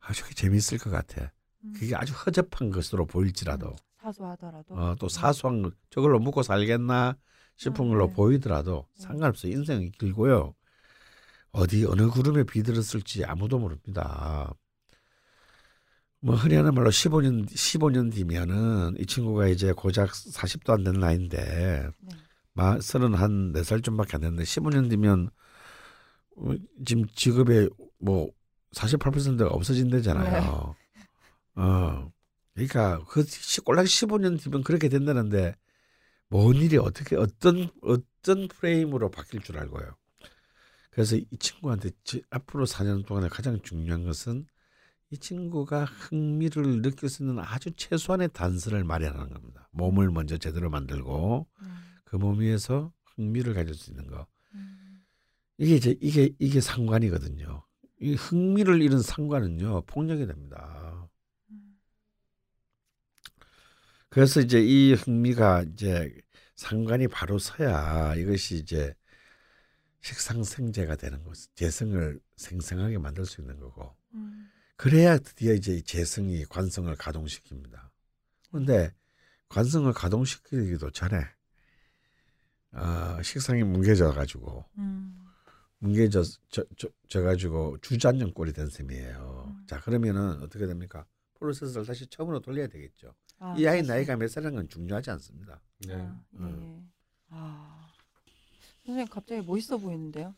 아주 0.00 0.22
재밌을 0.34 0.78
것 0.78 0.90
같아. 0.90 1.32
음. 1.64 1.72
그게 1.74 1.94
아주 1.96 2.12
허접한 2.12 2.70
것으로 2.70 3.06
보일지라도, 3.06 3.74
사소하더라도. 4.00 4.74
어, 4.74 4.94
또 4.98 5.08
사소한, 5.08 5.62
거, 5.62 5.70
저걸로 5.90 6.18
묵고 6.18 6.42
살겠나 6.42 7.16
싶은 7.56 7.84
아, 7.86 7.88
걸로 7.88 8.06
네. 8.08 8.12
보이더라도 8.14 8.86
네. 8.98 9.02
상관없어요. 9.02 9.52
인생이 9.52 9.90
길고요. 9.92 10.54
어디, 11.52 11.84
어느 11.86 12.08
구름에 12.08 12.42
비들었을지 12.44 13.24
아무도 13.24 13.58
모릅니다. 13.58 14.52
뭐, 16.20 16.34
흔히 16.34 16.54
하는 16.56 16.74
말로 16.74 16.90
15년, 16.90 17.46
15년 17.48 18.12
뒤면은 18.12 18.96
이 18.98 19.06
친구가 19.06 19.46
이제 19.48 19.72
고작 19.72 20.10
40도 20.10 20.70
안 20.72 20.84
된 20.84 20.94
나이인데, 20.94 21.88
네. 22.00 22.16
마, 22.54 22.78
31, 22.80 23.52
4살쯤밖에 23.52 24.14
안 24.16 24.20
됐는데, 24.22 24.42
15년 24.44 24.88
뒤면, 24.90 25.28
어, 26.36 26.54
지금 26.84 27.06
직업에 27.14 27.68
뭐, 27.98 28.30
48%가 28.74 29.46
없어진다잖아요. 29.48 30.74
어. 31.56 32.12
그러니까, 32.54 33.04
그, 33.08 33.22
시- 33.24 33.60
꼴랑 33.60 33.86
15년 33.86 34.36
뒤면 34.38 34.62
그렇게 34.62 34.88
된다는데, 34.88 35.54
뭔 36.28 36.56
일이 36.56 36.76
어떻게, 36.78 37.16
어떤, 37.16 37.70
어떤 37.82 38.48
프레임으로 38.48 39.10
바뀔 39.10 39.40
줄 39.42 39.58
알고요. 39.58 39.96
그래서 40.90 41.16
이 41.16 41.26
친구한테 41.38 41.90
지- 42.04 42.22
앞으로 42.30 42.66
4년 42.66 43.04
동안에 43.04 43.28
가장 43.28 43.60
중요한 43.62 44.04
것은 44.04 44.46
이 45.10 45.18
친구가 45.18 45.84
흥미를 45.84 46.82
느낄 46.82 47.08
수 47.08 47.22
있는 47.22 47.38
아주 47.40 47.70
최소한의 47.72 48.30
단서를 48.32 48.84
마련하는 48.84 49.32
겁니다. 49.32 49.68
몸을 49.72 50.10
먼저 50.10 50.36
제대로 50.38 50.70
만들고, 50.70 51.46
음, 51.62 51.76
그몸 52.04 52.40
위에서 52.40 52.92
흥미를 53.16 53.54
가질 53.54 53.74
수 53.74 53.90
있는 53.90 54.06
거. 54.08 54.26
음, 54.54 55.02
이게 55.58 55.76
이제 55.76 55.96
이게 56.00 56.30
이게 56.38 56.60
상관이거든요. 56.60 57.64
이 58.00 58.14
흥미를 58.14 58.82
잃은 58.82 59.02
상관은요 59.02 59.82
폭력이 59.86 60.26
됩니다. 60.26 61.08
음. 61.50 61.78
그래서 64.14 64.40
이제 64.40 64.62
이 64.62 64.94
흥미가 64.94 65.62
이제 65.62 66.16
상관이 66.54 67.08
바로 67.08 67.40
서야 67.40 68.14
이것이 68.14 68.58
이제 68.58 68.94
식상생재가 70.02 70.94
되는 70.94 71.24
것, 71.24 71.36
재성을 71.56 72.20
생성하게 72.36 72.98
만들 72.98 73.26
수 73.26 73.40
있는 73.40 73.58
거고. 73.58 73.92
음, 74.12 74.48
그래야 74.76 75.18
드디어 75.18 75.52
이제 75.52 75.74
이 75.74 75.82
재성이 75.82 76.44
관성을 76.44 76.94
가동시킵니다. 76.94 77.90
그런데 78.50 78.94
관성을 79.48 79.92
가동시키기도 79.92 80.90
전에 80.90 81.16
어, 82.70 83.20
식상이 83.20 83.64
뭉개져 83.64 84.12
가지고 84.12 84.64
음, 84.78 85.24
뭉개져 85.78 86.22
저, 86.50 86.64
저, 86.76 86.88
져 87.08 87.22
가지고 87.22 87.78
주저앉은 87.82 88.32
꼴이 88.34 88.52
된 88.52 88.68
셈이에요. 88.68 89.56
음. 89.58 89.66
자 89.66 89.80
그러면은 89.80 90.40
어떻게 90.40 90.68
됩니까? 90.68 91.04
프로세스를 91.48 91.84
다시 91.86 92.06
처음으로 92.06 92.40
돌려야 92.40 92.66
되겠죠. 92.68 93.14
아, 93.38 93.54
이 93.58 93.66
아이 93.66 93.78
사실- 93.80 93.86
나이가 93.92 94.16
몇 94.16 94.28
살인 94.30 94.54
건 94.54 94.66
중요하지 94.68 95.10
않습니다. 95.10 95.60
네. 95.86 95.94
아, 95.94 95.98
예, 95.98 96.38
음. 96.38 96.88
예. 96.88 96.94
아, 97.30 97.86
선생님 98.86 99.06
갑자기 99.10 99.42
멋있어 99.46 99.76
보이는데요? 99.76 100.34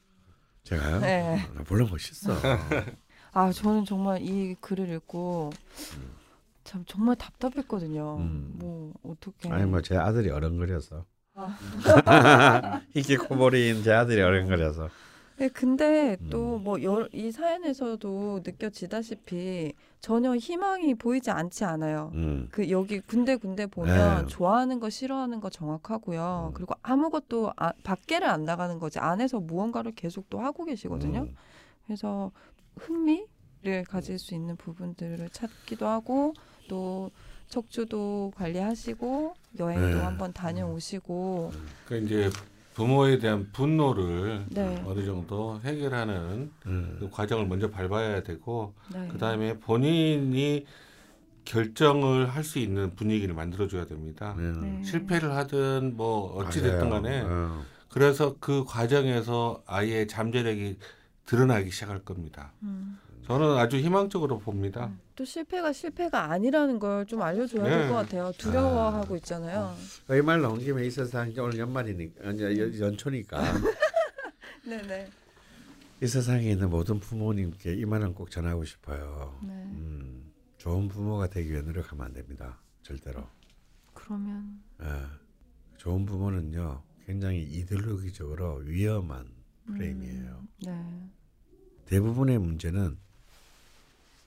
제가요? 0.65 1.01
네. 1.01 1.39
아, 1.57 1.65
물론 1.69 1.89
멋있어. 1.91 2.33
아, 3.33 3.53
저는 3.53 3.85
정말 3.85 4.21
이 4.23 4.57
글을 4.61 4.89
읽고 4.89 5.53
참 6.65 6.85
정말 6.87 7.15
답답했거든요. 7.17 8.17
음. 8.19 8.55
뭐 8.57 8.93
어떻게? 9.05 9.49
아니 9.51 9.65
뭐 9.67 9.81
제 9.83 9.97
아들이 9.97 10.31
어른거려서 10.31 11.07
아. 11.35 11.57
코골이인 13.29 13.85
제 13.85 13.93
아들이 13.93 14.21
어른거려서 14.23 14.89
네, 15.39 15.49
근데 15.49 16.17
음. 16.23 16.31
또뭐 16.31 16.79
이 17.13 17.31
사연에서도 17.31 18.41
느껴지다시피 18.45 19.75
전혀 20.01 20.35
희망이 20.35 20.95
보이지 20.95 21.31
않지 21.31 21.65
않아요. 21.65 22.11
음. 22.15 22.49
그 22.51 22.71
여기 22.71 23.01
군데 23.01 23.37
군데 23.37 23.67
보면 23.67 24.23
네. 24.23 24.27
좋아하는 24.29 24.81
거 24.81 24.89
싫어하는 24.89 25.41
거 25.41 25.51
정확하고요. 25.51 26.49
음. 26.51 26.55
그리고 26.55 26.75
아무것도 26.83 27.53
아, 27.57 27.73
밖에를 27.83 28.29
안 28.29 28.45
나가는 28.45 28.79
거지 28.79 28.99
안에서 28.99 29.41
무언가를 29.41 29.93
계속 29.93 30.31
또 30.31 30.41
하고 30.41 30.65
계시거든요. 30.65 31.21
음. 31.21 31.37
그래서 31.85 32.31
흥미를 32.79 33.85
가질 33.87 34.19
수 34.19 34.35
있는 34.35 34.57
부분들을 34.57 35.29
찾기도 35.31 35.87
하고 35.87 36.33
또 36.69 37.11
척추도 37.49 38.33
관리하시고 38.37 39.35
여행도 39.59 39.97
네. 39.99 40.03
한번 40.03 40.33
다녀오시고 40.33 41.53
그 41.87 41.99
이제 41.99 42.31
부모에 42.77 43.19
대한 43.19 43.51
분노를 43.53 44.45
네. 44.51 44.83
어느 44.87 45.03
정도 45.07 45.59
해결하는 45.65 46.53
음. 46.67 46.97
그 47.01 47.09
과정을 47.11 47.47
먼저 47.47 47.71
밟아야 47.71 48.23
되고 48.23 48.75
네. 48.93 49.09
그 49.11 49.17
다음에 49.17 49.59
본인이 49.59 50.67
결정을 51.47 52.27
할 52.29 52.45
수 52.45 52.59
있는 52.59 52.95
분위기를 52.95 53.35
만들어줘야 53.35 53.87
됩니다. 53.87 54.35
네. 54.39 54.53
네. 54.53 54.83
실패를 54.85 55.33
하든 55.35 55.97
뭐 55.97 56.37
어찌. 56.37 56.61
됐든 56.61 56.91
간에 56.91 57.23
어. 57.25 57.63
그래서 57.89 58.37
그 58.41 58.65
과정에서 58.67 59.63
아이의 59.67 60.07
잠재력이 60.07 60.79
드러나기 61.25 61.71
시작할 61.71 62.01
겁니다. 62.01 62.53
음. 62.63 62.99
저는 63.27 63.57
아주 63.59 63.77
희망적으로 63.79 64.39
봅니다. 64.39 64.87
음. 64.87 65.01
또 65.17 65.25
실패가 65.25 65.73
실패가 65.73 66.31
아니라는 66.31 66.79
걸 66.79 67.05
좀 67.07 67.23
알려줘야 67.23 67.63
네. 67.65 67.71
될것 67.71 67.93
같아요. 67.97 68.33
두려워하고 68.39 69.17
있잖아요. 69.17 69.75
이 70.11 70.23
말 70.23 70.41
나온 70.41 70.59
김에 70.59 70.87
이 70.87 70.91
세상 70.91 71.33
오늘 71.39 71.59
연말이니까 71.59 72.25
연- 72.39 72.79
연초니까 72.81 73.43
네네. 74.67 75.09
이 76.03 76.07
세상에 76.07 76.51
있는 76.51 76.69
모든 76.71 76.99
부모님께 77.01 77.75
이 77.75 77.85
말은 77.85 78.15
꼭 78.15 78.31
전하고 78.31 78.65
싶어요. 78.65 79.39
네. 79.43 79.49
음, 79.53 80.33
좋은 80.59 80.89
부모가 80.89 81.29
되기 81.29 81.51
위해 81.51 81.63
노력하면 81.63 82.07
안 82.07 82.13
됩니다. 82.13 82.61
절대로. 82.83 83.27
그러면 83.95 84.61
예. 84.83 84.87
좋은 85.79 86.05
부모는요 86.07 86.83
굉장히 87.07 87.43
이데올로기적으로 87.43 88.57
위험한 88.65 89.27
프레임이에요. 89.67 90.43
음, 90.43 90.49
네. 90.65 91.11
대부분의 91.87 92.39
문제는 92.39 92.99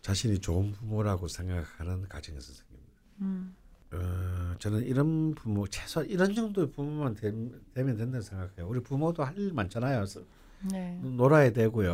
자신이 0.10 0.39
좋은 0.39 0.72
부모라고 0.72 1.28
생각하는 1.28 2.07
가정에서 2.10 2.51
생깁니다. 2.51 2.93
음. 3.22 3.55
어, 3.91 4.55
저는 4.57 4.84
이런 4.88 5.36
부모 5.36 5.68
최소 5.68 6.01
이런 6.03 6.34
정도의 6.34 6.72
부모만 6.72 7.14
되, 7.14 7.30
면 7.32 7.95
된다고 7.95 8.20
생각해요. 8.24 8.68
우리 8.68 8.80
부모도 8.82 9.24
할 9.24 9.38
일 9.38 9.53
많잖아요. 9.53 10.07
서- 10.07 10.24
네. 10.72 10.99
놀아야 11.03 11.51
되고요. 11.53 11.93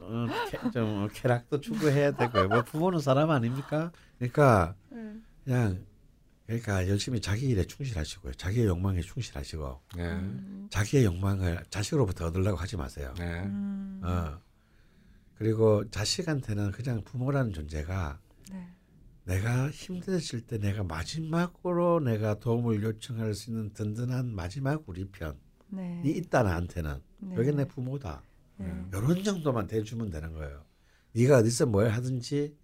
어, 0.00 0.26
캐, 0.50 0.70
좀 0.72 1.08
쾌락도 1.12 1.60
추구해야 1.60 2.16
되고요. 2.16 2.48
뭐 2.48 2.62
부모는 2.64 2.98
사람 2.98 3.30
아닙니까? 3.30 3.92
그러니까 4.18 4.74
음. 4.90 5.24
그냥 5.44 5.86
그러니까 6.46 6.88
열심히 6.88 7.20
자기 7.20 7.46
일에 7.48 7.64
충실하시고요. 7.64 8.34
자기의 8.34 8.66
욕망에 8.66 9.00
충실하시고 9.02 9.80
네. 9.96 10.02
음. 10.10 10.66
자기의 10.68 11.04
욕망을 11.04 11.62
자식으로부터 11.70 12.26
얻으려고 12.26 12.56
하지 12.56 12.76
마세요. 12.76 13.14
네. 13.16 13.44
음. 13.44 14.00
어. 14.02 14.36
그리고 15.44 15.88
자식한테는 15.90 16.72
그냥 16.72 17.02
부모라는 17.02 17.54
존재가 17.54 18.20
네. 18.52 18.68
내가 19.24 19.70
힘들어질 19.70 20.42
때 20.42 20.58
내가 20.58 20.82
마지막으로 20.84 22.00
내가 22.00 22.38
도움을 22.38 22.82
요청할 22.82 23.32
수 23.32 23.48
있는 23.48 23.72
든든한 23.72 24.34
마지막 24.34 24.82
우리 24.86 25.06
편이 25.06 25.32
네. 25.70 26.02
있다 26.04 26.42
나한테는 26.42 27.00
네. 27.20 27.34
그게 27.36 27.52
내 27.52 27.64
부모다. 27.64 28.22
네. 28.58 28.70
이런 28.92 29.24
정도만 29.24 29.66
대주면 29.66 30.10
되는 30.10 30.34
거예요. 30.34 30.62
네가 31.14 31.38
어디서 31.38 31.64
뭘 31.64 31.88
하든지 31.88 32.54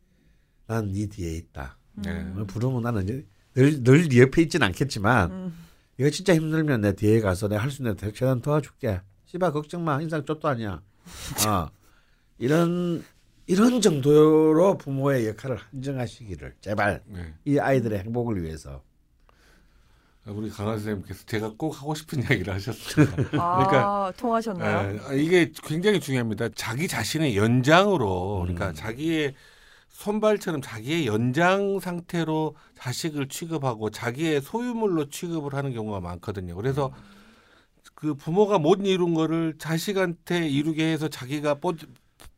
난 0.66 0.92
네 0.92 1.06
뒤에 1.06 1.32
있다. 1.32 1.78
네. 1.94 2.10
음. 2.10 2.34
뭐 2.34 2.44
부르면 2.44 2.82
나는 2.82 3.26
늘늘 3.54 4.14
옆에 4.18 4.42
있진 4.42 4.62
않겠지만 4.62 5.30
음. 5.32 5.58
이거 5.98 6.10
진짜 6.10 6.34
힘들면 6.34 6.82
내 6.82 6.92
뒤에 6.92 7.22
가서 7.22 7.48
내가 7.48 7.62
할 7.62 7.70
수 7.70 7.80
있는 7.80 7.96
최대한 7.96 8.42
도와줄게. 8.42 9.00
씨발 9.24 9.50
걱정 9.52 9.82
마. 9.82 9.98
인상 10.02 10.22
쪽도 10.26 10.46
아니야. 10.46 10.82
어. 11.48 11.70
이런 12.38 13.04
이런 13.46 13.80
정도로 13.80 14.76
부모의 14.76 15.28
역할을 15.28 15.56
한정하시기를 15.56 16.54
제발 16.60 17.02
네. 17.06 17.34
이 17.44 17.58
아이들의 17.58 18.00
행복을 18.00 18.42
위해서. 18.42 18.82
우리 20.26 20.50
강한 20.50 20.74
선생님께서 20.78 21.24
제가 21.26 21.52
꼭 21.56 21.80
하고 21.80 21.94
싶은 21.94 22.20
이야기를 22.20 22.52
하셨습니다. 22.54 23.12
아, 23.40 23.64
그러니까, 23.64 24.12
통하셨나요? 24.16 24.98
예, 25.12 25.22
이게 25.22 25.52
굉장히 25.62 26.00
중요합니다. 26.00 26.48
자기 26.56 26.88
자신의 26.88 27.36
연장으로 27.36 28.40
그러니까 28.40 28.70
음. 28.70 28.74
자기의 28.74 29.34
손발처럼 29.88 30.62
자기의 30.62 31.06
연장 31.06 31.78
상태로 31.78 32.56
자식을 32.74 33.28
취급하고 33.28 33.90
자기의 33.90 34.40
소유물로 34.40 35.10
취급을 35.10 35.54
하는 35.54 35.72
경우가 35.72 36.00
많거든요. 36.00 36.56
그래서 36.56 36.92
그 37.94 38.14
부모가 38.14 38.58
못 38.58 38.80
이룬 38.84 39.14
거를 39.14 39.54
자식한테 39.58 40.48
이루게 40.48 40.92
해서 40.92 41.08
자기가 41.08 41.54
뽀, 41.54 41.72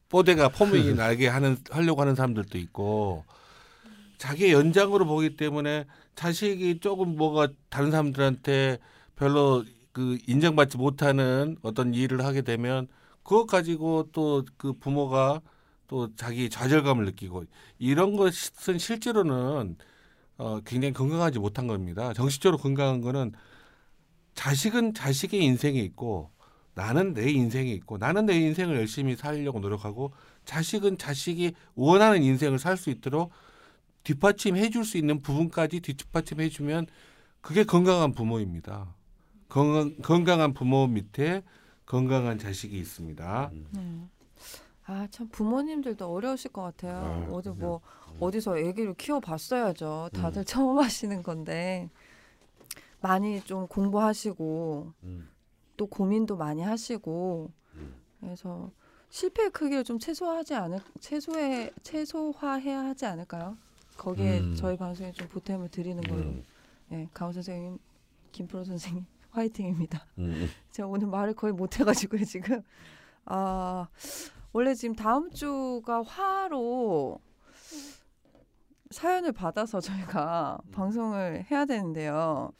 뽀대가 0.09 0.48
포명이 0.48 0.94
나게 0.96 1.28
하는 1.28 1.56
하려고 1.70 2.00
하는 2.02 2.14
사람들도 2.14 2.59
있고 2.59 3.24
자기의 4.18 4.52
연장으로 4.52 5.06
보기 5.06 5.36
때문에 5.36 5.86
자식이 6.14 6.80
조금 6.80 7.16
뭐가 7.16 7.48
다른 7.70 7.90
사람들한테 7.90 8.78
별로 9.16 9.64
그 9.92 10.18
인정받지 10.26 10.76
못하는 10.78 11.56
어떤 11.62 11.94
일을 11.94 12.24
하게 12.24 12.42
되면 12.42 12.88
그것 13.22 13.46
가지고 13.46 14.09
또 14.12 14.44
그 14.56 14.72
부모가 14.74 15.40
또 15.86 16.14
자기 16.16 16.50
좌절감을 16.50 17.04
느끼고 17.06 17.44
이런 17.78 18.16
것은 18.16 18.78
실제로는 18.78 19.76
어 20.38 20.61
굉장히 20.64 20.92
건강하지 20.94 21.38
못한 21.40 21.66
겁니다. 21.66 22.12
정신적으로 22.14 22.59
건강한 22.59 23.00
거는 23.00 23.32
자식은 24.34 24.94
자식의 24.94 25.42
인생이 25.44 25.80
있고 25.84 26.30
나는 26.79 27.12
내 27.12 27.29
인생이 27.29 27.72
있고 27.72 27.99
나는 27.99 28.24
내 28.26 28.39
인생을 28.39 28.76
열심히 28.76 29.16
살려고 29.16 29.59
노력하고 29.59 30.12
자식은 30.45 30.97
자식이 30.97 31.55
원하는 31.74 32.22
인생을 32.22 32.61
살 32.61 32.76
수 32.76 32.91
있도록 32.91 33.33
뒷받침해 34.05 34.70
줄 34.70 34.85
수 34.85 34.97
있는 34.97 35.20
부분까지 35.20 35.81
뒷받침해 35.81 36.49
주면 36.49 36.87
그게 37.41 37.64
건강한 37.64 38.12
부모입니다. 38.12 38.95
건강, 39.49 39.97
건강한 39.97 40.55
부모 40.55 40.87
밑에 40.87 41.43
건강한 41.85 42.39
자식이 42.39 42.79
있습니다. 42.79 43.51
네. 43.72 44.09
아, 44.87 45.09
참 45.11 45.29
부모님들도 45.31 46.07
어려우실 46.07 46.53
것 46.53 46.62
같아요. 46.62 47.26
아, 47.29 47.33
어디 47.33 47.49
뭐 47.49 47.81
음. 48.12 48.16
어디서 48.20 48.53
아기를 48.53 48.95
키워 48.95 49.18
봤어야죠. 49.18 50.11
다들 50.14 50.43
음. 50.43 50.45
처음 50.45 50.79
하시는 50.79 51.24
건데 51.24 51.91
많이 53.01 53.41
좀 53.41 53.66
공부하시고 53.66 54.93
음. 55.03 55.29
또 55.79 55.87
고민도 55.87 56.37
많이 56.37 56.61
하시고 56.61 57.51
음. 57.76 57.95
그래서 58.20 58.70
실패의 59.09 59.51
크기를 59.51 59.85
좀 59.85 59.99
최소화하지 59.99 60.55
않을 60.55 60.81
최소해 61.01 61.70
최소화해야 61.83 62.81
하지 62.81 63.07
않을까요? 63.07 63.57
거기에 63.97 64.41
음. 64.41 64.55
저희 64.55 64.76
방송에 64.76 65.12
좀 65.12 65.26
보탬을 65.29 65.70
드리는 65.70 66.03
걸로. 66.03 66.22
음. 66.22 66.45
예, 66.93 67.09
강원 67.14 67.33
선생님, 67.33 67.79
김프로 68.33 68.64
선생님 68.64 69.07
화이팅입니다. 69.31 70.05
음. 70.18 70.49
제가 70.72 70.89
오늘 70.89 71.07
말을 71.07 71.35
거의 71.35 71.55
못 71.55 71.79
해가지고요 71.81 72.24
지금. 72.24 72.61
아 73.24 73.89
원래 74.53 74.74
지금 74.74 74.95
다음 74.97 75.31
주가 75.31 76.03
화로 76.03 77.20
사연을 78.91 79.33
받아서 79.33 79.81
저희가 79.81 80.59
음. 80.64 80.70
방송을 80.72 81.45
해야 81.51 81.64
되는데요. 81.66 82.53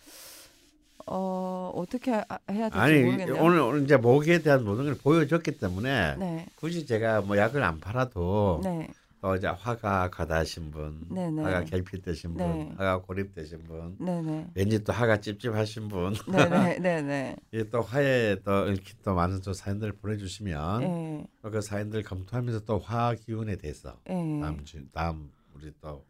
어 1.11 1.73
어떻게 1.75 2.11
하- 2.13 2.25
해야 2.51 2.69
될지 2.69 2.79
아니 2.79 3.03
모르겠네요. 3.03 3.43
오늘 3.43 3.61
오늘 3.61 3.83
이제 3.85 3.97
목에 3.97 4.41
대한 4.43 4.65
모든 4.65 4.85
걸 4.85 4.95
보여줬기 4.97 5.59
때문에 5.59 6.17
네, 6.17 6.47
굳이 6.57 6.87
제가 6.87 7.23
뭐 7.23 7.37
약을 7.37 7.63
안 7.63 7.81
팔아도 7.81 8.61
네, 8.63 8.89
또 9.21 9.35
이제 9.35 9.47
화가 9.49 10.11
가다신 10.11 10.71
분, 10.71 11.01
네네. 11.11 11.43
화가 11.43 11.65
결핍되신 11.65 12.35
분, 12.35 12.37
네. 12.47 12.73
화가 12.77 12.99
고립되신 13.03 13.65
분, 13.65 13.97
네, 13.99 14.23
네, 14.23 14.47
왠지 14.55 14.85
또 14.85 14.93
화가 14.93 15.21
찝찝하신 15.21 15.89
분, 15.89 16.15
네, 16.29 16.49
네, 16.49 16.79
네, 16.79 17.03
네. 17.03 17.37
이또 17.53 17.81
화에 17.83 18.37
또 18.45 18.67
이렇게 18.67 18.93
또 19.03 19.15
많은 19.15 19.41
또 19.41 19.53
사연들 19.53 19.93
보내주시면 19.93 20.83
예, 20.83 21.27
또그 21.43 21.61
사연들 21.63 22.03
검토하면서 22.03 22.65
또 22.65 22.79
화 22.79 23.15
기운에 23.15 23.57
대해서 23.57 23.99
예. 24.09 24.41
다음 24.41 24.65
주 24.65 24.85
다음 24.93 25.31
우리 25.55 25.73
또 25.81 26.05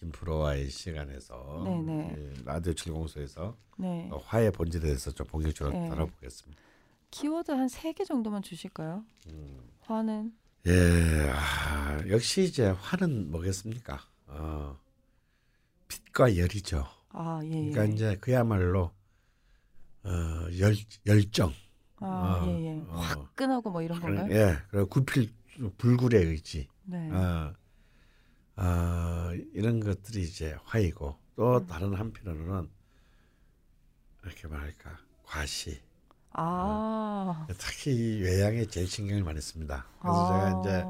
김프로와의 0.00 0.70
시간에서 0.70 1.62
네네. 1.64 2.16
예, 2.16 2.34
라디오 2.44 2.72
7공소에서 2.72 3.54
네. 3.76 4.06
또 4.10 4.18
화의 4.18 4.50
본질에 4.50 4.82
대해서 4.84 5.10
좀 5.10 5.26
본격적으로 5.26 5.78
네. 5.78 5.88
다뤄보겠습니다. 5.88 6.60
키워드 7.10 7.50
한 7.52 7.66
세 7.68 7.92
개 7.92 8.04
정도만 8.04 8.42
주실까요? 8.42 9.04
음. 9.30 9.60
화는 9.82 10.32
예, 10.66 11.30
아, 11.34 12.02
역시 12.08 12.44
이제 12.44 12.68
화는 12.68 13.30
뭐겠습니까? 13.30 14.00
어, 14.28 14.78
빛과 15.88 16.36
열이죠. 16.36 16.86
아, 17.10 17.40
예, 17.44 17.48
예. 17.48 17.70
그러니까 17.70 17.84
이제 17.84 18.16
그야말로 18.20 18.90
어, 20.04 20.10
열 20.58 20.74
열정. 21.06 21.52
아, 21.96 22.42
어, 22.42 22.46
예, 22.48 22.64
예. 22.66 22.80
어. 22.88 22.94
화끈하고 22.96 23.70
뭐 23.70 23.82
이런 23.82 24.00
건가요? 24.00 24.28
예, 24.30 24.56
그리고 24.70 24.86
구필 24.88 25.30
불굴의 25.76 26.24
의지. 26.24 26.68
네. 26.84 27.10
어, 27.10 27.52
어, 28.56 28.62
이런 29.52 29.80
것들이 29.80 30.22
이제 30.22 30.56
화이고 30.64 31.16
또 31.36 31.58
음. 31.58 31.66
다른 31.66 31.94
한편으로는 31.94 32.68
이렇게 34.24 34.48
말할까 34.48 34.98
과시. 35.24 35.80
아. 36.32 37.46
특히 37.58 38.20
외양에 38.22 38.66
제일 38.66 38.86
신경을 38.86 39.24
많이 39.24 39.40
씁니다. 39.40 39.86
그래서 40.00 40.24
아. 40.24 40.26
제가 40.26 40.50
이제 40.50 40.86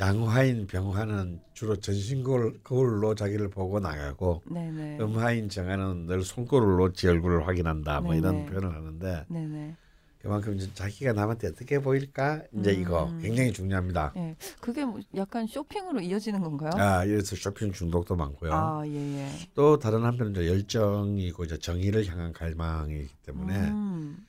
양화인 0.00 0.66
병화는 0.66 1.40
주로 1.52 1.76
전신 1.76 2.22
거울, 2.22 2.60
거울로 2.62 3.14
자기를 3.14 3.50
보고 3.50 3.78
나가고 3.80 4.42
네네. 4.50 4.98
음화인 5.00 5.48
정화는 5.48 6.06
늘 6.06 6.22
손거울로 6.22 6.92
지 6.92 7.08
얼굴을 7.08 7.46
확인한다. 7.46 8.00
뭐 8.00 8.14
이런 8.14 8.44
네네. 8.44 8.46
표현을 8.46 8.74
하는데 8.74 9.26
네네. 9.28 9.76
그만큼 10.24 10.54
이제 10.54 10.72
자기가 10.72 11.12
남한테 11.12 11.48
어떻게 11.48 11.78
보일까 11.78 12.44
이제 12.58 12.72
이거 12.72 13.04
음. 13.10 13.20
굉장히 13.20 13.52
중요합니다. 13.52 14.14
예. 14.16 14.34
그게 14.58 14.82
뭐 14.82 14.98
약간 15.14 15.46
쇼핑으로 15.46 16.00
이어지는 16.00 16.40
건가요? 16.40 16.70
아, 16.76 17.04
이래서 17.04 17.36
쇼핑 17.36 17.70
중독도 17.72 18.16
많고요. 18.16 18.50
아, 18.50 18.82
예, 18.86 18.94
예. 18.94 19.28
또 19.54 19.78
다른 19.78 20.02
한편은 20.02 20.34
열정이고 20.34 21.44
이제 21.44 21.58
정의를 21.58 22.06
향한 22.06 22.32
갈망이기 22.32 23.10
때문에 23.26 23.68
음. 23.68 24.26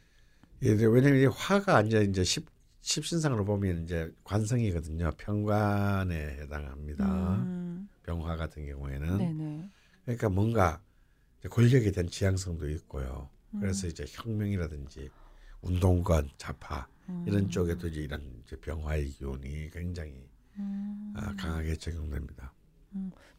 이제 0.60 0.86
왜냐면 0.86 1.22
이 1.22 1.26
화가 1.28 1.84
이제 1.84 2.04
이제 2.04 2.26
십, 2.26 2.46
십신상으로 2.82 3.46
보면 3.46 3.84
이제 3.86 4.12
관성이거든요. 4.26 5.12
평관에 5.18 6.40
해당합니다. 6.42 7.06
음. 7.36 7.88
병화 8.04 8.36
같은 8.36 8.66
경우에는 8.66 9.18
네네. 9.18 9.70
그러니까 10.04 10.28
뭔가 10.28 10.82
권력에 11.50 11.90
대한 11.92 12.10
지향성도 12.10 12.70
있고요. 12.72 13.30
음. 13.54 13.62
그래서 13.62 13.88
이제 13.88 14.04
혁명이라든지 14.10 15.10
운동권, 15.66 16.30
좌파 16.38 16.88
이런 17.26 17.42
음. 17.44 17.50
쪽에도 17.50 17.88
이제 17.88 18.02
이런 18.02 18.22
이제 18.46 18.56
병화의 18.58 19.10
기운이 19.10 19.70
굉장히 19.72 20.28
음. 20.58 21.14
아, 21.16 21.34
강하게 21.36 21.76
적용됩니다. 21.76 22.54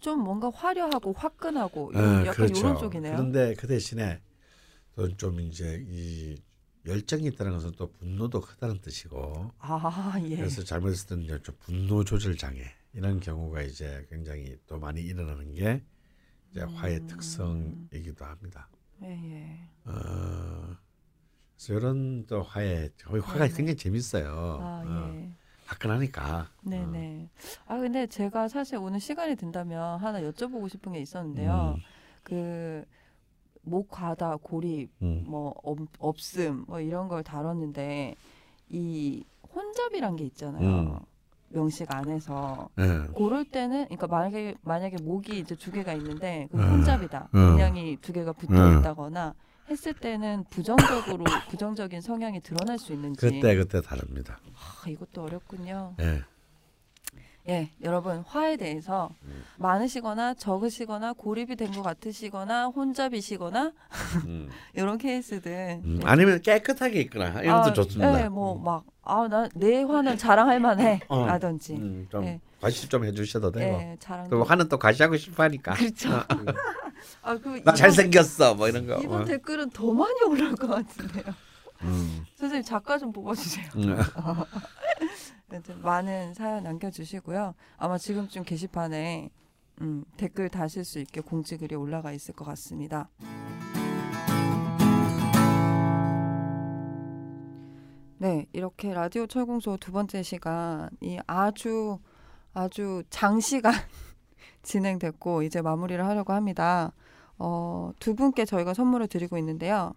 좀 0.01 0.21
뭔가 0.21 0.51
화려하고 0.51 1.13
화끈하고 1.15 1.95
요- 1.95 1.99
아, 1.99 2.27
약간 2.27 2.49
이런 2.55 2.77
쪽이네요. 2.79 3.17
그런데 3.17 3.55
그 3.55 3.67
대신에 3.67 4.21
또좀 4.95 5.41
이제 5.41 5.83
이 5.89 6.37
열정이 6.85 7.27
있다는 7.29 7.53
것은 7.53 7.73
또 7.77 7.91
분노도 7.93 8.41
크다는 8.43 8.81
뜻이고 8.81 9.51
아, 9.59 10.15
예. 10.23 10.37
그래서 10.37 10.63
잘못했을 10.63 11.09
때는 11.09 11.43
좀 11.43 11.57
분노 11.61 12.05
조절 12.05 12.37
장애 12.37 12.63
이런 12.93 13.19
경우가 13.19 13.63
이제 13.63 14.07
굉장히 14.11 14.57
또 14.67 14.79
많이 14.79 15.01
일어나는 15.01 15.55
게 15.55 15.83
이제 16.51 16.61
화의 16.61 16.99
음. 16.99 17.07
특성이기도 17.07 18.25
합니다. 18.25 18.69
예, 19.03 19.09
예. 19.09 19.59
어, 19.85 20.77
이런 21.71 22.27
또 22.27 22.43
화의 22.43 22.91
화가 23.05 23.39
네네. 23.39 23.49
굉장히 23.49 23.77
재밌어요. 23.77 24.59
아, 24.61 24.83
어, 24.87 25.15
예. 25.15 25.31
화끈하니까. 25.67 26.49
네네. 26.63 27.29
아 27.67 27.79
근데 27.79 28.07
제가 28.07 28.49
사실 28.49 28.79
오늘 28.79 29.01
시간이 29.01 29.37
된다면 29.37 29.99
하나 29.99 30.21
여쭤보고 30.21 30.69
싶은 30.69 30.93
게 30.93 31.01
있었는데요. 31.01 31.75
음. 31.77 31.83
그 32.23 32.85
목과다 33.63 34.37
고립 34.37 34.91
음. 35.03 35.25
뭐 35.27 35.55
없, 35.63 35.79
없음 35.99 36.65
뭐 36.69 36.81
이런 36.81 37.09
걸 37.09 37.25
다뤘는데 37.25 38.15
이 38.69 39.25
혼잡이란 39.55 40.17
게 40.17 40.25
있잖아요. 40.25 40.69
음. 40.69 40.99
명식 41.49 41.93
안에서 41.93 42.69
예. 42.79 43.13
고를 43.13 43.45
때는 43.45 43.85
그러니까 43.85 44.07
만약에 44.07 44.55
만약에 44.63 44.97
목이 45.03 45.39
이제 45.39 45.55
두 45.55 45.71
개가 45.73 45.93
있는데 45.95 46.49
그 46.51 46.59
음. 46.59 46.73
혼잡이다. 46.73 47.29
음. 47.35 47.55
음양이 47.55 47.97
두 48.01 48.13
개가 48.13 48.33
붙어 48.33 48.53
음. 48.53 48.79
있다거나 48.79 49.35
했을 49.69 49.95
때는 49.95 50.45
부정적으로 50.51 51.25
부정적인 51.51 52.01
성향이 52.01 52.41
드러날 52.41 52.79
수 52.79 52.93
있는지 52.93 53.21
그때 53.21 53.57
그때 53.57 53.81
다릅니다. 53.81 54.39
아, 54.55 54.89
이것도 54.89 55.23
어렵군요. 55.25 55.95
예. 56.01 56.23
예, 57.49 57.71
여러분 57.83 58.25
화에 58.27 58.57
대해서 58.57 59.09
음. 59.25 59.45
많으시거나 59.59 60.35
적으시거나 60.35 61.13
고립이 61.13 61.55
된 61.57 61.73
것 61.73 61.83
같으시거나 61.83 62.67
혼잡이시거나 62.67 63.73
음. 64.27 64.49
이런 64.75 64.99
케이스들 64.99 65.81
음, 65.85 66.01
아니면 66.05 66.43
깨끗하게 66.43 67.01
있거나 67.03 67.41
이런 67.43 67.63
것도 67.63 67.75
좋습니다. 67.75 68.25
예, 68.25 68.29
뭐막아나내 68.29 69.83
화는 69.83 70.19
자랑할 70.19 70.59
만해 70.61 71.01
어. 71.09 71.25
라든지 71.27 71.75
음, 71.75 72.07
좀 72.11 72.25
예. 72.25 72.41
과시 72.61 72.89
좀 72.89 73.05
해주셔도 73.05 73.53
되고. 73.53 73.77
예, 73.81 73.97
자랑. 74.01 74.29
그 74.29 74.41
화는 74.43 74.69
또 74.69 74.79
과시하고 74.79 75.17
싶어하니까. 75.17 75.75
그렇죠. 75.75 76.11
아 77.23 77.37
그 77.39 77.61
나 77.65 77.73
잘생겼어 77.75 78.55
뭐 78.55 78.69
이런 78.69 78.87
거. 78.87 78.97
이번 78.99 79.23
어. 79.23 79.25
댓글은 79.25 79.71
더 79.71 79.93
많이 79.93 80.15
올라올 80.27 80.55
것 80.57 80.67
같은데요. 80.67 81.25
음. 81.83 82.25
선생님 82.37 82.65
작가 82.65 82.99
좀 82.99 83.13
뽑아주세요. 83.13 83.67
음. 85.49 85.53
하여튼 85.53 85.83
많은 85.83 86.35
사연 86.35 86.65
남겨주시고요. 86.65 87.55
아마 87.77 87.99
지금쯤 87.99 88.45
게시판에 88.45 89.31
음, 89.83 90.05
댓글 90.17 90.49
다실 90.49 90.85
수 90.85 90.99
있게 90.99 91.21
공지글이 91.21 91.75
올라가 91.75 92.13
있을 92.13 92.35
것 92.35 92.45
같습니다. 92.47 93.09
네, 98.19 98.47
이렇게 98.53 98.95
라디오 98.95 99.27
철공소 99.27 99.77
두 99.77 99.93
번째 99.93 100.23
시간이 100.23 101.21
아주 101.27 101.99
아주 102.55 103.03
장시간 103.11 103.75
진행됐고 104.63 105.43
이제 105.43 105.61
마무리를 105.61 106.03
하려고 106.05 106.33
합니다. 106.33 106.93
어, 107.39 107.93
두 108.01 108.15
분께 108.15 108.47
저희가 108.47 108.73
선물을 108.73 109.09
드리고 109.09 109.37
있는데요. 109.37 109.93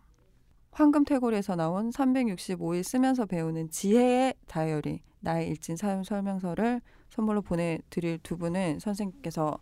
황금태골에서 0.71 1.55
나온 1.55 1.89
365일 1.89 2.83
쓰면서 2.83 3.25
배우는 3.25 3.69
지혜의 3.69 4.35
다이어리 4.47 5.01
나의 5.19 5.49
일진 5.49 5.75
사용 5.75 6.03
설명서를 6.03 6.81
선물로 7.09 7.41
보내드릴 7.41 8.19
두 8.19 8.37
분은 8.37 8.79
선생님께서 8.79 9.59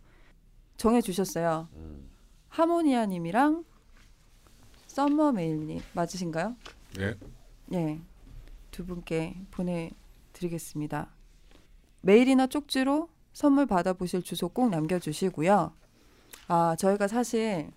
정해주셨어요. 0.76 1.68
하모니아님이랑 2.48 3.64
썸머메일님 4.86 5.80
맞으신가요? 5.92 6.56
네. 6.96 7.14
네, 7.66 8.00
두 8.70 8.86
분께 8.86 9.36
보내드리겠습니다. 9.50 11.08
메일이나 12.00 12.46
쪽지로 12.46 13.08
선물 13.32 13.66
받아보실 13.66 14.22
주소 14.22 14.48
꼭 14.48 14.70
남겨주시고요. 14.70 15.72
아, 16.48 16.76
저희가 16.78 17.08
사실 17.08 17.70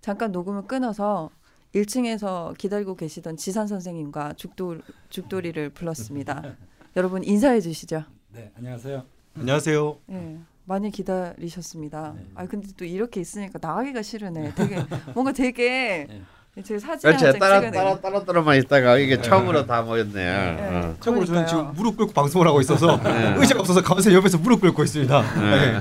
잠깐 0.00 0.32
녹음을 0.32 0.66
끊어서 0.66 1.30
1층에서 1.74 2.56
기다리고 2.58 2.96
계시던 2.96 3.36
지산 3.36 3.66
선생님과 3.66 4.34
죽도, 4.34 4.78
죽돌이를 5.08 5.70
불렀습니다. 5.70 6.42
여러분 6.96 7.22
인사해 7.22 7.60
주시죠. 7.60 8.04
네, 8.32 8.50
안녕하세요. 8.56 9.04
안녕하세요. 9.38 9.96
예, 10.10 10.38
많이 10.64 10.90
기다리셨습니다. 10.90 12.14
네. 12.16 12.26
아 12.34 12.46
근데 12.46 12.68
또 12.76 12.84
이렇게 12.84 13.20
있으니까 13.20 13.58
나가기가 13.62 14.02
싫으네. 14.02 14.54
되게 14.56 14.76
뭔가 15.14 15.32
되게 15.32 16.06
네. 16.08 16.22
제 16.64 16.78
사진 16.80 17.08
한 17.08 17.16
그렇지 17.16 17.32
장 17.32 17.38
따라 17.38 17.60
찍어내고. 17.60 17.76
따라 17.76 18.00
따라 18.00 18.24
따라만 18.24 18.56
있다가 18.58 18.98
이게 18.98 19.22
처음으로 19.22 19.66
다 19.66 19.82
모였네. 19.82 20.58
어. 20.58 20.96
참고로 21.00 21.24
저는. 21.24 21.46
지금 21.46 21.72
무릎 21.74 21.96
꿇고 21.96 22.12
방송을 22.12 22.48
하고 22.48 22.60
있어서 22.60 23.00
네. 23.00 23.34
의자가 23.38 23.60
없어서 23.60 23.80
가만히 23.80 24.12
옆에서 24.12 24.38
무릎 24.38 24.60
꿇고 24.60 24.82
있습니다. 24.82 25.22
네. 25.40 25.80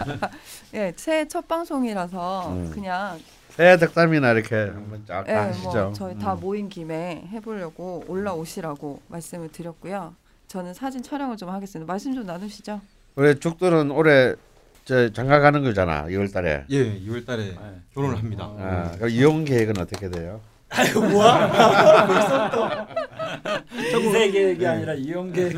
예, 0.76 0.94
새해 0.96 1.28
첫 1.28 1.48
방송이라서 1.48 2.50
음. 2.52 2.72
그냥 2.72 3.18
새해 3.60 3.76
덕담이나 3.76 4.32
이렇게 4.32 4.56
한번 4.56 5.04
쫙 5.06 5.26
예, 5.28 5.34
하시죠. 5.34 5.70
뭐 5.70 5.92
저희 5.92 6.18
다 6.18 6.34
음. 6.34 6.40
모인 6.40 6.70
김에 6.70 7.28
해보려고 7.30 8.06
올라오시라고 8.08 9.02
말씀을 9.10 9.52
드렸고요. 9.52 10.16
저는 10.48 10.74
사진 10.74 11.04
촬영을 11.04 11.36
좀 11.36 11.50
하겠습니다. 11.50 11.92
말씀 11.92 12.16
좀 12.16 12.26
나누시죠. 12.26 12.80
우리 13.18 13.38
죽들은 13.38 13.92
올해 13.92 14.36
저 14.86 15.12
장가 15.12 15.42
가는 15.42 15.62
거잖아. 15.62 16.06
2월달에. 16.06 16.68
예, 16.70 17.00
2월달에 17.02 17.38
네. 17.38 17.82
결혼을 17.94 18.18
합니다. 18.18 18.46
아, 18.46 18.92
그럼 18.96 19.10
이혼 19.10 19.44
계획은 19.44 19.78
어떻게 19.78 20.10
돼요? 20.10 20.40
이세 24.00 24.32
계획이 24.32 24.66
아니라 24.66 24.94
이혼 24.94 25.34
계획. 25.34 25.52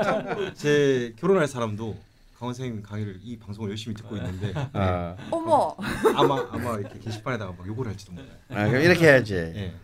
제 0.56 1.12
결혼할 1.20 1.46
사람도 1.46 1.94
강원 2.38 2.54
선생님 2.54 2.82
강의를 2.82 3.20
이 3.22 3.38
방송을 3.38 3.70
열심히 3.70 3.94
듣고 3.96 4.16
있는데 4.16 4.52
아, 4.72 5.16
어머, 5.30 5.76
아마 6.16 6.46
아마 6.50 6.78
이렇게 6.78 6.98
게시판에다가 6.98 7.52
막 7.52 7.66
욕을 7.66 7.86
할지도 7.86 8.12
몰라요. 8.12 8.36
아, 8.50 8.68
그럼 8.68 8.82
이렇게 8.82 9.06
해야지. 9.06 9.34
예. 9.34 9.74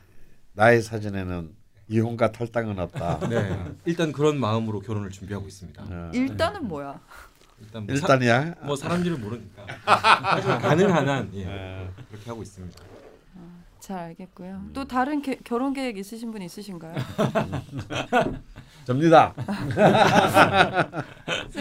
나의 0.53 0.83
사진에는 0.83 1.55
이혼과 1.89 2.33
탈당은 2.33 2.79
없다. 2.79 3.29
네. 3.29 3.73
일단 3.85 4.13
그런 4.13 4.39
마음으로 4.39 4.81
결혼을 4.81 5.11
준비하고 5.11 5.47
있습니다. 5.47 5.85
어. 5.89 6.11
일단은 6.13 6.67
뭐야? 6.67 7.01
일단 7.61 7.87
뭐, 7.87 7.95
일단이야. 7.95 8.45
사, 8.45 8.55
뭐 8.63 8.77
사람들은 8.77 9.21
모르니까 9.21 9.67
가능한 10.59 11.09
한 11.09 11.31
예, 11.35 11.47
어. 11.47 11.93
그렇게 12.11 12.31
하고 12.31 12.43
있습니다. 12.43 12.81
잘 13.81 13.99
알겠고요. 13.99 14.51
음. 14.53 14.71
또 14.73 14.87
다른 14.87 15.23
게, 15.23 15.37
결혼 15.43 15.73
계획 15.73 15.97
있으신 15.99 16.31
분 16.31 16.43
있으신가요? 16.43 16.95
접니다. 18.91 19.33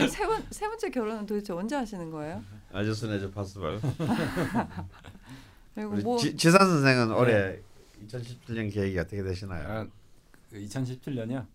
세, 0.09 0.25
번, 0.25 0.43
세 0.49 0.67
번째 0.67 0.89
결혼은 0.89 1.27
도대체 1.27 1.53
언제 1.53 1.75
하시는 1.75 2.09
거예요? 2.09 2.41
아저씨네 2.73 3.30
파스벌. 3.30 3.80
그리고 5.75 5.91
우리 5.93 6.01
뭐 6.01 6.17
지, 6.17 6.36
지산 6.36 6.59
선생은 6.59 7.11
올해 7.13 7.59
2017년 8.07 8.73
계획이 8.73 8.97
어떻게 8.97 9.21
되시나요? 9.21 9.67
아, 9.67 9.86
그 10.49 10.57
2017년이요. 10.59 11.45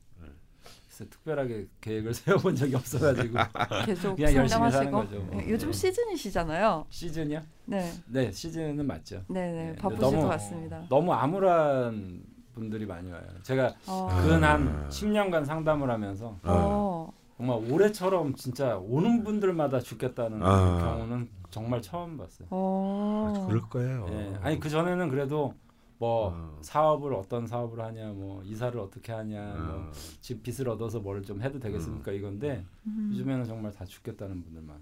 그래서 0.87 1.11
특별하게 1.11 1.67
계획을 1.81 2.15
세워본 2.23 2.55
적이 2.55 2.77
없어가지고 2.77 3.37
계속 3.85 4.15
그냥 4.15 4.33
열심히 4.33 4.71
사는 4.71 4.93
거죠. 4.93 5.19
뭐. 5.19 5.43
예, 5.43 5.51
요즘 5.51 5.73
시즌이시잖아요. 5.73 6.87
시즌이요? 6.89 7.43
네, 7.65 7.93
네, 8.07 8.31
시즌은 8.31 8.87
맞죠. 8.87 9.25
네, 9.29 9.51
네, 9.51 9.65
네, 9.71 9.77
바쁘실 9.77 10.01
너무- 10.01 10.21
것 10.23 10.29
같습니다. 10.29 10.87
너무 10.89 11.13
암울한 11.13 12.23
분들이 12.55 12.87
많이 12.87 13.11
와요. 13.11 13.23
제가 13.43 13.75
어, 13.87 14.09
근한 14.23 14.89
10년간 14.89 15.45
상담을 15.45 15.91
하면서 15.91 16.39
어, 16.45 17.13
정말 17.37 17.71
올해처럼 17.71 18.35
진짜 18.37 18.77
오는 18.79 19.25
분들마다 19.25 19.81
죽겠다는 19.81 20.41
아. 20.43 20.79
경우는 20.81 21.29
정말 21.51 21.83
처음 21.83 22.17
봤어요. 22.17 22.49
어, 22.51 23.47
그럴 23.49 23.63
거예요. 23.63 24.07
예. 24.11 24.39
아니 24.43 24.59
그 24.61 24.69
전에는 24.69 25.09
그래도 25.09 25.55
뭐 25.99 26.33
어. 26.35 26.59
사업을 26.61 27.15
어떤 27.15 27.47
사업을 27.47 27.81
하냐, 27.85 28.09
뭐 28.09 28.43
이사를 28.45 28.79
어떻게 28.81 29.13
하냐, 29.13 29.41
어. 29.57 29.91
뭐집 29.93 30.43
빚을 30.43 30.69
얻어서 30.69 30.99
뭘 31.01 31.23
좀 31.23 31.41
해도 31.43 31.59
되겠습니까 31.59 32.11
이건데 32.13 32.65
음. 32.87 33.11
요즘에는 33.13 33.45
정말 33.45 33.73
다 33.73 33.85
죽겠다는 33.85 34.43
분들만. 34.43 34.77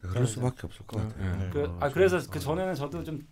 그럴 0.00 0.26
수밖에 0.26 0.66
없을 0.66 0.84
것 0.86 1.00
같아요. 1.00 1.36
네. 1.36 1.50
그, 1.52 1.76
아 1.78 1.88
그래서 1.88 2.18
그 2.28 2.40
전에는 2.40 2.74
저도 2.74 3.04
좀 3.04 3.24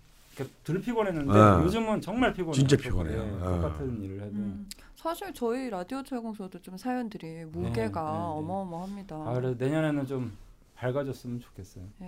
덜 0.64 0.80
피곤했는데 0.80 1.32
네. 1.32 1.64
요즘은 1.64 2.00
정말 2.00 2.32
피곤해요. 2.32 2.52
진짜 2.54 2.76
또, 2.76 2.82
피곤해요. 2.82 3.20
예, 3.20 3.24
네. 3.30 3.38
똑같은 3.38 4.02
일을 4.02 4.20
해도. 4.22 4.36
음, 4.36 4.68
사실 4.96 5.32
저희 5.34 5.68
라디오 5.70 6.02
철공소도 6.02 6.60
좀 6.62 6.76
사연들이 6.76 7.44
무게가 7.46 7.72
네, 7.72 7.82
네, 7.82 7.88
네. 7.88 7.92
어마어마합니다. 8.24 9.16
아 9.16 9.32
그래서 9.34 9.54
내년에는 9.58 10.06
좀 10.06 10.32
밝아졌으면 10.76 11.40
좋겠어요. 11.40 11.84
예. 12.02 12.06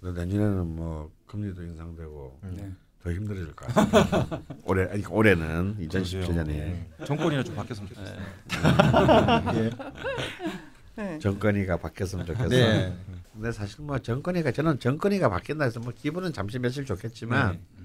근데 0.00 0.24
내년에는 0.24 0.76
뭐 0.76 1.10
금리도 1.26 1.62
인상되고 1.62 2.38
네. 2.54 2.72
더 3.02 3.12
힘들어질 3.12 3.54
것 3.54 3.66
같아요. 3.68 4.42
올해 4.64 4.90
아니 4.90 5.04
올해는 5.06 5.76
2017년에 5.78 6.48
예. 6.50 6.86
정권이나 7.06 7.42
좀 7.44 7.54
바뀌었으면 7.54 7.88
좋겠어요. 7.88 8.18
네. 11.00 11.18
정권이가 11.18 11.78
바뀌었으면 11.78 12.26
좋겠어. 12.26 12.48
네. 12.48 12.94
근데 13.32 13.52
사실 13.52 13.80
뭐 13.82 13.98
정권이가 13.98 14.52
저는 14.52 14.78
정권이가 14.78 15.30
바뀐다 15.30 15.64
해서 15.64 15.80
뭐 15.80 15.94
기분은 15.96 16.34
잠시 16.34 16.58
며칠 16.58 16.84
좋겠지만 16.84 17.52
네. 17.52 17.84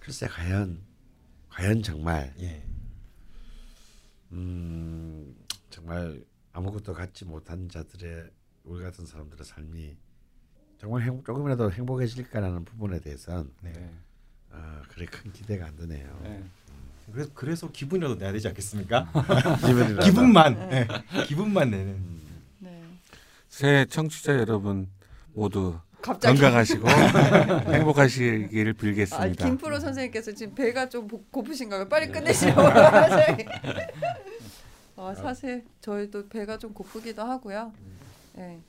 글쎄 0.00 0.26
과연 0.26 0.78
과연 1.48 1.82
정말 1.82 2.34
예. 2.40 2.62
음 4.32 5.34
정말 5.70 6.22
아무것도 6.52 6.92
갖지 6.92 7.24
못한 7.24 7.70
자들의 7.70 8.30
우리 8.64 8.82
같은 8.82 9.06
사람들의 9.06 9.46
삶이 9.46 9.96
정말 10.78 11.02
행, 11.02 11.22
조금이라도 11.24 11.72
행복해질까라는 11.72 12.66
부분에 12.66 13.00
대해서는 13.00 13.50
네. 13.62 13.72
네. 13.72 13.90
어, 14.50 14.82
그래 14.88 15.06
큰 15.06 15.32
기대가 15.32 15.66
안 15.66 15.76
드네요. 15.76 16.20
네. 16.22 16.44
그래서 17.12 17.30
그래서 17.34 17.70
기분이라도 17.70 18.16
내야 18.16 18.32
되지 18.32 18.48
않겠습니까? 18.48 19.10
기분만 20.04 20.72
예. 20.72 20.88
기분만 21.26 21.70
내는. 21.70 21.94
네. 21.94 22.25
새해 23.56 23.86
청취자 23.86 24.34
여러분 24.38 24.86
모두 25.32 25.78
갑자기 26.02 26.38
건강하시고 26.38 26.86
행복하시기를 27.72 28.74
아, 28.76 28.80
빌겠습니다. 28.80 29.46
김프로 29.46 29.80
선생님께서 29.80 30.32
지금 30.32 30.54
배가 30.54 30.90
좀 30.90 31.08
고- 31.08 31.24
고프신가요? 31.30 31.88
빨리 31.88 32.08
끝내시려고 32.12 32.60
하세요. 32.68 33.34
아, 34.96 35.14
사실 35.14 35.64
저희도 35.80 36.28
배가 36.28 36.58
좀 36.58 36.74
고프기도 36.74 37.22
하고요. 37.22 37.72
예. 38.36 38.60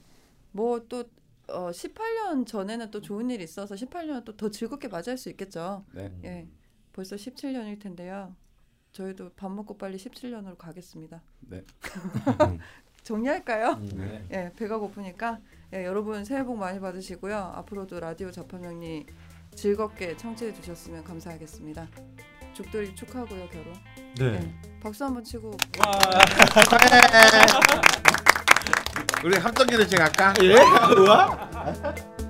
뭐또 0.53 1.03
어, 1.49 1.69
18년 1.71 2.47
전에는 2.47 2.89
또 2.89 3.01
좋은 3.01 3.29
일이 3.29 3.43
있어서 3.43 3.75
18년은 3.75 4.23
또 4.23 4.37
더 4.37 4.49
즐겁게 4.49 4.87
맞이할 4.87 5.17
수 5.17 5.27
있겠죠. 5.29 5.83
네. 5.91 6.09
예. 6.23 6.47
벌써 6.93 7.17
17년일 7.17 7.81
텐데요. 7.81 8.33
저희도 8.93 9.31
밥 9.35 9.51
먹고 9.51 9.77
빨리 9.77 9.97
17년으로 9.97 10.57
가겠습니다. 10.57 11.21
네. 11.41 11.61
정리할까요? 13.07 13.79
네. 13.95 14.25
예, 14.33 14.51
배가 14.57 14.77
고프니까 14.77 15.37
예, 15.73 15.85
여러분 15.85 16.25
새해 16.25 16.43
복 16.43 16.57
많이 16.57 16.77
받으시고요. 16.79 17.53
앞으로도 17.55 17.99
라디오 18.01 18.29
자판명리 18.31 19.05
즐겁게 19.55 20.17
청취해 20.17 20.53
주셨으면 20.53 21.05
감사하겠습니다. 21.05 21.87
죽돌이 22.53 22.93
축하하고요 22.95 23.47
결혼. 23.47 23.73
네. 24.19 24.25
예, 24.25 24.53
박수 24.81 25.05
한번 25.05 25.23
치고 25.23 25.51
우리 29.23 29.37
합동기도 29.37 29.87
제가 29.87 30.03
할까? 30.05 30.33
예? 30.41 30.53
뭐야? 30.53 31.49